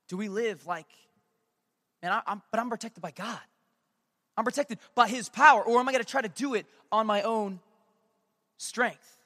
do 0.08 0.16
we 0.16 0.28
live 0.28 0.66
like, 0.66 0.88
man, 2.02 2.10
I, 2.10 2.22
I'm, 2.26 2.42
but 2.50 2.58
I'm 2.58 2.68
protected 2.68 3.00
by 3.00 3.12
God. 3.12 3.38
I'm 4.36 4.44
protected 4.44 4.80
by 4.96 5.06
His 5.06 5.28
power, 5.28 5.62
or 5.62 5.78
am 5.78 5.88
I 5.88 5.92
gonna 5.92 6.02
try 6.02 6.20
to 6.20 6.28
do 6.28 6.54
it 6.54 6.66
on 6.90 7.06
my 7.06 7.22
own 7.22 7.60
strength? 8.56 9.20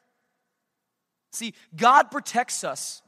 See, 1.33 1.55
God 1.75 2.11
protects 2.11 2.65
us 2.65 3.01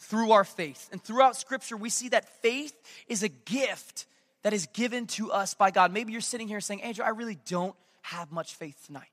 through 0.00 0.32
our 0.32 0.42
faith. 0.42 0.88
And 0.90 1.00
throughout 1.00 1.36
Scripture, 1.36 1.76
we 1.76 1.88
see 1.88 2.08
that 2.08 2.42
faith 2.42 2.74
is 3.06 3.22
a 3.22 3.28
gift 3.28 4.06
that 4.42 4.52
is 4.52 4.66
given 4.66 5.06
to 5.08 5.32
us 5.32 5.54
by 5.54 5.70
God. 5.70 5.92
Maybe 5.92 6.12
you're 6.12 6.20
sitting 6.20 6.48
here 6.48 6.60
saying, 6.60 6.82
Andrew, 6.82 7.04
I 7.04 7.10
really 7.10 7.38
don't 7.46 7.74
have 8.02 8.32
much 8.32 8.54
faith 8.54 8.76
tonight. 8.86 9.08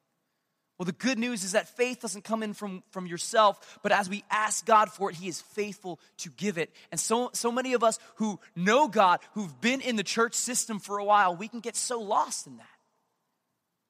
Well, 0.77 0.85
the 0.85 0.93
good 0.93 1.19
news 1.19 1.43
is 1.43 1.51
that 1.51 1.67
faith 1.67 2.01
doesn't 2.01 2.23
come 2.23 2.41
in 2.41 2.53
from, 2.53 2.83
from 2.91 3.05
yourself, 3.05 3.79
but 3.83 3.91
as 3.91 4.09
we 4.09 4.23
ask 4.31 4.65
God 4.65 4.89
for 4.89 5.09
it, 5.09 5.17
He 5.17 5.27
is 5.27 5.41
faithful 5.41 5.99
to 6.19 6.29
give 6.29 6.57
it. 6.57 6.73
And 6.89 6.97
so, 6.97 7.31
so 7.33 7.51
many 7.51 7.73
of 7.73 7.83
us 7.83 7.99
who 8.15 8.39
know 8.55 8.87
God, 8.87 9.19
who've 9.33 9.59
been 9.59 9.81
in 9.81 9.97
the 9.97 10.03
church 10.03 10.35
system 10.35 10.79
for 10.79 10.97
a 10.97 11.03
while, 11.03 11.35
we 11.35 11.49
can 11.49 11.59
get 11.59 11.75
so 11.75 11.99
lost 11.99 12.47
in 12.47 12.57
that. 12.57 12.65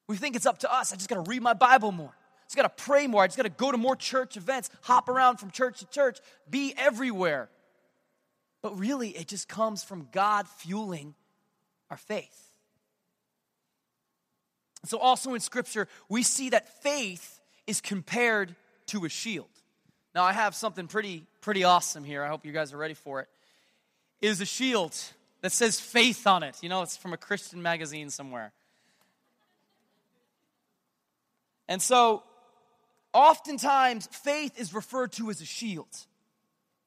We 0.08 0.16
think 0.16 0.34
it's 0.34 0.46
up 0.46 0.58
to 0.58 0.74
us. 0.74 0.92
I 0.92 0.96
just 0.96 1.08
got 1.08 1.24
to 1.24 1.30
read 1.30 1.42
my 1.42 1.54
Bible 1.54 1.92
more. 1.92 2.08
I 2.08 2.44
just 2.46 2.56
got 2.56 2.62
to 2.76 2.84
pray 2.84 3.06
more. 3.06 3.22
I 3.22 3.28
just 3.28 3.36
got 3.36 3.44
to 3.44 3.50
go 3.50 3.70
to 3.70 3.78
more 3.78 3.94
church 3.94 4.36
events, 4.36 4.68
hop 4.82 5.08
around 5.08 5.36
from 5.36 5.52
church 5.52 5.78
to 5.78 5.86
church, 5.86 6.18
be 6.50 6.74
everywhere. 6.76 7.48
But 8.62 8.76
really, 8.76 9.10
it 9.10 9.28
just 9.28 9.48
comes 9.48 9.84
from 9.84 10.08
God 10.10 10.48
fueling 10.48 11.14
our 11.90 11.96
faith. 11.96 12.54
So, 14.86 14.98
also 14.98 15.34
in 15.34 15.40
Scripture, 15.40 15.88
we 16.08 16.22
see 16.22 16.50
that 16.50 16.82
faith 16.82 17.40
is 17.66 17.80
compared 17.80 18.54
to 18.86 19.04
a 19.04 19.08
shield. 19.08 19.48
Now, 20.14 20.24
I 20.24 20.32
have 20.32 20.54
something 20.54 20.86
pretty, 20.86 21.26
pretty 21.40 21.64
awesome 21.64 22.02
here. 22.02 22.24
I 22.24 22.28
hope 22.28 22.46
you 22.46 22.52
guys 22.52 22.72
are 22.72 22.78
ready 22.78 22.94
for 22.94 23.20
it. 23.20 23.28
It 24.20 24.28
is 24.28 24.40
a 24.40 24.46
shield 24.46 24.96
that 25.42 25.52
says 25.52 25.78
faith 25.78 26.26
on 26.26 26.42
it. 26.42 26.56
You 26.62 26.68
know, 26.68 26.82
it's 26.82 26.96
from 26.96 27.12
a 27.12 27.16
Christian 27.16 27.62
magazine 27.62 28.10
somewhere. 28.10 28.52
And 31.68 31.80
so, 31.80 32.22
oftentimes, 33.12 34.08
faith 34.10 34.58
is 34.58 34.74
referred 34.74 35.12
to 35.12 35.30
as 35.30 35.40
a 35.40 35.44
shield. 35.44 35.94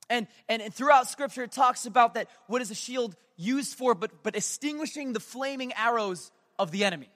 And, 0.09 0.27
and, 0.49 0.61
and 0.61 0.73
throughout 0.73 1.07
Scripture, 1.07 1.43
it 1.43 1.51
talks 1.51 1.85
about 1.85 2.15
that 2.15 2.27
what 2.47 2.61
is 2.61 2.71
a 2.71 2.75
shield 2.75 3.15
used 3.35 3.77
for, 3.77 3.95
but, 3.95 4.23
but 4.23 4.35
extinguishing 4.35 5.13
the 5.13 5.19
flaming 5.19 5.73
arrows 5.73 6.31
of 6.59 6.71
the 6.71 6.83
enemy. 6.83 7.09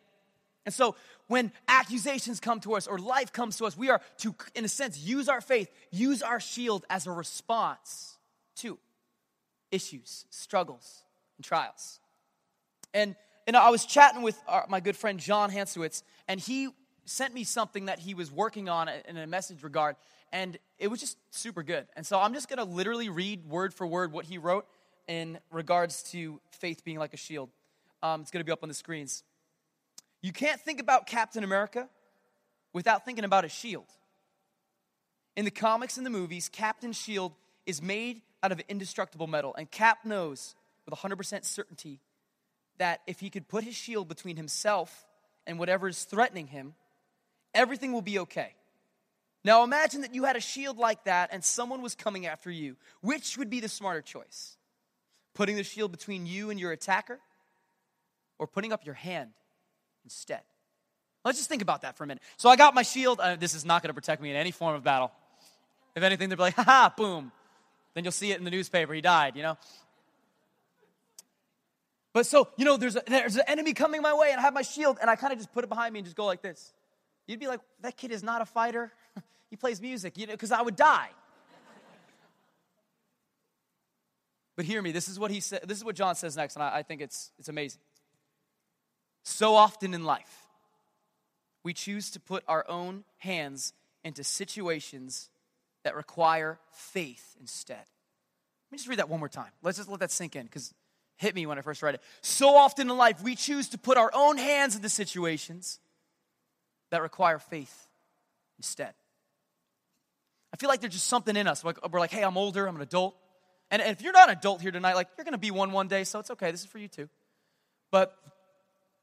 And 0.66 0.74
so 0.74 0.96
when 1.28 1.52
accusations 1.68 2.40
come 2.40 2.60
to 2.62 2.76
us 2.76 2.88
or 2.88 2.98
life 2.98 3.32
comes 3.32 3.58
to 3.58 3.66
us, 3.66 3.78
we 3.78 3.90
are 3.90 4.02
to, 4.18 4.36
in 4.56 4.66
a 4.66 4.68
sense, 4.68 5.00
use 5.00 5.30
our 5.30 5.42
faith, 5.42 5.70
use 5.92 6.22
our 6.22 6.40
shield 6.40 6.86
as 6.90 7.08
a 7.08 7.12
response 7.12 8.18
to 8.58 8.78
issues, 9.72 10.26
struggles, 10.30 11.04
and 11.38 11.46
trials. 11.46 12.00
And, 12.94 13.16
and 13.46 13.56
I 13.56 13.70
was 13.70 13.86
chatting 13.86 14.22
with 14.22 14.38
our, 14.48 14.66
my 14.68 14.80
good 14.80 14.98
friend 14.98 15.20
John 15.20 15.52
Hansowitz, 15.52 16.04
and 16.28 16.40
he 16.40 16.70
sent 17.06 17.34
me 17.34 17.44
something 17.44 17.86
that 17.86 18.00
he 18.00 18.14
was 18.14 18.32
working 18.32 18.68
on 18.68 18.90
in 19.08 19.18
a 19.18 19.28
message 19.28 19.64
regard, 19.64 19.96
and 20.34 20.58
it 20.80 20.90
was 20.90 21.00
just 21.00 21.18
super 21.32 21.64
good. 21.64 21.88
And 21.96 22.06
so 22.06 22.20
I'm 22.20 22.34
just 22.34 22.50
gonna 22.50 22.66
literally 22.66 23.08
read 23.08 23.46
word 23.46 23.74
for 23.74 23.88
word 23.88 24.12
what 24.12 24.26
he 24.26 24.38
wrote, 24.38 24.68
in 25.08 25.40
regards 25.52 26.04
to 26.12 26.40
faith 26.52 26.84
being 26.84 27.00
like 27.00 27.14
a 27.14 27.18
shield. 27.18 27.50
Um, 28.04 28.22
it's 28.22 28.32
going 28.32 28.42
to 28.42 28.46
be 28.46 28.52
up 28.52 28.64
on 28.64 28.70
the 28.70 28.76
screens. 28.76 29.24
You 30.22 30.32
can't 30.32 30.60
think 30.60 30.80
about 30.80 31.08
Captain 31.08 31.44
America 31.44 31.88
without 32.74 33.06
thinking 33.06 33.24
about 33.24 33.46
a 33.46 33.50
shield. 33.50 33.86
In 35.36 35.46
the 35.46 35.52
comics 35.52 35.98
and 35.98 36.06
the 36.06 36.10
movies, 36.10 36.50
Captain 36.50 36.92
Shield 36.92 37.34
is 37.66 37.82
made 37.82 38.22
out 38.42 38.52
of 38.52 38.60
indestructible 38.68 39.28
metal, 39.28 39.54
and 39.56 39.70
Cap 39.70 40.00
knows 40.04 40.56
with 40.86 40.98
100% 40.98 41.46
certainty 41.46 42.00
that 42.78 43.02
if 43.08 43.20
he 43.20 43.30
could 43.30 43.48
put 43.48 43.64
his 43.64 43.76
shield 43.76 44.08
between 44.08 44.36
himself 44.36 45.06
and 45.46 45.60
whatever 45.60 45.88
is 45.88 46.04
threatening 46.04 46.48
him, 46.48 46.74
everything 47.54 47.94
will 47.94 48.02
be 48.02 48.20
okay. 48.20 48.54
Now 49.44 49.64
imagine 49.64 50.02
that 50.02 50.14
you 50.14 50.24
had 50.24 50.36
a 50.36 50.42
shield 50.42 50.78
like 50.78 51.06
that 51.06 51.30
and 51.32 51.44
someone 51.44 51.82
was 51.82 51.96
coming 51.96 52.26
after 52.26 52.52
you. 52.52 52.76
Which 53.02 53.38
would 53.38 53.50
be 53.50 53.60
the 53.60 53.70
smarter 53.70 54.02
choice? 54.02 54.57
Putting 55.38 55.56
the 55.56 55.64
shield 55.64 55.92
between 55.92 56.26
you 56.26 56.50
and 56.50 56.60
your 56.60 56.72
attacker 56.72 57.20
or 58.40 58.48
putting 58.48 58.74
up 58.74 58.84
your 58.88 58.96
hand 58.96 59.30
instead? 60.04 60.42
Let's 61.24 61.38
just 61.38 61.48
think 61.48 61.62
about 61.62 61.84
that 61.84 61.96
for 61.96 62.06
a 62.06 62.08
minute. 62.08 62.24
So 62.38 62.50
I 62.50 62.56
got 62.56 62.74
my 62.74 62.82
shield. 62.82 63.20
Uh, 63.20 63.36
this 63.36 63.54
is 63.54 63.64
not 63.64 63.84
going 63.84 63.90
to 63.90 63.94
protect 63.94 64.20
me 64.20 64.32
in 64.32 64.36
any 64.36 64.50
form 64.50 64.74
of 64.74 64.84
battle. 64.84 65.12
If 65.96 66.02
anything, 66.02 66.30
they'll 66.30 66.38
be 66.38 66.42
like, 66.42 66.56
ha 66.56 66.92
boom. 66.98 67.32
Then 67.94 68.04
you'll 68.04 68.14
see 68.14 68.32
it 68.32 68.40
in 68.40 68.46
the 68.46 68.50
newspaper. 68.50 68.96
He 68.96 69.02
died, 69.02 69.36
you 69.36 69.44
know? 69.44 69.60
But 72.14 72.26
so, 72.26 72.48
you 72.58 72.66
know, 72.66 72.78
there's, 72.78 72.96
a, 72.96 73.04
there's 73.06 73.36
an 73.36 73.44
enemy 73.48 73.74
coming 73.74 74.02
my 74.02 74.16
way, 74.16 74.32
and 74.32 74.40
I 74.40 74.42
have 74.42 74.56
my 74.56 74.64
shield, 74.64 74.98
and 75.00 75.08
I 75.08 75.16
kind 75.16 75.34
of 75.34 75.38
just 75.38 75.54
put 75.54 75.64
it 75.64 75.68
behind 75.68 75.94
me 75.94 76.00
and 76.00 76.06
just 76.08 76.18
go 76.18 76.26
like 76.26 76.42
this. 76.42 76.74
You'd 77.28 77.40
be 77.40 77.46
like, 77.46 77.60
that 77.82 77.96
kid 77.96 78.12
is 78.12 78.24
not 78.24 78.42
a 78.42 78.46
fighter. 78.46 78.92
he 79.52 79.56
plays 79.56 79.80
music, 79.80 80.18
you 80.18 80.26
know, 80.26 80.34
because 80.34 80.52
I 80.52 80.64
would 80.64 80.76
die. 80.76 81.10
But 84.58 84.66
hear 84.66 84.82
me, 84.82 84.92
this 84.92 85.08
is 85.08 85.18
what 85.20 85.32
he 85.32 85.40
said, 85.40 85.62
this 85.66 85.78
is 85.78 85.86
what 85.86 85.96
John 85.96 86.16
says 86.16 86.36
next, 86.36 86.56
and 86.56 86.64
I, 86.64 86.80
I 86.80 86.84
think 86.84 87.00
it's 87.00 87.32
it's 87.40 87.48
amazing. 87.48 87.80
So 89.24 89.56
often 89.56 89.94
in 89.94 90.04
life, 90.04 90.48
we 91.64 91.74
choose 91.74 92.12
to 92.12 92.20
put 92.20 92.44
our 92.48 92.66
own 92.68 93.06
hands 93.20 93.74
into 94.04 94.24
situations 94.24 95.30
that 95.84 95.96
require 95.96 96.60
faith 96.72 97.36
instead. 97.40 97.78
Let 97.78 98.72
me 98.72 98.78
just 98.78 98.90
read 98.90 99.00
that 99.00 99.10
one 99.10 99.20
more 99.20 99.30
time. 99.30 99.52
Let's 99.62 99.78
just 99.78 99.90
let 99.90 100.00
that 100.00 100.12
sink 100.12 100.36
in 100.36 100.44
because 100.44 100.74
hit 101.18 101.36
me 101.36 101.46
when 101.46 101.58
I 101.58 101.62
first 101.62 101.84
read 101.84 101.96
it. 101.96 102.02
So 102.22 102.56
often 102.56 102.90
in 102.90 102.98
life, 102.98 103.22
we 103.22 103.36
choose 103.36 103.70
to 103.70 103.78
put 103.78 103.98
our 103.98 104.12
own 104.14 104.38
hands 104.38 104.76
into 104.76 104.90
situations 104.90 105.80
that 106.90 107.02
require 107.02 107.38
faith 107.38 107.88
instead. 108.58 108.94
I 110.52 110.58
feel 110.58 110.70
like 110.70 110.80
there's 110.80 110.94
just 110.94 111.08
something 111.08 111.36
in 111.36 111.48
us. 111.48 111.64
Like 111.64 111.78
we're 111.92 112.00
like, 112.00 112.12
hey, 112.12 112.24
I'm 112.24 112.38
older, 112.38 112.66
I'm 112.66 112.76
an 112.76 112.82
adult. 112.82 113.16
And 113.70 113.82
if 113.82 114.02
you're 114.02 114.14
not 114.14 114.30
an 114.30 114.38
adult 114.38 114.62
here 114.62 114.72
tonight, 114.72 114.96
like 114.96 115.08
you're 115.18 115.26
gonna 115.26 115.38
be 115.38 115.52
one 115.52 115.72
one 115.72 115.88
day, 115.88 116.04
so 116.04 116.20
it's 116.20 116.32
okay. 116.32 116.52
This 116.52 116.62
is 116.62 116.68
for 116.68 116.78
you 116.78 116.88
too. 116.88 117.10
But 117.92 118.18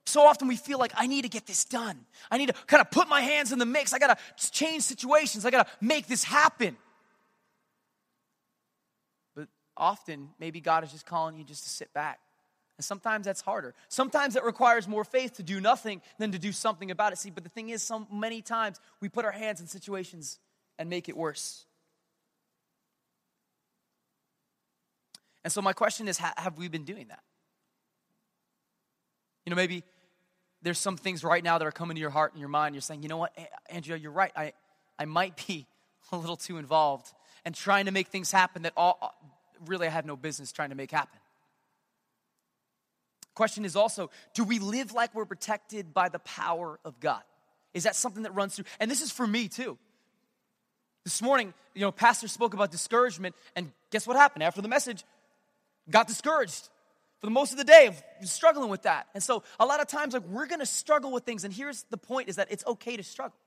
so 0.07 0.23
often 0.23 0.49
we 0.49 0.57
feel 0.57 0.79
like 0.79 0.93
I 0.97 1.07
need 1.07 1.23
to 1.23 1.29
get 1.29 1.47
this 1.47 1.65
done. 1.65 1.99
I 2.31 2.39
need 2.39 2.47
to 2.47 2.55
kind 2.67 2.81
of 2.81 2.91
put 2.91 3.09
my 3.09 3.21
hands 3.21 3.53
in 3.53 3.59
the 3.59 3.67
mix. 3.67 3.93
I 3.93 3.99
gotta 3.99 4.17
change 4.37 4.83
situations. 4.83 5.45
I 5.45 5.51
gotta 5.51 5.69
make 5.81 6.07
this 6.07 6.25
happen. 6.25 6.77
But 9.35 9.49
often, 9.77 10.31
maybe 10.39 10.61
God 10.61 10.85
is 10.85 10.93
just 10.93 11.07
calling 11.07 11.37
you 11.37 11.45
just 11.45 11.65
to 11.65 11.71
sit 11.71 11.93
back. 11.93 12.21
And 12.77 12.85
sometimes 12.85 13.27
that's 13.27 13.41
harder. 13.41 13.75
Sometimes 13.89 14.35
it 14.35 14.45
requires 14.45 14.89
more 14.89 15.05
faith 15.05 15.35
to 15.35 15.43
do 15.43 15.61
nothing 15.61 16.03
than 16.19 16.33
to 16.33 16.39
do 16.39 16.53
something 16.53 16.91
about 16.91 17.13
it. 17.13 17.19
See, 17.19 17.31
but 17.31 17.45
the 17.45 17.51
thing 17.51 17.69
is, 17.69 17.83
so 17.83 18.07
many 18.13 18.43
times 18.43 18.81
we 19.01 19.09
put 19.09 19.25
our 19.25 19.33
hands 19.33 19.61
in 19.61 19.67
situations 19.67 20.39
and 20.79 20.91
make 20.91 21.09
it 21.09 21.17
worse. 21.17 21.67
And 25.45 25.53
so, 25.53 25.63
my 25.63 25.73
question 25.73 26.09
is 26.09 26.19
have 26.19 26.57
we 26.57 26.69
been 26.69 26.85
doing 26.85 27.09
that? 27.09 27.23
You 29.45 29.51
know, 29.51 29.57
maybe 29.57 29.85
there's 30.63 30.79
some 30.79 30.97
things 30.97 31.23
right 31.23 31.45
now 31.45 31.59
that 31.59 31.67
are 31.67 31.73
coming 31.73 31.95
to 31.97 32.01
your 32.01 32.11
heart 32.11 32.33
and 32.33 32.41
your 32.41 32.49
mind. 32.49 32.75
You're 32.75 32.83
saying, 32.83 33.03
you 33.03 33.09
know 33.09 33.19
what, 33.19 33.37
Andrew, 33.69 33.95
you're 33.95 34.11
right. 34.11 34.33
I, 34.35 34.55
I 34.99 35.05
might 35.05 35.47
be 35.47 35.67
a 36.13 36.17
little 36.17 36.37
too 36.37 36.57
involved 36.57 37.13
and 37.45 37.55
trying 37.55 37.85
to 37.85 37.93
make 37.93 38.09
things 38.09 38.33
happen 38.33 38.63
that 38.63 38.73
all, 38.77 39.15
really 39.67 39.87
I 39.87 39.91
have 39.91 40.07
no 40.07 40.17
business 40.17 40.51
trying 40.51 40.71
to 40.71 40.75
make 40.75 40.91
happen. 40.91 41.19
Question 43.35 43.65
is 43.65 43.77
also 43.77 44.11
do 44.33 44.45
we 44.45 44.59
live 44.59 44.93
like 44.93 45.15
we're 45.15 45.25
protected 45.25 45.93
by 45.93 46.09
the 46.09 46.21
power 46.21 46.79
of 46.85 46.99
God? 47.01 47.23
Is 47.75 47.83
that 47.83 47.97
something 47.97 48.23
that 48.23 48.35
runs 48.35 48.55
through? 48.55 48.67
And 48.79 48.91
this 48.91 49.03
is 49.03 49.11
for 49.11 49.27
me 49.27 49.49
too. 49.49 49.77
This 51.05 51.21
morning, 51.21 51.53
you 51.75 51.83
know, 51.83 51.93
Pastor 51.93 52.29
spoke 52.29 52.55
about 52.55 52.71
discouragement, 52.71 53.35
and 53.55 53.73
guess 53.91 54.07
what 54.07 54.17
happened? 54.17 54.43
After 54.43 54.63
the 54.63 54.69
message, 54.69 55.05
got 55.91 56.07
discouraged 56.07 56.69
for 57.21 57.27
the 57.27 57.31
most 57.31 57.53
of 57.53 57.59
the 57.59 57.65
day 57.65 57.87
of 57.87 58.29
struggling 58.29 58.71
with 58.71 58.83
that. 58.83 59.07
And 59.15 59.23
so 59.23 59.43
a 59.59 59.67
lot 59.67 59.81
of 59.81 59.87
times, 59.87 60.15
like 60.15 60.27
we're 60.29 60.47
gonna 60.47 60.67
struggle 60.67 61.13
with 61.13 61.25
things, 61.25 61.45
and 61.45 61.53
here's 61.53 61.85
the 61.85 61.97
point 61.97 62.29
is 62.29 62.37
that 62.37 62.49
it's 62.51 62.65
okay 62.67 62.97
to 62.97 63.03
struggle. 63.03 63.39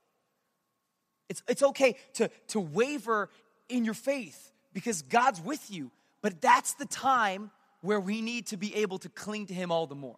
It's, 1.28 1.42
it's 1.46 1.62
okay 1.62 1.96
to, 2.14 2.30
to 2.48 2.60
waver 2.60 3.28
in 3.68 3.84
your 3.84 3.94
faith 3.94 4.50
because 4.72 5.02
God's 5.02 5.40
with 5.40 5.70
you. 5.70 5.90
But 6.22 6.40
that's 6.40 6.74
the 6.74 6.86
time 6.86 7.50
where 7.80 8.00
we 8.00 8.22
need 8.22 8.46
to 8.48 8.56
be 8.56 8.74
able 8.76 8.98
to 8.98 9.08
cling 9.08 9.46
to 9.46 9.54
Him 9.54 9.70
all 9.70 9.86
the 9.86 9.94
more. 9.94 10.16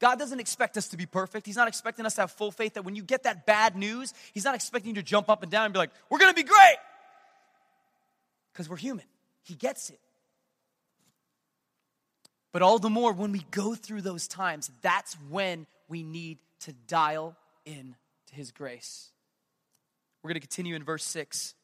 God 0.00 0.18
doesn't 0.18 0.40
expect 0.40 0.76
us 0.76 0.88
to 0.88 0.96
be 0.96 1.06
perfect. 1.06 1.46
He's 1.46 1.56
not 1.56 1.68
expecting 1.68 2.06
us 2.06 2.14
to 2.14 2.22
have 2.22 2.30
full 2.32 2.50
faith 2.50 2.74
that 2.74 2.84
when 2.84 2.96
you 2.96 3.02
get 3.02 3.24
that 3.24 3.44
bad 3.46 3.76
news, 3.76 4.14
He's 4.32 4.44
not 4.44 4.54
expecting 4.54 4.90
you 4.90 4.94
to 4.96 5.02
jump 5.02 5.28
up 5.28 5.42
and 5.42 5.52
down 5.52 5.66
and 5.66 5.74
be 5.74 5.78
like, 5.78 5.90
we're 6.08 6.18
gonna 6.18 6.34
be 6.34 6.42
great. 6.42 6.76
Because 8.52 8.68
we're 8.68 8.76
human. 8.76 9.04
He 9.42 9.54
gets 9.54 9.90
it. 9.90 10.00
But 12.52 12.62
all 12.62 12.78
the 12.78 12.90
more 12.90 13.12
when 13.12 13.32
we 13.32 13.44
go 13.50 13.74
through 13.74 14.02
those 14.02 14.26
times, 14.26 14.70
that's 14.82 15.14
when 15.28 15.66
we 15.88 16.02
need 16.02 16.38
to 16.60 16.72
dial 16.88 17.36
in 17.64 17.94
to 18.28 18.34
His 18.34 18.50
grace. 18.50 19.10
We're 20.22 20.28
going 20.28 20.40
to 20.40 20.46
continue 20.46 20.74
in 20.74 20.84
verse 20.84 21.04
6. 21.04 21.54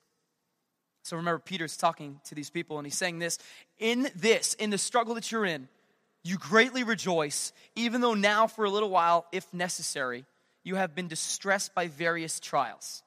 So 1.03 1.17
remember, 1.17 1.39
Peter's 1.39 1.77
talking 1.77 2.21
to 2.25 2.35
these 2.35 2.51
people 2.51 2.79
and 2.79 2.87
he's 2.87 2.97
saying 2.97 3.19
this 3.19 3.39
In 3.79 4.09
this, 4.17 4.55
in 4.55 4.71
the 4.71 4.79
struggle 4.79 5.15
that 5.15 5.31
you're 5.31 5.45
in, 5.45 5.69
you 6.25 6.37
greatly 6.37 6.83
rejoice, 6.83 7.53
even 7.77 8.01
though 8.01 8.15
now, 8.15 8.49
for 8.49 8.65
a 8.65 8.71
little 8.71 8.91
while, 8.91 9.27
if 9.31 9.53
necessary, 9.55 10.25
you 10.65 10.75
have 10.75 10.97
been 10.97 11.07
distressed 11.07 11.75
by 11.75 11.87
various 11.87 12.41
trials, 12.41 13.05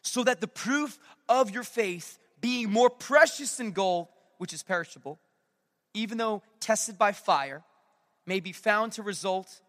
so 0.00 0.24
that 0.24 0.40
the 0.40 0.48
proof 0.48 0.98
of 1.28 1.50
your 1.50 1.64
faith, 1.64 2.18
being 2.40 2.70
more 2.70 2.88
precious 2.88 3.56
than 3.56 3.72
gold, 3.72 4.08
which 4.38 4.54
is 4.54 4.62
perishable, 4.62 5.18
even 5.94 6.18
though 6.18 6.42
tested 6.60 6.98
by 6.98 7.12
fire, 7.12 7.62
may 8.26 8.40
be 8.40 8.52
found 8.52 8.92
to 8.92 9.02
result 9.02 9.60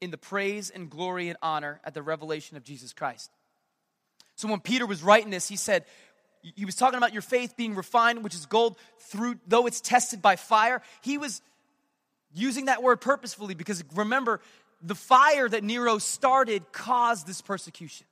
in 0.00 0.10
the 0.10 0.18
praise 0.18 0.70
and 0.70 0.90
glory 0.90 1.28
and 1.28 1.38
honor 1.42 1.80
at 1.84 1.94
the 1.94 2.02
revelation 2.02 2.56
of 2.56 2.64
Jesus 2.64 2.92
Christ. 2.92 3.30
So 4.36 4.48
when 4.48 4.60
Peter 4.60 4.86
was 4.86 5.02
writing 5.02 5.30
this, 5.30 5.48
he 5.48 5.56
said, 5.56 5.84
he 6.42 6.64
was 6.64 6.74
talking 6.74 6.98
about 6.98 7.12
your 7.12 7.22
faith 7.22 7.56
being 7.56 7.74
refined, 7.74 8.22
which 8.22 8.34
is 8.34 8.44
gold, 8.46 8.76
through 9.00 9.36
though 9.46 9.66
it's 9.66 9.80
tested 9.80 10.20
by 10.20 10.36
fire. 10.36 10.82
He 11.00 11.16
was 11.16 11.40
using 12.34 12.66
that 12.66 12.82
word 12.82 13.00
purposefully 13.00 13.54
because 13.54 13.82
remember, 13.94 14.40
the 14.82 14.94
fire 14.94 15.48
that 15.48 15.64
Nero 15.64 15.96
started 15.98 16.70
caused 16.72 17.26
this 17.26 17.40
persecution. 17.40 18.06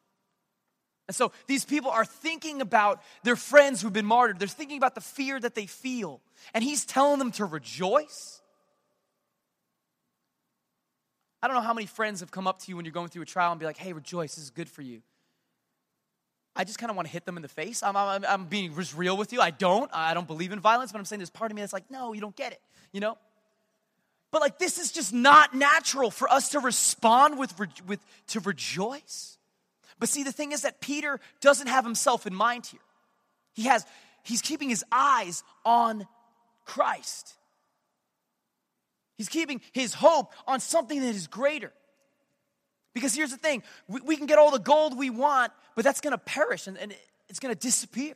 And 1.08 1.14
so 1.14 1.32
these 1.46 1.64
people 1.64 1.90
are 1.90 2.04
thinking 2.04 2.60
about 2.60 3.02
their 3.24 3.36
friends 3.36 3.82
who've 3.82 3.92
been 3.92 4.06
martyred. 4.06 4.38
They're 4.38 4.48
thinking 4.48 4.78
about 4.78 4.94
the 4.94 5.00
fear 5.00 5.38
that 5.40 5.54
they 5.54 5.66
feel. 5.66 6.20
And 6.54 6.62
he's 6.62 6.84
telling 6.84 7.18
them 7.18 7.32
to 7.32 7.44
rejoice. 7.44 8.40
I 11.42 11.48
don't 11.48 11.56
know 11.56 11.62
how 11.62 11.74
many 11.74 11.86
friends 11.86 12.20
have 12.20 12.30
come 12.30 12.46
up 12.46 12.60
to 12.60 12.68
you 12.68 12.76
when 12.76 12.84
you're 12.84 12.92
going 12.92 13.08
through 13.08 13.22
a 13.22 13.26
trial 13.26 13.50
and 13.50 13.58
be 13.58 13.66
like, 13.66 13.76
hey, 13.76 13.92
rejoice, 13.92 14.36
this 14.36 14.44
is 14.44 14.50
good 14.50 14.68
for 14.68 14.82
you. 14.82 15.02
I 16.54 16.64
just 16.64 16.78
kind 16.78 16.90
of 16.90 16.96
want 16.96 17.08
to 17.08 17.12
hit 17.12 17.24
them 17.24 17.36
in 17.36 17.42
the 17.42 17.48
face. 17.48 17.82
I'm, 17.82 17.96
I'm, 17.96 18.24
I'm 18.28 18.44
being 18.44 18.72
real 18.94 19.16
with 19.16 19.32
you. 19.32 19.40
I 19.40 19.50
don't. 19.50 19.90
I 19.92 20.14
don't 20.14 20.26
believe 20.26 20.52
in 20.52 20.60
violence, 20.60 20.92
but 20.92 20.98
I'm 20.98 21.04
saying 21.04 21.18
there's 21.18 21.30
part 21.30 21.50
of 21.50 21.56
me 21.56 21.62
that's 21.62 21.72
like, 21.72 21.90
no, 21.90 22.12
you 22.12 22.20
don't 22.20 22.36
get 22.36 22.52
it, 22.52 22.60
you 22.92 23.00
know? 23.00 23.16
But 24.30 24.40
like, 24.40 24.58
this 24.58 24.78
is 24.78 24.92
just 24.92 25.12
not 25.12 25.54
natural 25.54 26.10
for 26.10 26.30
us 26.30 26.50
to 26.50 26.60
respond 26.60 27.38
with, 27.38 27.54
with 27.86 28.00
to 28.28 28.40
rejoice. 28.40 29.38
But 30.02 30.08
see, 30.08 30.24
the 30.24 30.32
thing 30.32 30.50
is 30.50 30.62
that 30.62 30.80
Peter 30.80 31.20
doesn't 31.40 31.68
have 31.68 31.84
himself 31.84 32.26
in 32.26 32.34
mind 32.34 32.66
here. 32.66 32.80
He 33.52 33.66
has, 33.66 33.86
he's 34.24 34.42
keeping 34.42 34.68
his 34.68 34.84
eyes 34.90 35.44
on 35.64 36.08
Christ. 36.64 37.34
He's 39.16 39.28
keeping 39.28 39.60
his 39.70 39.94
hope 39.94 40.32
on 40.44 40.58
something 40.58 41.00
that 41.02 41.14
is 41.14 41.28
greater. 41.28 41.72
Because 42.94 43.14
here's 43.14 43.30
the 43.30 43.36
thing 43.36 43.62
we, 43.86 44.00
we 44.00 44.16
can 44.16 44.26
get 44.26 44.40
all 44.40 44.50
the 44.50 44.58
gold 44.58 44.98
we 44.98 45.08
want, 45.08 45.52
but 45.76 45.84
that's 45.84 46.00
gonna 46.00 46.18
perish 46.18 46.66
and, 46.66 46.76
and 46.78 46.92
it's 47.28 47.38
gonna 47.38 47.54
disappear. 47.54 48.14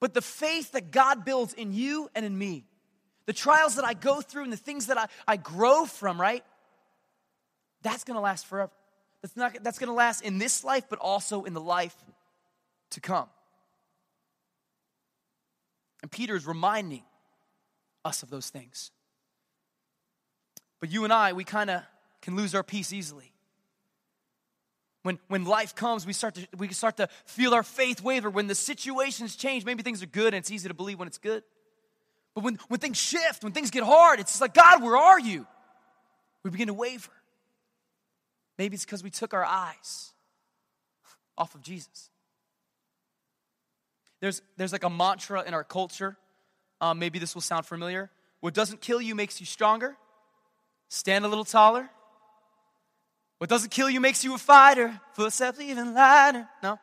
But 0.00 0.12
the 0.12 0.20
faith 0.20 0.72
that 0.72 0.90
God 0.90 1.24
builds 1.24 1.54
in 1.54 1.72
you 1.72 2.10
and 2.14 2.26
in 2.26 2.36
me, 2.36 2.66
the 3.24 3.32
trials 3.32 3.76
that 3.76 3.86
I 3.86 3.94
go 3.94 4.20
through 4.20 4.42
and 4.42 4.52
the 4.52 4.58
things 4.58 4.88
that 4.88 4.98
I, 4.98 5.06
I 5.26 5.38
grow 5.38 5.86
from, 5.86 6.20
right? 6.20 6.44
That's 7.80 8.04
gonna 8.04 8.20
last 8.20 8.44
forever. 8.44 8.70
That's, 9.24 9.36
not, 9.38 9.56
that's 9.62 9.78
going 9.78 9.88
to 9.88 9.94
last 9.94 10.20
in 10.20 10.36
this 10.36 10.64
life, 10.64 10.84
but 10.90 10.98
also 10.98 11.44
in 11.44 11.54
the 11.54 11.60
life 11.60 11.96
to 12.90 13.00
come. 13.00 13.26
And 16.02 16.10
Peter 16.10 16.36
is 16.36 16.46
reminding 16.46 17.04
us 18.04 18.22
of 18.22 18.28
those 18.28 18.50
things. 18.50 18.90
But 20.78 20.92
you 20.92 21.04
and 21.04 21.12
I, 21.12 21.32
we 21.32 21.42
kind 21.42 21.70
of 21.70 21.80
can 22.20 22.36
lose 22.36 22.54
our 22.54 22.62
peace 22.62 22.92
easily. 22.92 23.32
When, 25.04 25.18
when 25.28 25.46
life 25.46 25.74
comes, 25.74 26.04
we 26.04 26.12
start, 26.12 26.34
to, 26.34 26.46
we 26.58 26.68
start 26.74 26.98
to 26.98 27.08
feel 27.24 27.54
our 27.54 27.62
faith 27.62 28.02
waver. 28.02 28.28
When 28.28 28.46
the 28.46 28.54
situations 28.54 29.36
change, 29.36 29.64
maybe 29.64 29.82
things 29.82 30.02
are 30.02 30.06
good 30.06 30.34
and 30.34 30.36
it's 30.36 30.50
easy 30.50 30.68
to 30.68 30.74
believe 30.74 30.98
when 30.98 31.08
it's 31.08 31.16
good. 31.16 31.42
But 32.34 32.44
when, 32.44 32.58
when 32.68 32.78
things 32.78 32.98
shift, 32.98 33.42
when 33.42 33.54
things 33.54 33.70
get 33.70 33.84
hard, 33.84 34.20
it's 34.20 34.32
just 34.32 34.42
like, 34.42 34.52
God, 34.52 34.82
where 34.82 34.98
are 34.98 35.18
you? 35.18 35.46
We 36.42 36.50
begin 36.50 36.66
to 36.66 36.74
waver. 36.74 37.10
Maybe 38.58 38.74
it's 38.74 38.84
because 38.84 39.02
we 39.02 39.10
took 39.10 39.34
our 39.34 39.44
eyes 39.44 40.12
off 41.36 41.54
of 41.54 41.62
Jesus. 41.62 42.10
There's, 44.20 44.42
there's 44.56 44.72
like 44.72 44.84
a 44.84 44.90
mantra 44.90 45.42
in 45.42 45.54
our 45.54 45.64
culture. 45.64 46.16
Um, 46.80 46.98
maybe 46.98 47.18
this 47.18 47.34
will 47.34 47.42
sound 47.42 47.66
familiar. 47.66 48.10
What 48.40 48.54
doesn't 48.54 48.80
kill 48.80 49.00
you 49.00 49.14
makes 49.14 49.40
you 49.40 49.46
stronger. 49.46 49.96
Stand 50.88 51.24
a 51.24 51.28
little 51.28 51.44
taller. 51.44 51.88
What 53.38 53.50
doesn't 53.50 53.70
kill 53.70 53.90
you 53.90 54.00
makes 54.00 54.24
you 54.24 54.34
a 54.34 54.38
fighter. 54.38 54.98
Footsteps 55.14 55.60
even 55.60 55.94
lighter. 55.94 56.48
No? 56.62 56.78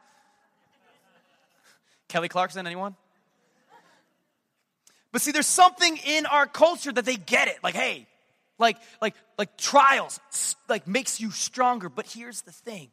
Kelly 2.08 2.28
Clarkson, 2.28 2.68
anyone? 2.68 2.96
But 5.12 5.22
see, 5.22 5.32
there's 5.32 5.48
something 5.48 5.98
in 6.06 6.26
our 6.26 6.46
culture 6.46 6.92
that 6.92 7.06
they 7.06 7.16
get 7.16 7.48
it. 7.48 7.58
Like, 7.64 7.76
hey, 7.76 8.08
like, 8.62 8.78
like, 9.02 9.16
like 9.38 9.58
trials, 9.58 10.20
like 10.70 10.88
makes 10.88 11.20
you 11.20 11.32
stronger. 11.32 11.90
But 11.90 12.06
here's 12.06 12.42
the 12.44 12.52
thing. 12.52 12.90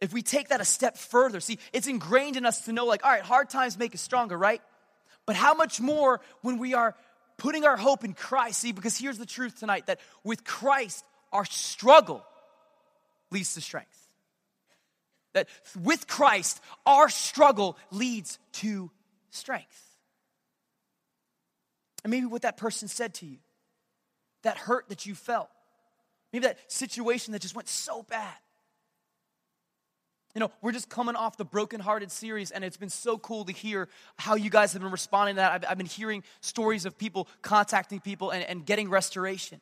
If 0.00 0.12
we 0.12 0.22
take 0.22 0.48
that 0.48 0.60
a 0.60 0.64
step 0.64 0.96
further, 0.96 1.40
see, 1.40 1.58
it's 1.72 1.86
ingrained 1.86 2.36
in 2.36 2.46
us 2.46 2.62
to 2.64 2.72
know, 2.72 2.86
like, 2.86 3.04
all 3.04 3.10
right, 3.12 3.22
hard 3.22 3.50
times 3.50 3.78
make 3.78 3.94
us 3.94 4.00
stronger, 4.00 4.36
right? 4.36 4.62
But 5.26 5.36
how 5.36 5.54
much 5.54 5.80
more 5.80 6.20
when 6.40 6.58
we 6.58 6.74
are 6.74 6.96
putting 7.36 7.64
our 7.64 7.76
hope 7.76 8.02
in 8.02 8.14
Christ? 8.14 8.60
See, 8.60 8.72
because 8.72 8.96
here's 8.96 9.18
the 9.18 9.26
truth 9.26 9.60
tonight 9.60 9.86
that 9.86 10.00
with 10.24 10.42
Christ, 10.42 11.04
our 11.32 11.44
struggle 11.44 12.24
leads 13.30 13.54
to 13.54 13.60
strength. 13.60 14.08
That 15.34 15.48
with 15.80 16.08
Christ, 16.08 16.60
our 16.86 17.08
struggle 17.08 17.76
leads 17.92 18.38
to 18.54 18.90
strength. 19.30 19.86
And 22.02 22.10
maybe 22.10 22.26
what 22.26 22.42
that 22.42 22.56
person 22.56 22.88
said 22.88 23.14
to 23.14 23.26
you, 23.26 23.36
that 24.42 24.56
hurt 24.56 24.88
that 24.88 25.06
you 25.06 25.14
felt, 25.14 25.48
maybe 26.32 26.46
that 26.46 26.58
situation 26.70 27.32
that 27.32 27.42
just 27.42 27.54
went 27.54 27.68
so 27.68 28.02
bad. 28.02 28.34
You 30.34 30.40
know, 30.40 30.52
we're 30.62 30.72
just 30.72 30.88
coming 30.88 31.16
off 31.16 31.36
the 31.36 31.44
Brokenhearted 31.44 32.10
series, 32.10 32.52
and 32.52 32.64
it's 32.64 32.76
been 32.76 32.88
so 32.88 33.18
cool 33.18 33.44
to 33.46 33.52
hear 33.52 33.88
how 34.16 34.36
you 34.36 34.48
guys 34.48 34.72
have 34.74 34.82
been 34.82 34.92
responding 34.92 35.34
to 35.34 35.40
that. 35.40 35.52
I've, 35.52 35.64
I've 35.70 35.78
been 35.78 35.86
hearing 35.86 36.22
stories 36.40 36.84
of 36.84 36.96
people 36.96 37.26
contacting 37.42 37.98
people 37.98 38.30
and, 38.30 38.44
and 38.44 38.64
getting 38.64 38.88
restoration. 38.88 39.60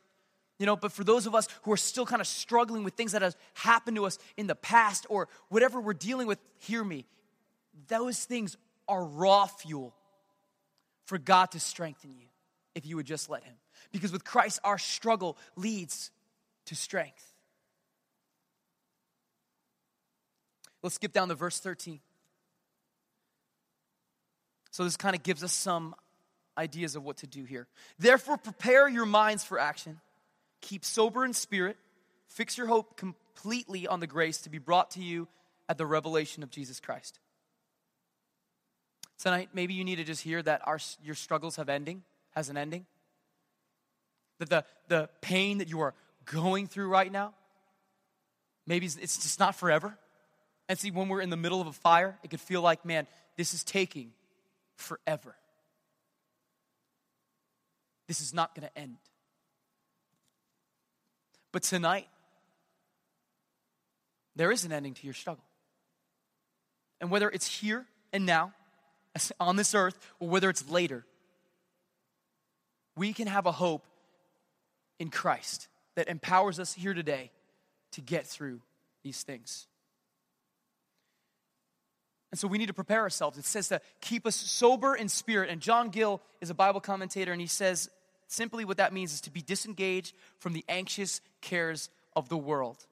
You 0.59 0.67
know, 0.67 0.77
but 0.77 0.93
for 0.93 1.05
those 1.05 1.27
of 1.27 1.35
us 1.35 1.49
who 1.63 1.73
are 1.73 1.77
still 1.79 2.05
kind 2.05 2.21
of 2.21 2.27
struggling 2.27 2.85
with 2.85 2.95
things 2.95 3.13
that 3.13 3.23
have 3.23 3.37
happened 3.55 3.97
to 3.97 4.05
us 4.05 4.19
in 4.37 4.47
the 4.47 4.57
past 4.57 5.07
or 5.09 5.29
whatever 5.49 5.81
we're 5.81 5.95
dealing 5.95 6.27
with, 6.27 6.39
hear 6.59 6.85
me. 6.85 7.07
Those 7.87 8.25
things 8.25 8.57
are 8.89 9.05
raw 9.05 9.47
fuel 9.47 9.95
for 11.07 11.17
God 11.17 11.53
to 11.53 11.61
strengthen 11.61 12.15
you 12.15 12.27
if 12.75 12.85
you 12.85 12.97
would 12.97 13.07
just 13.07 13.31
let 13.31 13.45
Him. 13.45 13.55
Because 13.93 14.13
with 14.13 14.25
Christ, 14.25 14.61
our 14.65 14.79
struggle 14.79 15.39
leads 15.57 16.11
to 16.67 16.75
strength. 16.75 17.25
Let's 20.83 20.95
skip 20.95 21.13
down 21.13 21.29
to 21.29 21.35
verse 21.35 21.59
13. 21.59 22.01
So, 24.71 24.85
this 24.85 24.97
kind 24.97 25.17
of 25.17 25.23
gives 25.23 25.43
us 25.43 25.53
some 25.53 25.95
ideas 26.57 26.95
of 26.95 27.05
what 27.05 27.19
to 27.19 27.27
do 27.27 27.45
here. 27.45 27.67
Therefore, 27.99 28.37
prepare 28.37 28.89
your 28.89 29.07
minds 29.07 29.43
for 29.45 29.59
action, 29.59 30.01
keep 30.61 30.85
sober 30.85 31.25
in 31.25 31.33
spirit, 31.33 31.77
fix 32.29 32.59
your 32.59 32.67
hope 32.67 32.97
completely 32.97 33.87
on 33.87 34.01
the 34.01 34.07
grace 34.07 34.43
to 34.43 34.51
be 34.51 34.59
brought 34.59 34.93
to 34.93 35.03
you 35.03 35.27
at 35.69 35.79
the 35.79 35.87
revelation 35.87 36.43
of 36.43 36.51
Jesus 36.51 36.81
Christ. 36.81 37.19
Tonight, 39.19 39.51
maybe 39.53 39.75
you 39.75 39.85
need 39.85 39.97
to 39.97 40.05
just 40.05 40.23
hear 40.23 40.43
that 40.43 40.63
our, 40.65 40.79
your 41.03 41.17
struggles 41.17 41.57
have 41.57 41.69
ending, 41.69 42.03
has 42.31 42.49
an 42.49 42.57
ending. 42.57 42.87
That 44.39 44.51
the, 44.51 44.65
the 44.89 45.09
pain 45.21 45.59
that 45.59 45.69
you 45.69 45.81
are 45.81 45.95
going 46.25 46.67
through 46.67 46.89
right 46.89 47.11
now, 47.11 47.35
maybe 48.67 48.87
it's 48.87 49.17
just 49.17 49.41
not 49.41 49.55
forever. 49.55 49.97
And 50.69 50.79
see, 50.79 50.91
when 50.91 51.09
we're 51.09 51.23
in 51.23 51.31
the 51.31 51.37
middle 51.37 51.61
of 51.61 51.67
a 51.67 51.73
fire, 51.73 52.19
it 52.23 52.31
could 52.31 52.41
feel 52.41 52.61
like, 52.61 52.85
man, 52.85 53.07
this 53.37 53.55
is 53.55 53.65
taking 53.65 54.13
forever. 54.77 55.35
This 58.07 58.21
is 58.21 58.35
not 58.35 58.55
going 58.55 58.69
to 58.69 58.79
end. 58.79 58.97
But 61.53 61.63
tonight, 61.63 62.09
there 64.37 64.53
is 64.53 64.65
an 64.65 64.73
ending 64.73 64.95
to 64.95 65.05
your 65.05 65.15
struggle. 65.15 65.45
And 67.01 67.11
whether 67.11 67.29
it's 67.29 67.47
here 67.47 67.87
and 68.13 68.27
now, 68.27 68.53
on 69.41 69.57
this 69.57 69.75
earth, 69.75 69.99
or 70.21 70.29
whether 70.29 70.51
it's 70.51 70.69
later, 70.69 71.05
we 72.97 73.13
can 73.13 73.27
have 73.27 73.47
a 73.47 73.53
hope 73.53 73.87
in 74.99 75.11
Christ 75.11 75.69
that 75.97 76.09
empowers 76.09 76.59
us 76.61 76.73
here 76.73 76.95
today 76.95 77.31
to 77.93 78.01
get 78.01 78.27
through 78.27 78.61
these 79.03 79.23
things. 79.23 79.67
And 82.31 82.39
so 82.39 82.47
we 82.47 82.59
need 82.59 82.67
to 82.67 82.75
prepare 82.75 83.01
ourselves. 83.01 83.39
It 83.39 83.45
says 83.45 83.69
to 83.69 83.81
keep 84.01 84.27
us 84.27 84.37
sober 84.37 84.95
in 84.95 85.09
spirit. 85.09 85.49
And 85.51 85.61
John 85.61 85.89
Gill 85.89 86.21
is 86.41 86.51
a 86.51 86.55
Bible 86.55 86.81
commentator, 86.81 87.33
and 87.33 87.41
he 87.41 87.47
says 87.47 87.89
simply 88.27 88.65
what 88.65 88.77
that 88.77 88.93
means 88.93 89.15
is 89.15 89.23
to 89.23 89.31
be 89.31 89.41
disengaged 89.41 90.15
from 90.39 90.53
the 90.53 90.65
anxious 90.69 91.21
cares 91.41 91.89
of 92.15 92.29
the 92.29 92.37
world. 92.37 92.87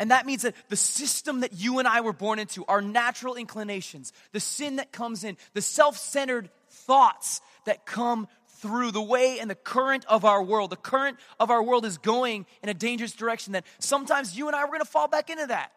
And 0.00 0.10
that 0.10 0.26
means 0.26 0.42
that 0.42 0.54
the 0.68 0.76
system 0.76 1.40
that 1.40 1.52
you 1.52 1.78
and 1.78 1.86
I 1.86 2.00
were 2.00 2.14
born 2.14 2.38
into, 2.38 2.64
our 2.64 2.80
natural 2.80 3.36
inclinations, 3.36 4.12
the 4.32 4.40
sin 4.40 4.76
that 4.76 4.92
comes 4.92 5.24
in, 5.24 5.36
the 5.52 5.62
self 5.62 5.96
centered 5.98 6.48
thoughts 6.70 7.42
that 7.66 7.84
come 7.84 8.26
through 8.60 8.92
the 8.92 9.02
way 9.02 9.38
and 9.40 9.50
the 9.50 9.54
current 9.54 10.04
of 10.06 10.24
our 10.24 10.42
world. 10.42 10.70
The 10.70 10.76
current 10.76 11.18
of 11.38 11.50
our 11.50 11.62
world 11.62 11.84
is 11.84 11.98
going 11.98 12.46
in 12.62 12.68
a 12.68 12.74
dangerous 12.74 13.12
direction 13.12 13.54
that 13.54 13.64
sometimes 13.78 14.36
you 14.36 14.46
and 14.46 14.56
I 14.56 14.64
were 14.64 14.70
going 14.70 14.80
to 14.80 14.84
fall 14.86 15.08
back 15.08 15.30
into 15.30 15.46
that. 15.46 15.72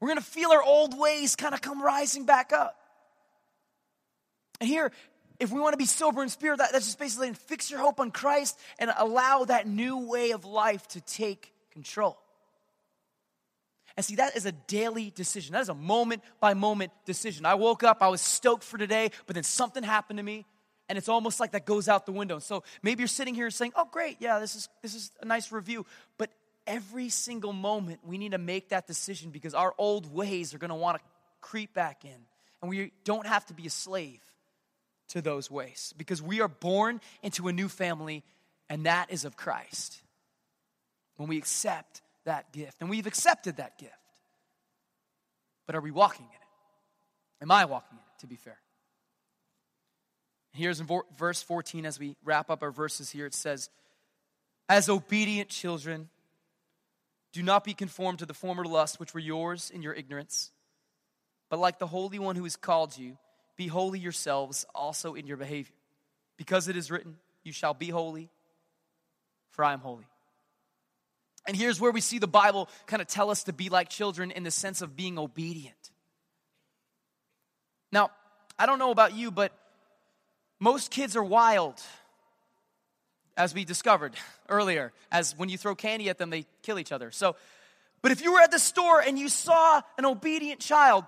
We're 0.00 0.08
going 0.08 0.18
to 0.18 0.24
feel 0.24 0.50
our 0.52 0.62
old 0.62 0.98
ways 0.98 1.36
kind 1.36 1.54
of 1.54 1.60
come 1.60 1.82
rising 1.82 2.26
back 2.26 2.52
up. 2.52 2.78
And 4.60 4.68
here, 4.68 4.92
if 5.40 5.50
we 5.50 5.60
want 5.60 5.72
to 5.72 5.78
be 5.78 5.86
sober 5.86 6.22
in 6.22 6.28
spirit, 6.28 6.58
that, 6.58 6.72
that's 6.72 6.86
just 6.86 6.98
basically 6.98 7.32
fix 7.32 7.70
your 7.70 7.80
hope 7.80 8.00
on 8.00 8.10
Christ 8.10 8.58
and 8.78 8.92
allow 8.96 9.44
that 9.44 9.66
new 9.66 10.08
way 10.08 10.30
of 10.30 10.44
life 10.44 10.86
to 10.88 11.00
take 11.00 11.52
control. 11.72 12.18
And 13.96 14.04
see, 14.04 14.16
that 14.16 14.36
is 14.36 14.46
a 14.46 14.52
daily 14.52 15.12
decision. 15.14 15.52
That 15.52 15.62
is 15.62 15.68
a 15.68 15.74
moment 15.74 16.22
by 16.40 16.54
moment 16.54 16.92
decision. 17.04 17.46
I 17.46 17.54
woke 17.54 17.84
up, 17.84 17.98
I 18.00 18.08
was 18.08 18.20
stoked 18.20 18.64
for 18.64 18.76
today, 18.78 19.10
but 19.26 19.34
then 19.34 19.44
something 19.44 19.82
happened 19.82 20.18
to 20.18 20.22
me, 20.22 20.46
and 20.88 20.98
it's 20.98 21.08
almost 21.08 21.40
like 21.40 21.52
that 21.52 21.64
goes 21.64 21.88
out 21.88 22.06
the 22.06 22.12
window. 22.12 22.38
So 22.38 22.62
maybe 22.82 23.00
you're 23.00 23.08
sitting 23.08 23.34
here 23.34 23.50
saying, 23.50 23.72
"Oh, 23.74 23.86
great, 23.90 24.16
yeah, 24.20 24.38
this 24.38 24.54
is 24.54 24.68
this 24.82 24.94
is 24.94 25.10
a 25.20 25.24
nice 25.24 25.50
review," 25.50 25.86
but 26.18 26.30
every 26.66 27.08
single 27.08 27.52
moment 27.52 28.00
we 28.04 28.18
need 28.18 28.32
to 28.32 28.38
make 28.38 28.70
that 28.70 28.86
decision 28.86 29.30
because 29.30 29.54
our 29.54 29.74
old 29.78 30.12
ways 30.12 30.54
are 30.54 30.58
going 30.58 30.70
to 30.70 30.74
want 30.74 30.98
to 30.98 31.04
creep 31.40 31.74
back 31.74 32.04
in. 32.04 32.26
And 32.62 32.70
we 32.70 32.92
don't 33.04 33.26
have 33.26 33.44
to 33.46 33.54
be 33.54 33.66
a 33.66 33.70
slave 33.70 34.20
to 35.08 35.20
those 35.20 35.50
ways 35.50 35.92
because 35.98 36.22
we 36.22 36.40
are 36.40 36.48
born 36.48 37.00
into 37.22 37.48
a 37.48 37.52
new 37.52 37.68
family, 37.68 38.24
and 38.70 38.86
that 38.86 39.10
is 39.10 39.24
of 39.24 39.36
Christ. 39.36 40.00
When 41.16 41.28
we 41.28 41.38
accept 41.38 42.02
that 42.24 42.52
gift, 42.52 42.80
and 42.80 42.90
we've 42.90 43.06
accepted 43.06 43.58
that 43.58 43.78
gift. 43.78 43.92
But 45.66 45.76
are 45.76 45.80
we 45.80 45.90
walking 45.90 46.26
in 46.26 46.32
it? 46.32 47.42
Am 47.42 47.50
I 47.50 47.66
walking 47.66 47.98
in 47.98 47.98
it, 47.98 48.20
to 48.20 48.26
be 48.26 48.36
fair? 48.36 48.58
Here's 50.54 50.78
in 50.78 50.86
verse 51.18 51.42
14 51.42 51.84
as 51.84 51.98
we 51.98 52.16
wrap 52.24 52.48
up 52.48 52.62
our 52.62 52.70
verses 52.70 53.10
here 53.10 53.26
it 53.26 53.34
says, 53.34 53.70
As 54.68 54.88
obedient 54.88 55.48
children, 55.48 56.08
do 57.32 57.42
not 57.42 57.64
be 57.64 57.74
conformed 57.74 58.20
to 58.20 58.26
the 58.26 58.34
former 58.34 58.64
lusts 58.64 59.00
which 59.00 59.12
were 59.12 59.20
yours 59.20 59.70
in 59.74 59.82
your 59.82 59.92
ignorance, 59.92 60.52
but 61.50 61.58
like 61.58 61.80
the 61.80 61.88
Holy 61.88 62.20
One 62.20 62.36
who 62.36 62.44
has 62.44 62.54
called 62.54 62.96
you, 62.96 63.18
be 63.56 63.66
holy 63.66 63.98
yourselves 63.98 64.64
also 64.74 65.14
in 65.14 65.26
your 65.26 65.36
behavior. 65.36 65.74
Because 66.36 66.68
it 66.68 66.76
is 66.76 66.88
written, 66.90 67.16
You 67.42 67.52
shall 67.52 67.74
be 67.74 67.88
holy, 67.88 68.30
for 69.50 69.64
I 69.64 69.72
am 69.72 69.80
holy. 69.80 70.06
And 71.46 71.56
here's 71.56 71.80
where 71.80 71.90
we 71.90 72.00
see 72.00 72.20
the 72.20 72.28
Bible 72.28 72.68
kind 72.86 73.02
of 73.02 73.08
tell 73.08 73.28
us 73.28 73.44
to 73.44 73.52
be 73.52 73.68
like 73.68 73.88
children 73.88 74.30
in 74.30 74.44
the 74.44 74.50
sense 74.52 74.82
of 74.82 74.94
being 74.94 75.18
obedient. 75.18 75.90
Now, 77.90 78.10
I 78.56 78.66
don't 78.66 78.78
know 78.78 78.92
about 78.92 79.14
you, 79.14 79.32
but 79.32 79.52
most 80.60 80.90
kids 80.90 81.16
are 81.16 81.24
wild 81.24 81.80
as 83.36 83.54
we 83.54 83.64
discovered 83.64 84.14
earlier, 84.48 84.92
as 85.10 85.36
when 85.36 85.48
you 85.48 85.58
throw 85.58 85.74
candy 85.74 86.08
at 86.08 86.18
them, 86.18 86.30
they 86.30 86.46
kill 86.62 86.78
each 86.78 86.92
other. 86.92 87.10
So, 87.10 87.36
but 88.02 88.12
if 88.12 88.22
you 88.22 88.32
were 88.32 88.40
at 88.40 88.50
the 88.50 88.58
store 88.58 89.00
and 89.00 89.18
you 89.18 89.28
saw 89.28 89.82
an 89.98 90.04
obedient 90.04 90.60
child, 90.60 91.04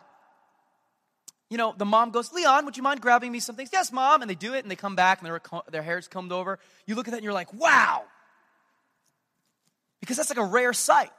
you 1.48 1.58
know, 1.58 1.74
the 1.76 1.84
mom 1.84 2.10
goes, 2.10 2.32
Leon, 2.32 2.64
would 2.64 2.76
you 2.76 2.82
mind 2.82 3.00
grabbing 3.00 3.30
me 3.30 3.38
some 3.38 3.54
things? 3.54 3.70
Yes, 3.72 3.92
mom. 3.92 4.22
And 4.22 4.30
they 4.30 4.34
do 4.34 4.54
it 4.54 4.64
and 4.64 4.70
they 4.70 4.76
come 4.76 4.96
back 4.96 5.20
and 5.20 5.26
their, 5.26 5.40
their 5.70 5.82
hair's 5.82 6.08
combed 6.08 6.32
over. 6.32 6.58
You 6.86 6.96
look 6.96 7.06
at 7.06 7.12
that 7.12 7.18
and 7.18 7.24
you're 7.24 7.32
like, 7.32 7.52
wow. 7.52 8.02
Because 10.00 10.16
that's 10.16 10.30
like 10.30 10.38
a 10.38 10.44
rare 10.44 10.72
sight. 10.72 11.10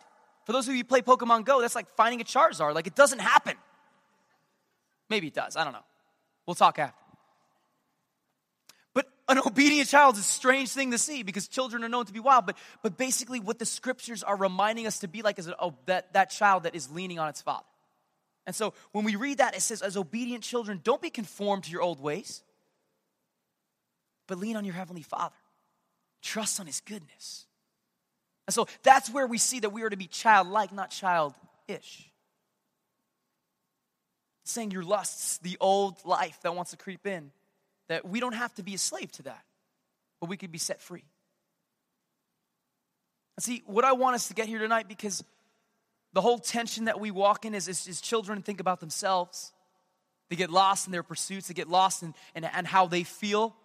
For 0.46 0.52
those 0.52 0.68
of 0.68 0.74
you 0.74 0.80
who 0.80 0.84
play 0.84 1.02
Pokemon 1.02 1.46
Go, 1.46 1.62
that's 1.62 1.76
like 1.76 1.88
finding 1.96 2.20
a 2.22 2.26
Charizard. 2.26 2.74
Like 2.76 2.88
it 2.88 2.96
doesn't 2.96 3.20
happen. 3.20 3.56
Maybe 5.10 5.28
it 5.28 5.34
does. 5.34 5.56
I 5.56 5.64
don't 5.64 5.74
know. 5.74 5.86
We'll 6.46 6.56
talk 6.56 6.80
after. 6.80 7.07
An 9.30 9.40
obedient 9.40 9.90
child 9.90 10.16
is 10.16 10.22
a 10.22 10.24
strange 10.24 10.70
thing 10.70 10.92
to 10.92 10.98
see 10.98 11.22
because 11.22 11.50
children 11.50 11.84
are 11.84 11.90
known 11.90 12.06
to 12.06 12.14
be 12.14 12.20
wild. 12.20 12.46
But, 12.46 12.58
but 12.82 12.98
basically, 12.98 13.42
what 13.42 13.60
the 13.60 13.66
scriptures 13.66 14.24
are 14.24 14.38
reminding 14.38 14.88
us 14.88 15.00
to 15.00 15.08
be 15.08 15.22
like 15.22 15.38
is 15.38 15.52
oh, 15.60 15.76
that, 15.86 16.14
that 16.14 16.30
child 16.30 16.64
that 16.64 16.76
is 16.76 16.90
leaning 16.90 17.20
on 17.20 17.28
its 17.28 17.42
father. 17.42 17.66
And 18.46 18.56
so 18.56 18.74
when 18.94 19.04
we 19.04 19.18
read 19.18 19.40
that, 19.40 19.54
it 19.54 19.62
says, 19.62 19.82
as 19.82 19.98
obedient 19.98 20.44
children, 20.44 20.80
don't 20.82 21.02
be 21.02 21.10
conformed 21.10 21.66
to 21.66 21.72
your 21.72 21.82
old 21.82 22.00
ways, 22.00 22.42
but 24.28 24.38
lean 24.38 24.56
on 24.56 24.64
your 24.64 24.76
heavenly 24.76 25.02
father. 25.02 25.36
Trust 26.22 26.62
on 26.62 26.66
his 26.66 26.80
goodness. 26.80 27.46
And 28.48 28.54
so 28.54 28.68
that's 28.84 29.10
where 29.10 29.28
we 29.28 29.38
see 29.38 29.60
that 29.60 29.72
we 29.72 29.84
are 29.84 29.90
to 29.90 29.98
be 29.98 30.08
childlike, 30.08 30.72
not 30.72 30.90
childish. 30.92 32.10
saying 34.46 34.72
your 34.72 34.84
lusts, 34.84 35.40
the 35.40 35.58
old 35.60 35.98
life 36.06 36.40
that 36.44 36.56
wants 36.56 36.72
to 36.72 36.78
creep 36.78 37.06
in, 37.06 37.32
that 37.90 38.08
we 38.08 38.20
don't 38.20 38.34
have 38.34 38.54
to 38.56 38.64
be 38.64 38.74
a 38.74 38.78
slave 38.78 39.12
to 39.14 39.24
that, 39.24 39.44
but 40.20 40.30
we 40.30 40.38
could 40.38 40.52
be 40.52 40.58
set 40.58 40.82
free. 40.82 41.04
And 43.38 43.44
see, 43.44 43.64
what 43.66 43.86
I 43.86 43.94
want 43.94 44.16
us 44.16 44.28
to 44.30 44.34
get 44.34 44.48
here 44.48 44.60
tonight, 44.60 44.88
because 44.88 45.24
the 46.14 46.22
whole 46.22 46.40
tension 46.40 46.86
that 46.86 47.00
we 47.00 47.12
walk 47.12 47.46
in 47.46 47.54
is, 47.54 47.68
is, 47.68 47.88
is 47.88 48.02
children 48.02 48.42
think 48.42 48.60
about 48.60 48.80
themselves. 48.80 49.54
They 50.30 50.36
get 50.36 50.50
lost 50.50 50.88
in 50.88 50.92
their 50.92 51.04
pursuits, 51.04 51.48
they 51.48 51.54
get 51.54 51.70
lost 51.70 52.04
in, 52.04 52.14
in, 52.36 52.44
in 52.44 52.66
how 52.66 52.88
they 52.88 53.04
feel. 53.04 53.56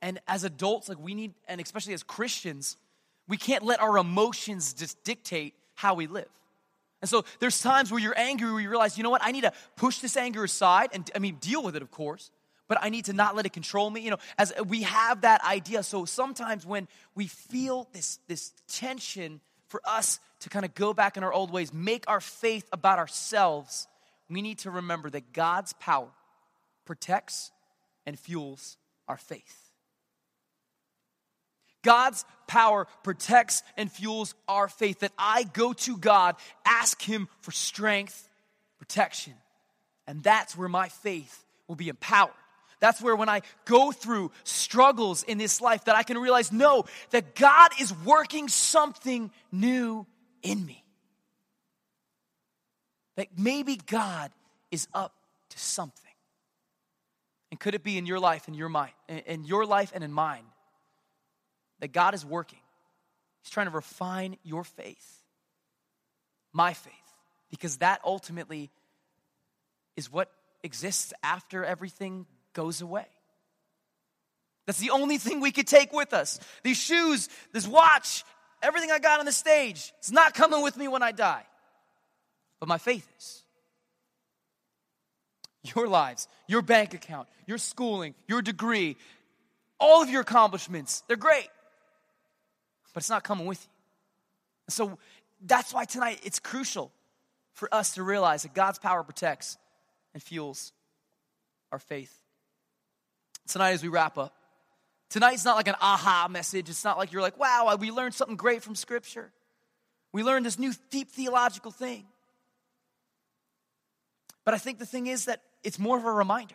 And 0.00 0.20
as 0.28 0.44
adults, 0.44 0.88
like 0.88 0.98
we 0.98 1.14
need, 1.14 1.34
and 1.48 1.60
especially 1.60 1.94
as 1.94 2.02
Christians, 2.02 2.76
we 3.26 3.36
can't 3.36 3.64
let 3.64 3.80
our 3.80 3.98
emotions 3.98 4.72
just 4.72 5.02
dictate 5.02 5.54
how 5.74 5.94
we 5.94 6.06
live. 6.06 6.28
And 7.00 7.08
so 7.08 7.24
there's 7.40 7.60
times 7.60 7.90
where 7.90 8.00
you're 8.00 8.18
angry 8.18 8.50
where 8.50 8.60
you 8.60 8.70
realize, 8.70 8.96
you 8.96 9.04
know 9.04 9.10
what, 9.10 9.22
I 9.24 9.32
need 9.32 9.42
to 9.42 9.52
push 9.76 9.98
this 9.98 10.16
anger 10.16 10.44
aside 10.44 10.90
and 10.92 11.08
I 11.14 11.18
mean 11.18 11.36
deal 11.36 11.62
with 11.62 11.76
it, 11.76 11.82
of 11.82 11.90
course, 11.90 12.30
but 12.68 12.78
I 12.80 12.90
need 12.90 13.06
to 13.06 13.12
not 13.12 13.34
let 13.34 13.46
it 13.46 13.52
control 13.52 13.90
me. 13.90 14.02
You 14.02 14.12
know, 14.12 14.18
as 14.36 14.52
we 14.66 14.82
have 14.82 15.22
that 15.22 15.42
idea. 15.44 15.82
So 15.82 16.04
sometimes 16.04 16.64
when 16.64 16.86
we 17.14 17.26
feel 17.26 17.88
this, 17.92 18.18
this 18.28 18.52
tension 18.68 19.40
for 19.66 19.80
us 19.84 20.20
to 20.40 20.48
kind 20.48 20.64
of 20.64 20.74
go 20.74 20.94
back 20.94 21.16
in 21.16 21.24
our 21.24 21.32
old 21.32 21.50
ways, 21.50 21.72
make 21.72 22.04
our 22.06 22.20
faith 22.20 22.68
about 22.72 22.98
ourselves, 22.98 23.88
we 24.30 24.42
need 24.42 24.58
to 24.60 24.70
remember 24.70 25.10
that 25.10 25.32
God's 25.32 25.72
power 25.74 26.08
protects 26.84 27.50
and 28.06 28.18
fuels 28.18 28.76
our 29.08 29.16
faith. 29.16 29.68
God's 31.82 32.24
power 32.46 32.86
protects 33.02 33.62
and 33.76 33.90
fuels 33.90 34.34
our 34.48 34.68
faith. 34.68 35.00
That 35.00 35.12
I 35.16 35.44
go 35.44 35.72
to 35.72 35.96
God, 35.96 36.36
ask 36.64 37.00
Him 37.00 37.28
for 37.40 37.52
strength, 37.52 38.28
protection, 38.78 39.34
and 40.06 40.22
that's 40.22 40.56
where 40.56 40.68
my 40.68 40.88
faith 40.88 41.44
will 41.66 41.76
be 41.76 41.88
empowered. 41.88 42.32
That's 42.80 43.00
where 43.00 43.16
when 43.16 43.28
I 43.28 43.42
go 43.64 43.92
through 43.92 44.30
struggles 44.44 45.22
in 45.22 45.38
this 45.38 45.60
life 45.60 45.84
that 45.86 45.96
I 45.96 46.02
can 46.02 46.18
realize 46.18 46.52
no 46.52 46.84
that 47.10 47.34
God 47.34 47.70
is 47.80 47.92
working 48.04 48.48
something 48.48 49.30
new 49.50 50.06
in 50.42 50.64
me. 50.64 50.84
That 53.16 53.28
maybe 53.36 53.76
God 53.76 54.30
is 54.70 54.86
up 54.94 55.12
to 55.50 55.58
something. 55.58 56.04
And 57.50 57.58
could 57.58 57.74
it 57.74 57.82
be 57.82 57.98
in 57.98 58.06
your 58.06 58.20
life, 58.20 58.46
in 58.46 58.54
your 58.54 58.68
mind, 58.68 58.92
in 59.08 59.44
your 59.44 59.64
life 59.64 59.90
and 59.94 60.04
in 60.04 60.12
mine? 60.12 60.44
that 61.80 61.92
God 61.92 62.14
is 62.14 62.24
working. 62.24 62.58
He's 63.42 63.50
trying 63.50 63.66
to 63.66 63.72
refine 63.72 64.36
your 64.42 64.64
faith, 64.64 65.22
my 66.52 66.72
faith, 66.72 66.92
because 67.50 67.78
that 67.78 68.00
ultimately 68.04 68.70
is 69.96 70.10
what 70.12 70.30
exists 70.62 71.12
after 71.22 71.64
everything 71.64 72.26
goes 72.58 72.80
away. 72.80 73.06
That's 74.66 74.78
the 74.78 74.90
only 74.90 75.18
thing 75.18 75.40
we 75.40 75.52
could 75.52 75.66
take 75.66 75.92
with 75.92 76.12
us. 76.12 76.40
These 76.62 76.76
shoes, 76.76 77.28
this 77.52 77.66
watch, 77.66 78.24
everything 78.62 78.90
I 78.90 78.98
got 78.98 79.20
on 79.20 79.26
the 79.26 79.32
stage, 79.32 79.92
it's 79.98 80.10
not 80.10 80.34
coming 80.34 80.62
with 80.62 80.76
me 80.76 80.88
when 80.88 81.02
I 81.02 81.12
die. 81.12 81.44
But 82.60 82.68
my 82.68 82.78
faith 82.78 83.08
is. 83.18 83.42
Your 85.74 85.86
lives, 85.86 86.28
your 86.46 86.62
bank 86.62 86.94
account, 86.94 87.28
your 87.46 87.58
schooling, 87.58 88.14
your 88.26 88.42
degree, 88.42 88.96
all 89.78 90.02
of 90.02 90.10
your 90.10 90.22
accomplishments, 90.22 91.02
they're 91.06 91.16
great 91.16 91.48
but 92.98 93.02
it's 93.02 93.10
not 93.10 93.22
coming 93.22 93.46
with 93.46 93.62
you. 93.62 93.70
So 94.70 94.98
that's 95.40 95.72
why 95.72 95.84
tonight 95.84 96.18
it's 96.24 96.40
crucial 96.40 96.90
for 97.52 97.72
us 97.72 97.94
to 97.94 98.02
realize 98.02 98.42
that 98.42 98.54
God's 98.54 98.80
power 98.80 99.04
protects 99.04 99.56
and 100.14 100.20
fuels 100.20 100.72
our 101.70 101.78
faith. 101.78 102.17
Tonight, 103.48 103.72
as 103.72 103.82
we 103.82 103.88
wrap 103.88 104.18
up, 104.18 104.34
tonight's 105.08 105.44
not 105.44 105.56
like 105.56 105.68
an 105.68 105.76
aha 105.80 106.28
message. 106.30 106.68
It's 106.68 106.84
not 106.84 106.98
like 106.98 107.12
you're 107.12 107.22
like, 107.22 107.38
wow, 107.38 107.76
we 107.80 107.90
learned 107.90 108.14
something 108.14 108.36
great 108.36 108.62
from 108.62 108.74
Scripture. 108.74 109.32
We 110.12 110.22
learned 110.22 110.46
this 110.46 110.58
new 110.58 110.72
deep 110.90 111.10
theological 111.10 111.70
thing. 111.70 112.06
But 114.44 114.54
I 114.54 114.58
think 114.58 114.78
the 114.78 114.86
thing 114.86 115.06
is 115.06 115.24
that 115.24 115.42
it's 115.64 115.78
more 115.78 115.98
of 115.98 116.04
a 116.04 116.12
reminder. 116.12 116.54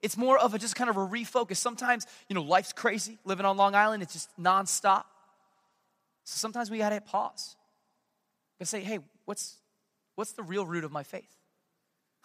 It's 0.00 0.16
more 0.16 0.38
of 0.38 0.54
a 0.54 0.58
just 0.58 0.74
kind 0.74 0.90
of 0.90 0.96
a 0.96 1.06
refocus. 1.06 1.56
Sometimes, 1.56 2.06
you 2.28 2.34
know, 2.34 2.42
life's 2.42 2.72
crazy. 2.72 3.18
Living 3.24 3.46
on 3.46 3.56
Long 3.56 3.74
Island, 3.74 4.02
it's 4.02 4.12
just 4.12 4.28
nonstop. 4.40 5.04
So 6.24 6.36
sometimes 6.38 6.70
we 6.70 6.78
gotta 6.78 7.00
pause. 7.00 7.56
and 8.60 8.68
say, 8.68 8.80
hey, 8.80 9.00
what's 9.24 9.56
what's 10.14 10.32
the 10.32 10.42
real 10.42 10.64
root 10.64 10.84
of 10.84 10.92
my 10.92 11.02
faith? 11.02 11.41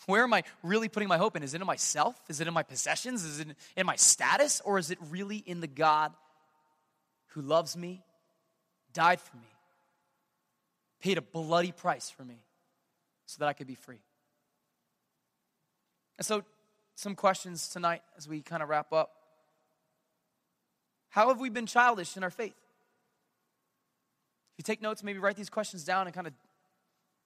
Where 0.05 0.23
am 0.23 0.33
I 0.33 0.43
really 0.63 0.87
putting 0.87 1.09
my 1.09 1.17
hope 1.17 1.35
in? 1.35 1.43
Is 1.43 1.53
it 1.53 1.61
in 1.61 1.67
myself? 1.67 2.15
Is 2.29 2.39
it 2.39 2.47
in 2.47 2.53
my 2.53 2.63
possessions? 2.63 3.23
Is 3.23 3.39
it 3.39 3.47
in 3.75 3.85
my 3.85 3.95
status? 3.95 4.61
Or 4.63 4.77
is 4.77 4.91
it 4.91 4.97
really 5.09 5.37
in 5.37 5.59
the 5.59 5.67
God 5.67 6.13
who 7.29 7.41
loves 7.41 7.75
me, 7.75 8.03
died 8.93 9.19
for 9.19 9.35
me, 9.37 9.47
paid 11.01 11.17
a 11.17 11.21
bloody 11.21 11.71
price 11.71 12.09
for 12.09 12.23
me 12.23 12.37
so 13.25 13.37
that 13.39 13.47
I 13.47 13.53
could 13.53 13.67
be 13.67 13.75
free? 13.75 13.99
And 16.17 16.25
so, 16.25 16.43
some 16.95 17.13
questions 17.13 17.67
tonight 17.67 18.01
as 18.17 18.27
we 18.27 18.41
kind 18.41 18.63
of 18.63 18.69
wrap 18.69 18.91
up. 18.93 19.11
How 21.09 21.27
have 21.27 21.39
we 21.39 21.49
been 21.49 21.65
childish 21.65 22.17
in 22.17 22.23
our 22.23 22.29
faith? 22.29 22.55
If 24.53 24.59
you 24.59 24.63
take 24.63 24.81
notes, 24.81 25.03
maybe 25.03 25.19
write 25.19 25.35
these 25.35 25.49
questions 25.49 25.83
down 25.83 26.07
and 26.07 26.15
kind 26.15 26.27
of 26.27 26.33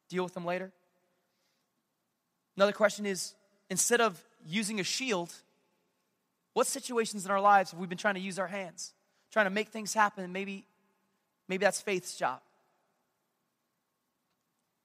deal 0.10 0.24
with 0.24 0.34
them 0.34 0.46
later. 0.46 0.72
Another 2.56 2.72
question 2.72 3.06
is 3.06 3.34
instead 3.70 4.02
of 4.02 4.22
using 4.46 4.80
a 4.80 4.84
shield, 4.84 5.34
what 6.54 6.68
situations 6.68 7.26
in 7.26 7.32
our 7.32 7.40
lives 7.40 7.72
have 7.72 7.80
we 7.80 7.88
been 7.88 7.98
trying 7.98 8.16
to 8.16 8.20
use 8.20 8.38
our 8.38 8.48
hands, 8.48 8.94
trying 9.32 9.46
to 9.46 9.52
make 9.52 9.70
things 9.70 9.94
happen? 9.94 10.32
Maybe, 10.32 10.66
maybe 11.48 11.64
that's 11.64 11.82
faith's 11.82 12.16
job. 12.16 12.42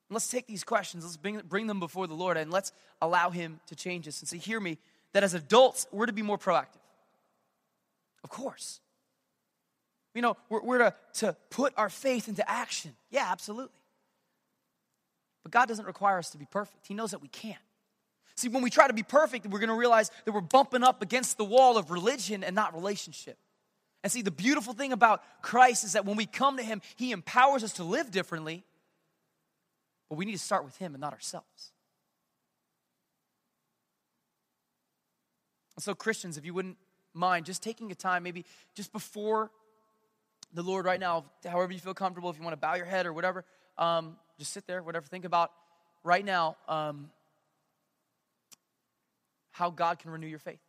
And 0.09 0.15
let's 0.15 0.29
take 0.29 0.47
these 0.47 0.63
questions, 0.63 1.05
let's 1.05 1.17
bring, 1.17 1.41
bring 1.49 1.67
them 1.67 1.81
before 1.81 2.07
the 2.07 2.15
Lord, 2.15 2.37
and 2.37 2.53
let's 2.53 2.71
allow 3.03 3.31
Him 3.31 3.59
to 3.67 3.75
change 3.75 4.07
us. 4.07 4.21
And 4.21 4.29
say, 4.29 4.39
hear 4.39 4.61
me, 4.61 4.79
that 5.13 5.25
as 5.25 5.35
adults, 5.35 5.87
we're 5.91 6.07
to 6.07 6.13
be 6.13 6.23
more 6.23 6.39
proactive. 6.39 6.83
Of 8.23 8.31
course. 8.31 8.81
You 10.15 10.23
know, 10.23 10.37
we're, 10.49 10.63
we're 10.63 10.79
to, 10.79 10.95
to 11.15 11.37
put 11.51 11.73
our 11.77 11.91
faith 11.91 12.29
into 12.29 12.49
action. 12.49 12.95
Yeah, 13.11 13.27
absolutely. 13.31 13.81
But 15.47 15.53
God 15.53 15.69
doesn't 15.69 15.87
require 15.87 16.19
us 16.19 16.31
to 16.31 16.39
be 16.39 16.45
perfect, 16.45 16.89
He 16.89 16.95
knows 16.95 17.13
that 17.13 17.23
we 17.23 17.29
can't. 17.29 17.57
See, 18.35 18.49
when 18.49 18.65
we 18.65 18.69
try 18.69 18.89
to 18.89 18.93
be 18.93 19.05
perfect, 19.05 19.47
we're 19.47 19.61
going 19.61 19.69
to 19.69 19.77
realize 19.77 20.11
that 20.25 20.33
we're 20.33 20.41
bumping 20.41 20.83
up 20.83 21.03
against 21.03 21.39
the 21.39 21.45
wall 21.45 21.79
of 21.79 21.93
religion 21.93 22.43
and 22.43 22.57
not 22.57 22.75
relationship. 22.75 23.39
And 24.03 24.11
see, 24.11 24.23
the 24.23 24.33
beautiful 24.33 24.73
thing 24.73 24.93
about 24.93 25.23
Christ 25.43 25.85
is 25.85 25.93
that 25.93 26.05
when 26.05 26.17
we 26.17 26.27
come 26.27 26.57
to 26.57 26.65
Him, 26.65 26.83
He 26.97 27.13
empowers 27.13 27.63
us 27.63 27.75
to 27.75 27.85
live 27.85 28.11
differently, 28.11 28.65
but 30.09 30.17
we 30.19 30.25
need 30.25 30.33
to 30.33 30.39
start 30.39 30.65
with 30.65 30.77
Him 30.79 30.95
and 30.95 31.01
not 31.01 31.13
ourselves. 31.13 31.71
And 35.77 35.85
so, 35.85 35.95
Christians, 35.95 36.37
if 36.37 36.45
you 36.45 36.55
wouldn't 36.55 36.77
mind 37.15 37.47
just 37.47 37.63
taking 37.63 37.93
a 37.93 37.95
time, 37.95 38.25
maybe 38.25 38.45
just 38.75 38.93
before 38.93 39.53
the 40.53 40.63
Lord 40.63 40.87
right 40.87 40.99
now, 40.99 41.27
however 41.45 41.73
you 41.73 41.79
feel 41.79 41.95
comfortable, 41.95 42.31
if 42.31 42.37
you 42.37 42.43
want 42.43 42.55
to 42.55 42.61
bow 42.61 42.75
your 42.75 42.87
head 42.87 43.07
or 43.07 43.13
whatever, 43.13 43.45
um, 43.79 44.17
just 44.39 44.53
sit 44.53 44.67
there, 44.67 44.83
whatever. 44.83 45.07
Think 45.07 45.25
about 45.25 45.51
right 46.05 46.25
now 46.25 46.57
um, 46.69 47.11
how 49.51 49.71
God 49.71 49.99
can 49.99 50.11
renew 50.11 50.27
your 50.27 50.39
faith. 50.39 50.61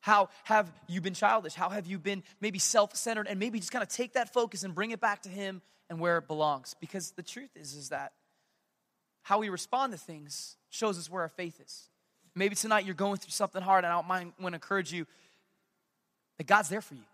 How 0.00 0.28
have 0.44 0.70
you 0.86 1.00
been 1.00 1.14
childish? 1.14 1.54
How 1.54 1.70
have 1.70 1.86
you 1.86 1.98
been 1.98 2.22
maybe 2.40 2.58
self 2.58 2.94
centered? 2.94 3.26
And 3.26 3.40
maybe 3.40 3.58
just 3.58 3.72
kind 3.72 3.82
of 3.82 3.88
take 3.88 4.14
that 4.14 4.32
focus 4.32 4.62
and 4.62 4.74
bring 4.74 4.90
it 4.90 5.00
back 5.00 5.22
to 5.22 5.30
Him 5.30 5.62
and 5.88 5.98
where 5.98 6.18
it 6.18 6.26
belongs. 6.26 6.74
Because 6.78 7.12
the 7.12 7.22
truth 7.22 7.50
is, 7.56 7.74
is 7.74 7.88
that 7.88 8.12
how 9.22 9.38
we 9.38 9.48
respond 9.48 9.92
to 9.92 9.98
things 9.98 10.56
shows 10.68 10.98
us 10.98 11.10
where 11.10 11.22
our 11.22 11.30
faith 11.30 11.58
is. 11.58 11.88
Maybe 12.34 12.54
tonight 12.54 12.84
you're 12.84 12.94
going 12.94 13.16
through 13.16 13.30
something 13.30 13.62
hard, 13.62 13.84
and 13.84 13.92
I 13.92 13.96
don't 13.96 14.08
mind 14.08 14.32
want 14.38 14.52
to 14.52 14.56
encourage 14.56 14.92
you 14.92 15.06
that 16.36 16.46
God's 16.46 16.68
there 16.68 16.82
for 16.82 16.94
you. 16.94 17.04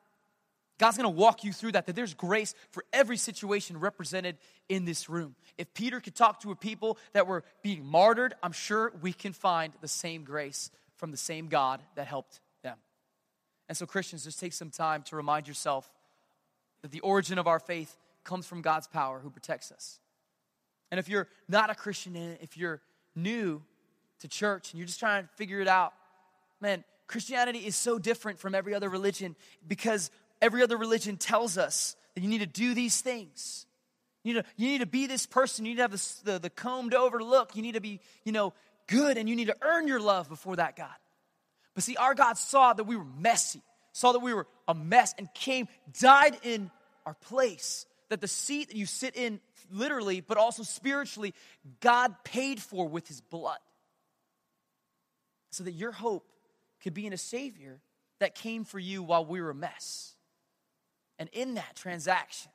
God's 0.81 0.97
gonna 0.97 1.11
walk 1.11 1.45
you 1.45 1.53
through 1.53 1.73
that, 1.73 1.85
that 1.85 1.95
there's 1.95 2.15
grace 2.15 2.55
for 2.71 2.87
every 2.91 3.19
situation 3.19 3.79
represented 3.79 4.39
in 4.71 4.87
this 4.87 5.11
room. 5.11 5.37
If 5.59 5.75
Peter 5.75 6.01
could 6.01 6.15
talk 6.15 6.41
to 6.41 6.53
a 6.53 6.57
people 6.57 6.97
that 7.13 7.27
were 7.27 7.45
being 7.61 7.85
martyred, 7.85 8.33
I'm 8.43 8.53
sure 8.53 8.91
we 9.03 9.13
can 9.13 9.35
find 9.35 9.75
the 9.83 9.89
same 9.89 10.25
grace 10.25 10.71
from 10.97 11.11
the 11.11 11.19
same 11.19 11.49
God 11.49 11.83
that 11.97 12.07
helped 12.07 12.41
them. 12.63 12.79
And 13.69 13.77
so, 13.77 13.85
Christians, 13.85 14.25
just 14.25 14.41
take 14.41 14.55
some 14.55 14.71
time 14.71 15.03
to 15.03 15.17
remind 15.17 15.47
yourself 15.47 15.93
that 16.81 16.91
the 16.93 17.01
origin 17.01 17.39
of 17.39 17.47
our 17.47 17.59
faith 17.59 17.99
comes 18.25 18.47
from 18.47 18.63
God's 18.63 18.87
power 18.87 19.21
who 19.21 19.29
protects 19.29 19.71
us. 19.71 19.99
And 20.91 20.99
if 20.99 21.11
you're 21.11 21.29
not 21.47 21.69
a 21.69 21.75
Christian, 21.75 22.17
eh, 22.17 22.37
if 22.41 22.57
you're 22.57 22.81
new 23.15 23.61
to 24.21 24.29
church 24.29 24.73
and 24.73 24.79
you're 24.79 24.87
just 24.87 24.99
trying 24.99 25.25
to 25.25 25.29
figure 25.35 25.61
it 25.61 25.69
out, 25.69 25.93
man, 26.59 26.85
Christianity 27.11 27.67
is 27.67 27.75
so 27.75 27.99
different 27.99 28.39
from 28.39 28.55
every 28.55 28.73
other 28.73 28.89
religion 28.89 29.35
because 29.67 30.13
every 30.41 30.63
other 30.63 30.77
religion 30.77 31.17
tells 31.17 31.59
us 31.59 31.97
that 32.15 32.23
you 32.23 32.29
need 32.29 32.39
to 32.39 32.47
do 32.47 32.75
these 32.75 33.01
things. 33.01 33.67
You 34.23 34.35
need 34.35 34.41
to, 34.43 34.49
you 34.57 34.69
need 34.69 34.79
to 34.79 34.87
be 34.87 35.07
this 35.07 35.27
person. 35.27 35.65
You 35.65 35.73
need 35.73 35.77
to 35.77 35.83
have 35.83 36.03
the, 36.25 36.39
the 36.39 36.51
combed 36.51 36.95
over 36.95 37.23
look. 37.23 37.57
You 37.57 37.63
need 37.63 37.75
to 37.75 37.81
be, 37.81 38.01
you 38.25 38.33
know, 38.33 38.53
good 38.87 39.17
and 39.17 39.29
you 39.29 39.37
need 39.37 39.47
to 39.47 39.57
earn 39.63 39.89
your 39.89 40.01
love 40.01 40.29
before 40.29 40.57
that 40.57 40.77
God. 40.77 40.89
But 41.75 41.85
see, 41.85 41.97
our 41.97 42.15
God 42.15 42.37
saw 42.37 42.73
that 42.73 42.85
we 42.85 42.97
were 42.97 43.07
messy, 43.19 43.63
saw 43.93 44.13
that 44.13 44.19
we 44.19 44.35
were 44.35 44.47
a 44.69 44.75
mess, 44.75 45.15
and 45.17 45.33
came, 45.35 45.69
died 45.99 46.37
in 46.43 46.71
our 47.07 47.15
place. 47.15 47.87
That 48.11 48.21
the 48.21 48.29
seat 48.29 48.69
that 48.69 48.77
you 48.77 48.87
sit 48.87 49.17
in, 49.17 49.41
literally, 49.71 50.21
but 50.21 50.37
also 50.37 50.65
spiritually, 50.65 51.33
God 51.81 52.15
paid 52.25 52.61
for 52.61 52.89
with 52.89 53.07
his 53.07 53.21
blood. 53.21 53.59
So 55.53 55.65
that 55.65 55.73
your 55.73 55.93
hope 55.93 56.29
could 56.83 56.93
be 56.93 57.07
in 57.07 57.13
a 57.13 57.19
Savior 57.19 57.81
that 58.19 58.35
came 58.35 58.65
for 58.65 58.79
you 58.79 59.03
while 59.03 59.25
we 59.25 59.41
were 59.41 59.51
a 59.51 59.55
mess. 59.55 60.15
And 61.21 61.29
in 61.35 61.55
that 61.55 61.77
transaction, 61.77 62.51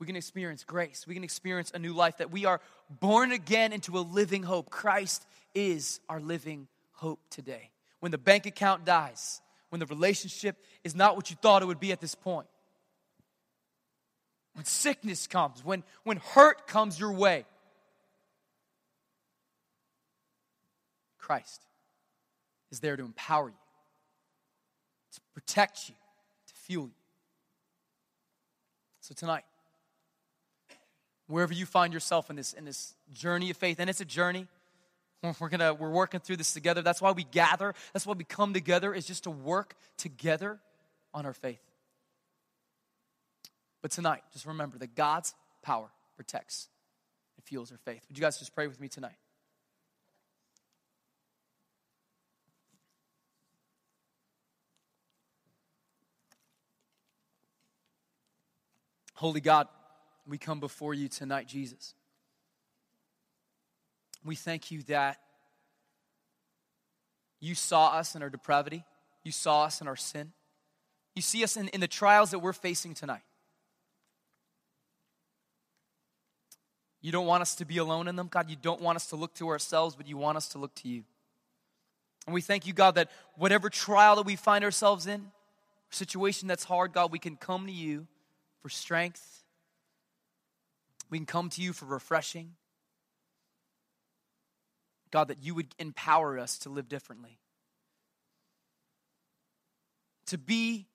we 0.00 0.06
can 0.06 0.16
experience 0.16 0.64
grace. 0.64 1.06
We 1.06 1.14
can 1.14 1.22
experience 1.22 1.70
a 1.72 1.78
new 1.78 1.94
life, 1.94 2.16
that 2.16 2.32
we 2.32 2.44
are 2.44 2.60
born 2.90 3.30
again 3.30 3.72
into 3.72 3.96
a 3.96 4.00
living 4.00 4.42
hope. 4.42 4.68
Christ 4.68 5.24
is 5.54 6.00
our 6.08 6.20
living 6.20 6.66
hope 6.90 7.20
today. 7.30 7.70
When 8.00 8.10
the 8.10 8.18
bank 8.18 8.46
account 8.46 8.84
dies, 8.84 9.40
when 9.70 9.78
the 9.78 9.86
relationship 9.86 10.56
is 10.82 10.96
not 10.96 11.14
what 11.14 11.30
you 11.30 11.36
thought 11.40 11.62
it 11.62 11.66
would 11.66 11.78
be 11.78 11.92
at 11.92 12.00
this 12.00 12.16
point, 12.16 12.48
when 14.54 14.64
sickness 14.64 15.28
comes, 15.28 15.64
when, 15.64 15.84
when 16.02 16.16
hurt 16.16 16.66
comes 16.66 16.98
your 16.98 17.12
way, 17.12 17.44
Christ 21.18 21.62
is 22.72 22.80
there 22.80 22.96
to 22.96 23.04
empower 23.04 23.48
you, 23.48 23.54
to 25.12 25.20
protect 25.32 25.88
you, 25.88 25.94
fuel 26.62 26.86
you. 26.86 26.92
So 29.00 29.14
tonight, 29.14 29.44
wherever 31.26 31.52
you 31.52 31.66
find 31.66 31.92
yourself 31.92 32.30
in 32.30 32.36
this 32.36 32.52
in 32.52 32.64
this 32.64 32.94
journey 33.12 33.50
of 33.50 33.56
faith, 33.56 33.80
and 33.80 33.90
it's 33.90 34.00
a 34.00 34.04
journey. 34.04 34.46
We're 35.40 35.48
gonna 35.48 35.72
we're 35.74 35.90
working 35.90 36.20
through 36.20 36.36
this 36.36 36.52
together. 36.52 36.82
That's 36.82 37.00
why 37.00 37.12
we 37.12 37.24
gather. 37.24 37.74
That's 37.92 38.06
why 38.06 38.14
we 38.14 38.24
come 38.24 38.52
together 38.52 38.92
is 38.92 39.06
just 39.06 39.24
to 39.24 39.30
work 39.30 39.76
together 39.96 40.58
on 41.14 41.26
our 41.26 41.32
faith. 41.32 41.62
But 43.82 43.90
tonight, 43.90 44.22
just 44.32 44.46
remember 44.46 44.78
that 44.78 44.94
God's 44.94 45.34
power 45.62 45.90
protects 46.16 46.68
and 47.36 47.44
fuels 47.44 47.70
our 47.70 47.78
faith. 47.78 48.04
Would 48.08 48.18
you 48.18 48.22
guys 48.22 48.38
just 48.38 48.54
pray 48.54 48.66
with 48.66 48.80
me 48.80 48.88
tonight? 48.88 49.16
Holy 59.22 59.40
God, 59.40 59.68
we 60.26 60.36
come 60.36 60.58
before 60.58 60.94
you 60.94 61.06
tonight, 61.06 61.46
Jesus. 61.46 61.94
We 64.24 64.34
thank 64.34 64.72
you 64.72 64.82
that 64.88 65.20
you 67.38 67.54
saw 67.54 67.90
us 67.90 68.16
in 68.16 68.22
our 68.24 68.30
depravity, 68.30 68.82
you 69.22 69.30
saw 69.30 69.62
us 69.62 69.80
in 69.80 69.86
our 69.86 69.94
sin, 69.94 70.32
you 71.14 71.22
see 71.22 71.44
us 71.44 71.56
in, 71.56 71.68
in 71.68 71.78
the 71.78 71.86
trials 71.86 72.32
that 72.32 72.40
we're 72.40 72.52
facing 72.52 72.94
tonight. 72.94 73.22
You 77.00 77.12
don't 77.12 77.26
want 77.26 77.42
us 77.42 77.54
to 77.54 77.64
be 77.64 77.78
alone 77.78 78.08
in 78.08 78.16
them, 78.16 78.26
God. 78.26 78.50
You 78.50 78.56
don't 78.60 78.80
want 78.80 78.96
us 78.96 79.06
to 79.10 79.14
look 79.14 79.34
to 79.34 79.50
ourselves, 79.50 79.94
but 79.94 80.08
you 80.08 80.16
want 80.16 80.36
us 80.36 80.48
to 80.48 80.58
look 80.58 80.74
to 80.74 80.88
you. 80.88 81.04
And 82.26 82.34
we 82.34 82.40
thank 82.40 82.66
you, 82.66 82.72
God, 82.72 82.96
that 82.96 83.08
whatever 83.36 83.70
trial 83.70 84.16
that 84.16 84.26
we 84.26 84.34
find 84.34 84.64
ourselves 84.64 85.06
in, 85.06 85.30
situation 85.90 86.48
that's 86.48 86.64
hard, 86.64 86.92
God, 86.92 87.12
we 87.12 87.20
can 87.20 87.36
come 87.36 87.68
to 87.68 87.72
you 87.72 88.08
for 88.62 88.68
strength. 88.68 89.42
We 91.10 91.18
can 91.18 91.26
come 91.26 91.50
to 91.50 91.60
you 91.60 91.72
for 91.72 91.84
refreshing. 91.84 92.54
God, 95.10 95.28
that 95.28 95.42
you 95.42 95.54
would 95.54 95.74
empower 95.78 96.38
us 96.38 96.58
to 96.58 96.70
live 96.70 96.88
differently. 96.88 97.38
To 100.26 100.38
be 100.38 100.86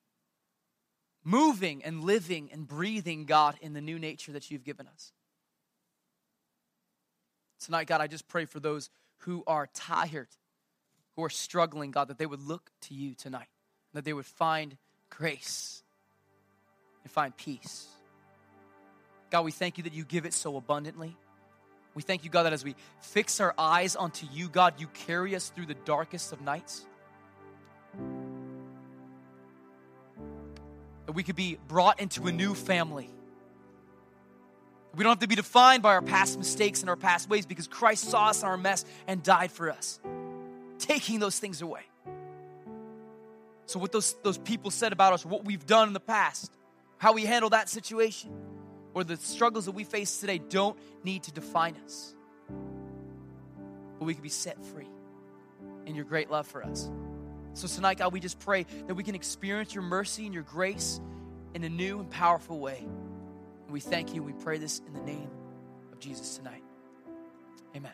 moving 1.24 1.84
and 1.84 2.04
living 2.04 2.50
and 2.52 2.68
breathing, 2.68 3.26
God, 3.26 3.58
in 3.62 3.74
the 3.74 3.82
new 3.82 4.00
nature 4.00 4.32
that 4.32 4.50
you've 4.50 4.64
given 4.64 4.88
us. 4.88 5.12
Tonight, 7.60 7.88
God, 7.88 8.02
I 8.02 8.08
just 8.08 8.28
pray 8.28 8.46
for 8.46 8.60
those 8.60 8.90
who 9.20 9.44
are 9.46 9.68
tired, 9.74 10.30
who 11.16 11.24
are 11.24 11.30
struggling, 11.30 11.92
God, 11.92 12.08
that 12.08 12.18
they 12.18 12.26
would 12.26 12.42
look 12.42 12.72
to 12.84 12.94
you 12.94 13.14
tonight, 13.14 13.50
that 13.94 14.06
they 14.06 14.14
would 14.14 14.26
find 14.26 14.78
grace 15.10 15.84
and 17.08 17.12
find 17.14 17.38
peace. 17.38 17.88
God, 19.30 19.46
we 19.46 19.52
thank 19.52 19.78
you 19.78 19.86
that 19.86 19.94
you 19.94 20.04
give 20.04 20.26
it 20.26 20.34
so 20.34 20.58
abundantly. 20.58 21.16
We 21.96 22.02
thank 22.02 22.26
you, 22.26 22.30
God, 22.30 22.44
that 22.44 22.52
as 22.52 22.66
we 22.66 22.76
fix 23.00 23.40
our 23.40 23.54
eyes 23.58 23.96
onto 23.96 24.28
you, 24.34 24.50
God, 24.50 24.74
you 24.78 24.88
carry 24.88 25.36
us 25.38 25.50
through 25.50 25.68
the 25.68 25.74
darkest 25.74 26.34
of 26.34 26.42
nights. 26.42 26.86
That 31.06 31.14
we 31.14 31.24
could 31.24 31.38
be 31.38 31.58
brought 31.70 32.02
into 32.02 32.28
a 32.28 32.32
new 32.34 32.54
family. 32.54 33.10
We 34.94 35.04
don't 35.06 35.12
have 35.12 35.20
to 35.20 35.28
be 35.28 35.36
defined 35.36 35.84
by 35.84 35.94
our 35.94 36.02
past 36.02 36.38
mistakes 36.38 36.82
and 36.82 36.90
our 36.90 36.98
past 36.98 37.30
ways 37.30 37.46
because 37.46 37.68
Christ 37.68 38.04
saw 38.04 38.28
us 38.28 38.42
in 38.42 38.50
our 38.50 38.58
mess 38.58 38.84
and 39.08 39.24
died 39.24 39.52
for 39.54 39.72
us, 39.72 40.02
taking 40.78 41.20
those 41.20 41.40
things 41.40 41.62
away. 41.62 41.84
So, 43.66 43.80
what 43.80 43.94
those, 43.94 44.14
those 44.24 44.38
people 44.38 44.72
said 44.72 44.92
about 44.92 45.14
us, 45.14 45.26
what 45.26 45.46
we've 45.46 45.66
done 45.66 45.88
in 45.88 45.94
the 45.94 46.00
past, 46.02 46.57
how 46.98 47.14
we 47.14 47.26
handle 47.26 47.52
that 47.52 47.70
situation, 47.70 48.32
or 48.94 49.04
the 49.04 49.18
struggles 49.18 49.66
that 49.66 49.74
we 49.74 49.84
face 49.84 50.20
today 50.20 50.40
don't 50.40 50.78
need 51.04 51.24
to 51.24 51.32
define 51.32 51.76
us. 51.86 52.16
But 54.00 54.06
we 54.06 54.14
can 54.14 54.24
be 54.24 54.30
set 54.30 54.64
free 54.66 54.90
in 55.86 55.96
your 55.96 56.06
great 56.06 56.30
love 56.30 56.48
for 56.48 56.64
us. 56.64 56.90
So 57.54 57.68
tonight, 57.68 57.98
God, 57.98 58.14
we 58.14 58.20
just 58.20 58.40
pray 58.40 58.66
that 58.86 58.94
we 58.94 59.04
can 59.04 59.16
experience 59.16 59.74
your 59.74 59.84
mercy 59.84 60.26
and 60.26 60.34
your 60.34 60.44
grace 60.44 61.00
in 61.54 61.64
a 61.64 61.70
new 61.70 62.00
and 62.00 62.10
powerful 62.10 62.60
way. 62.60 62.86
We 63.70 63.80
thank 63.80 64.14
you. 64.14 64.22
We 64.22 64.34
pray 64.34 64.58
this 64.58 64.80
in 64.86 64.94
the 64.94 65.02
name 65.02 65.30
of 65.92 66.00
Jesus 66.00 66.38
tonight. 66.38 66.64
Amen. 67.76 67.94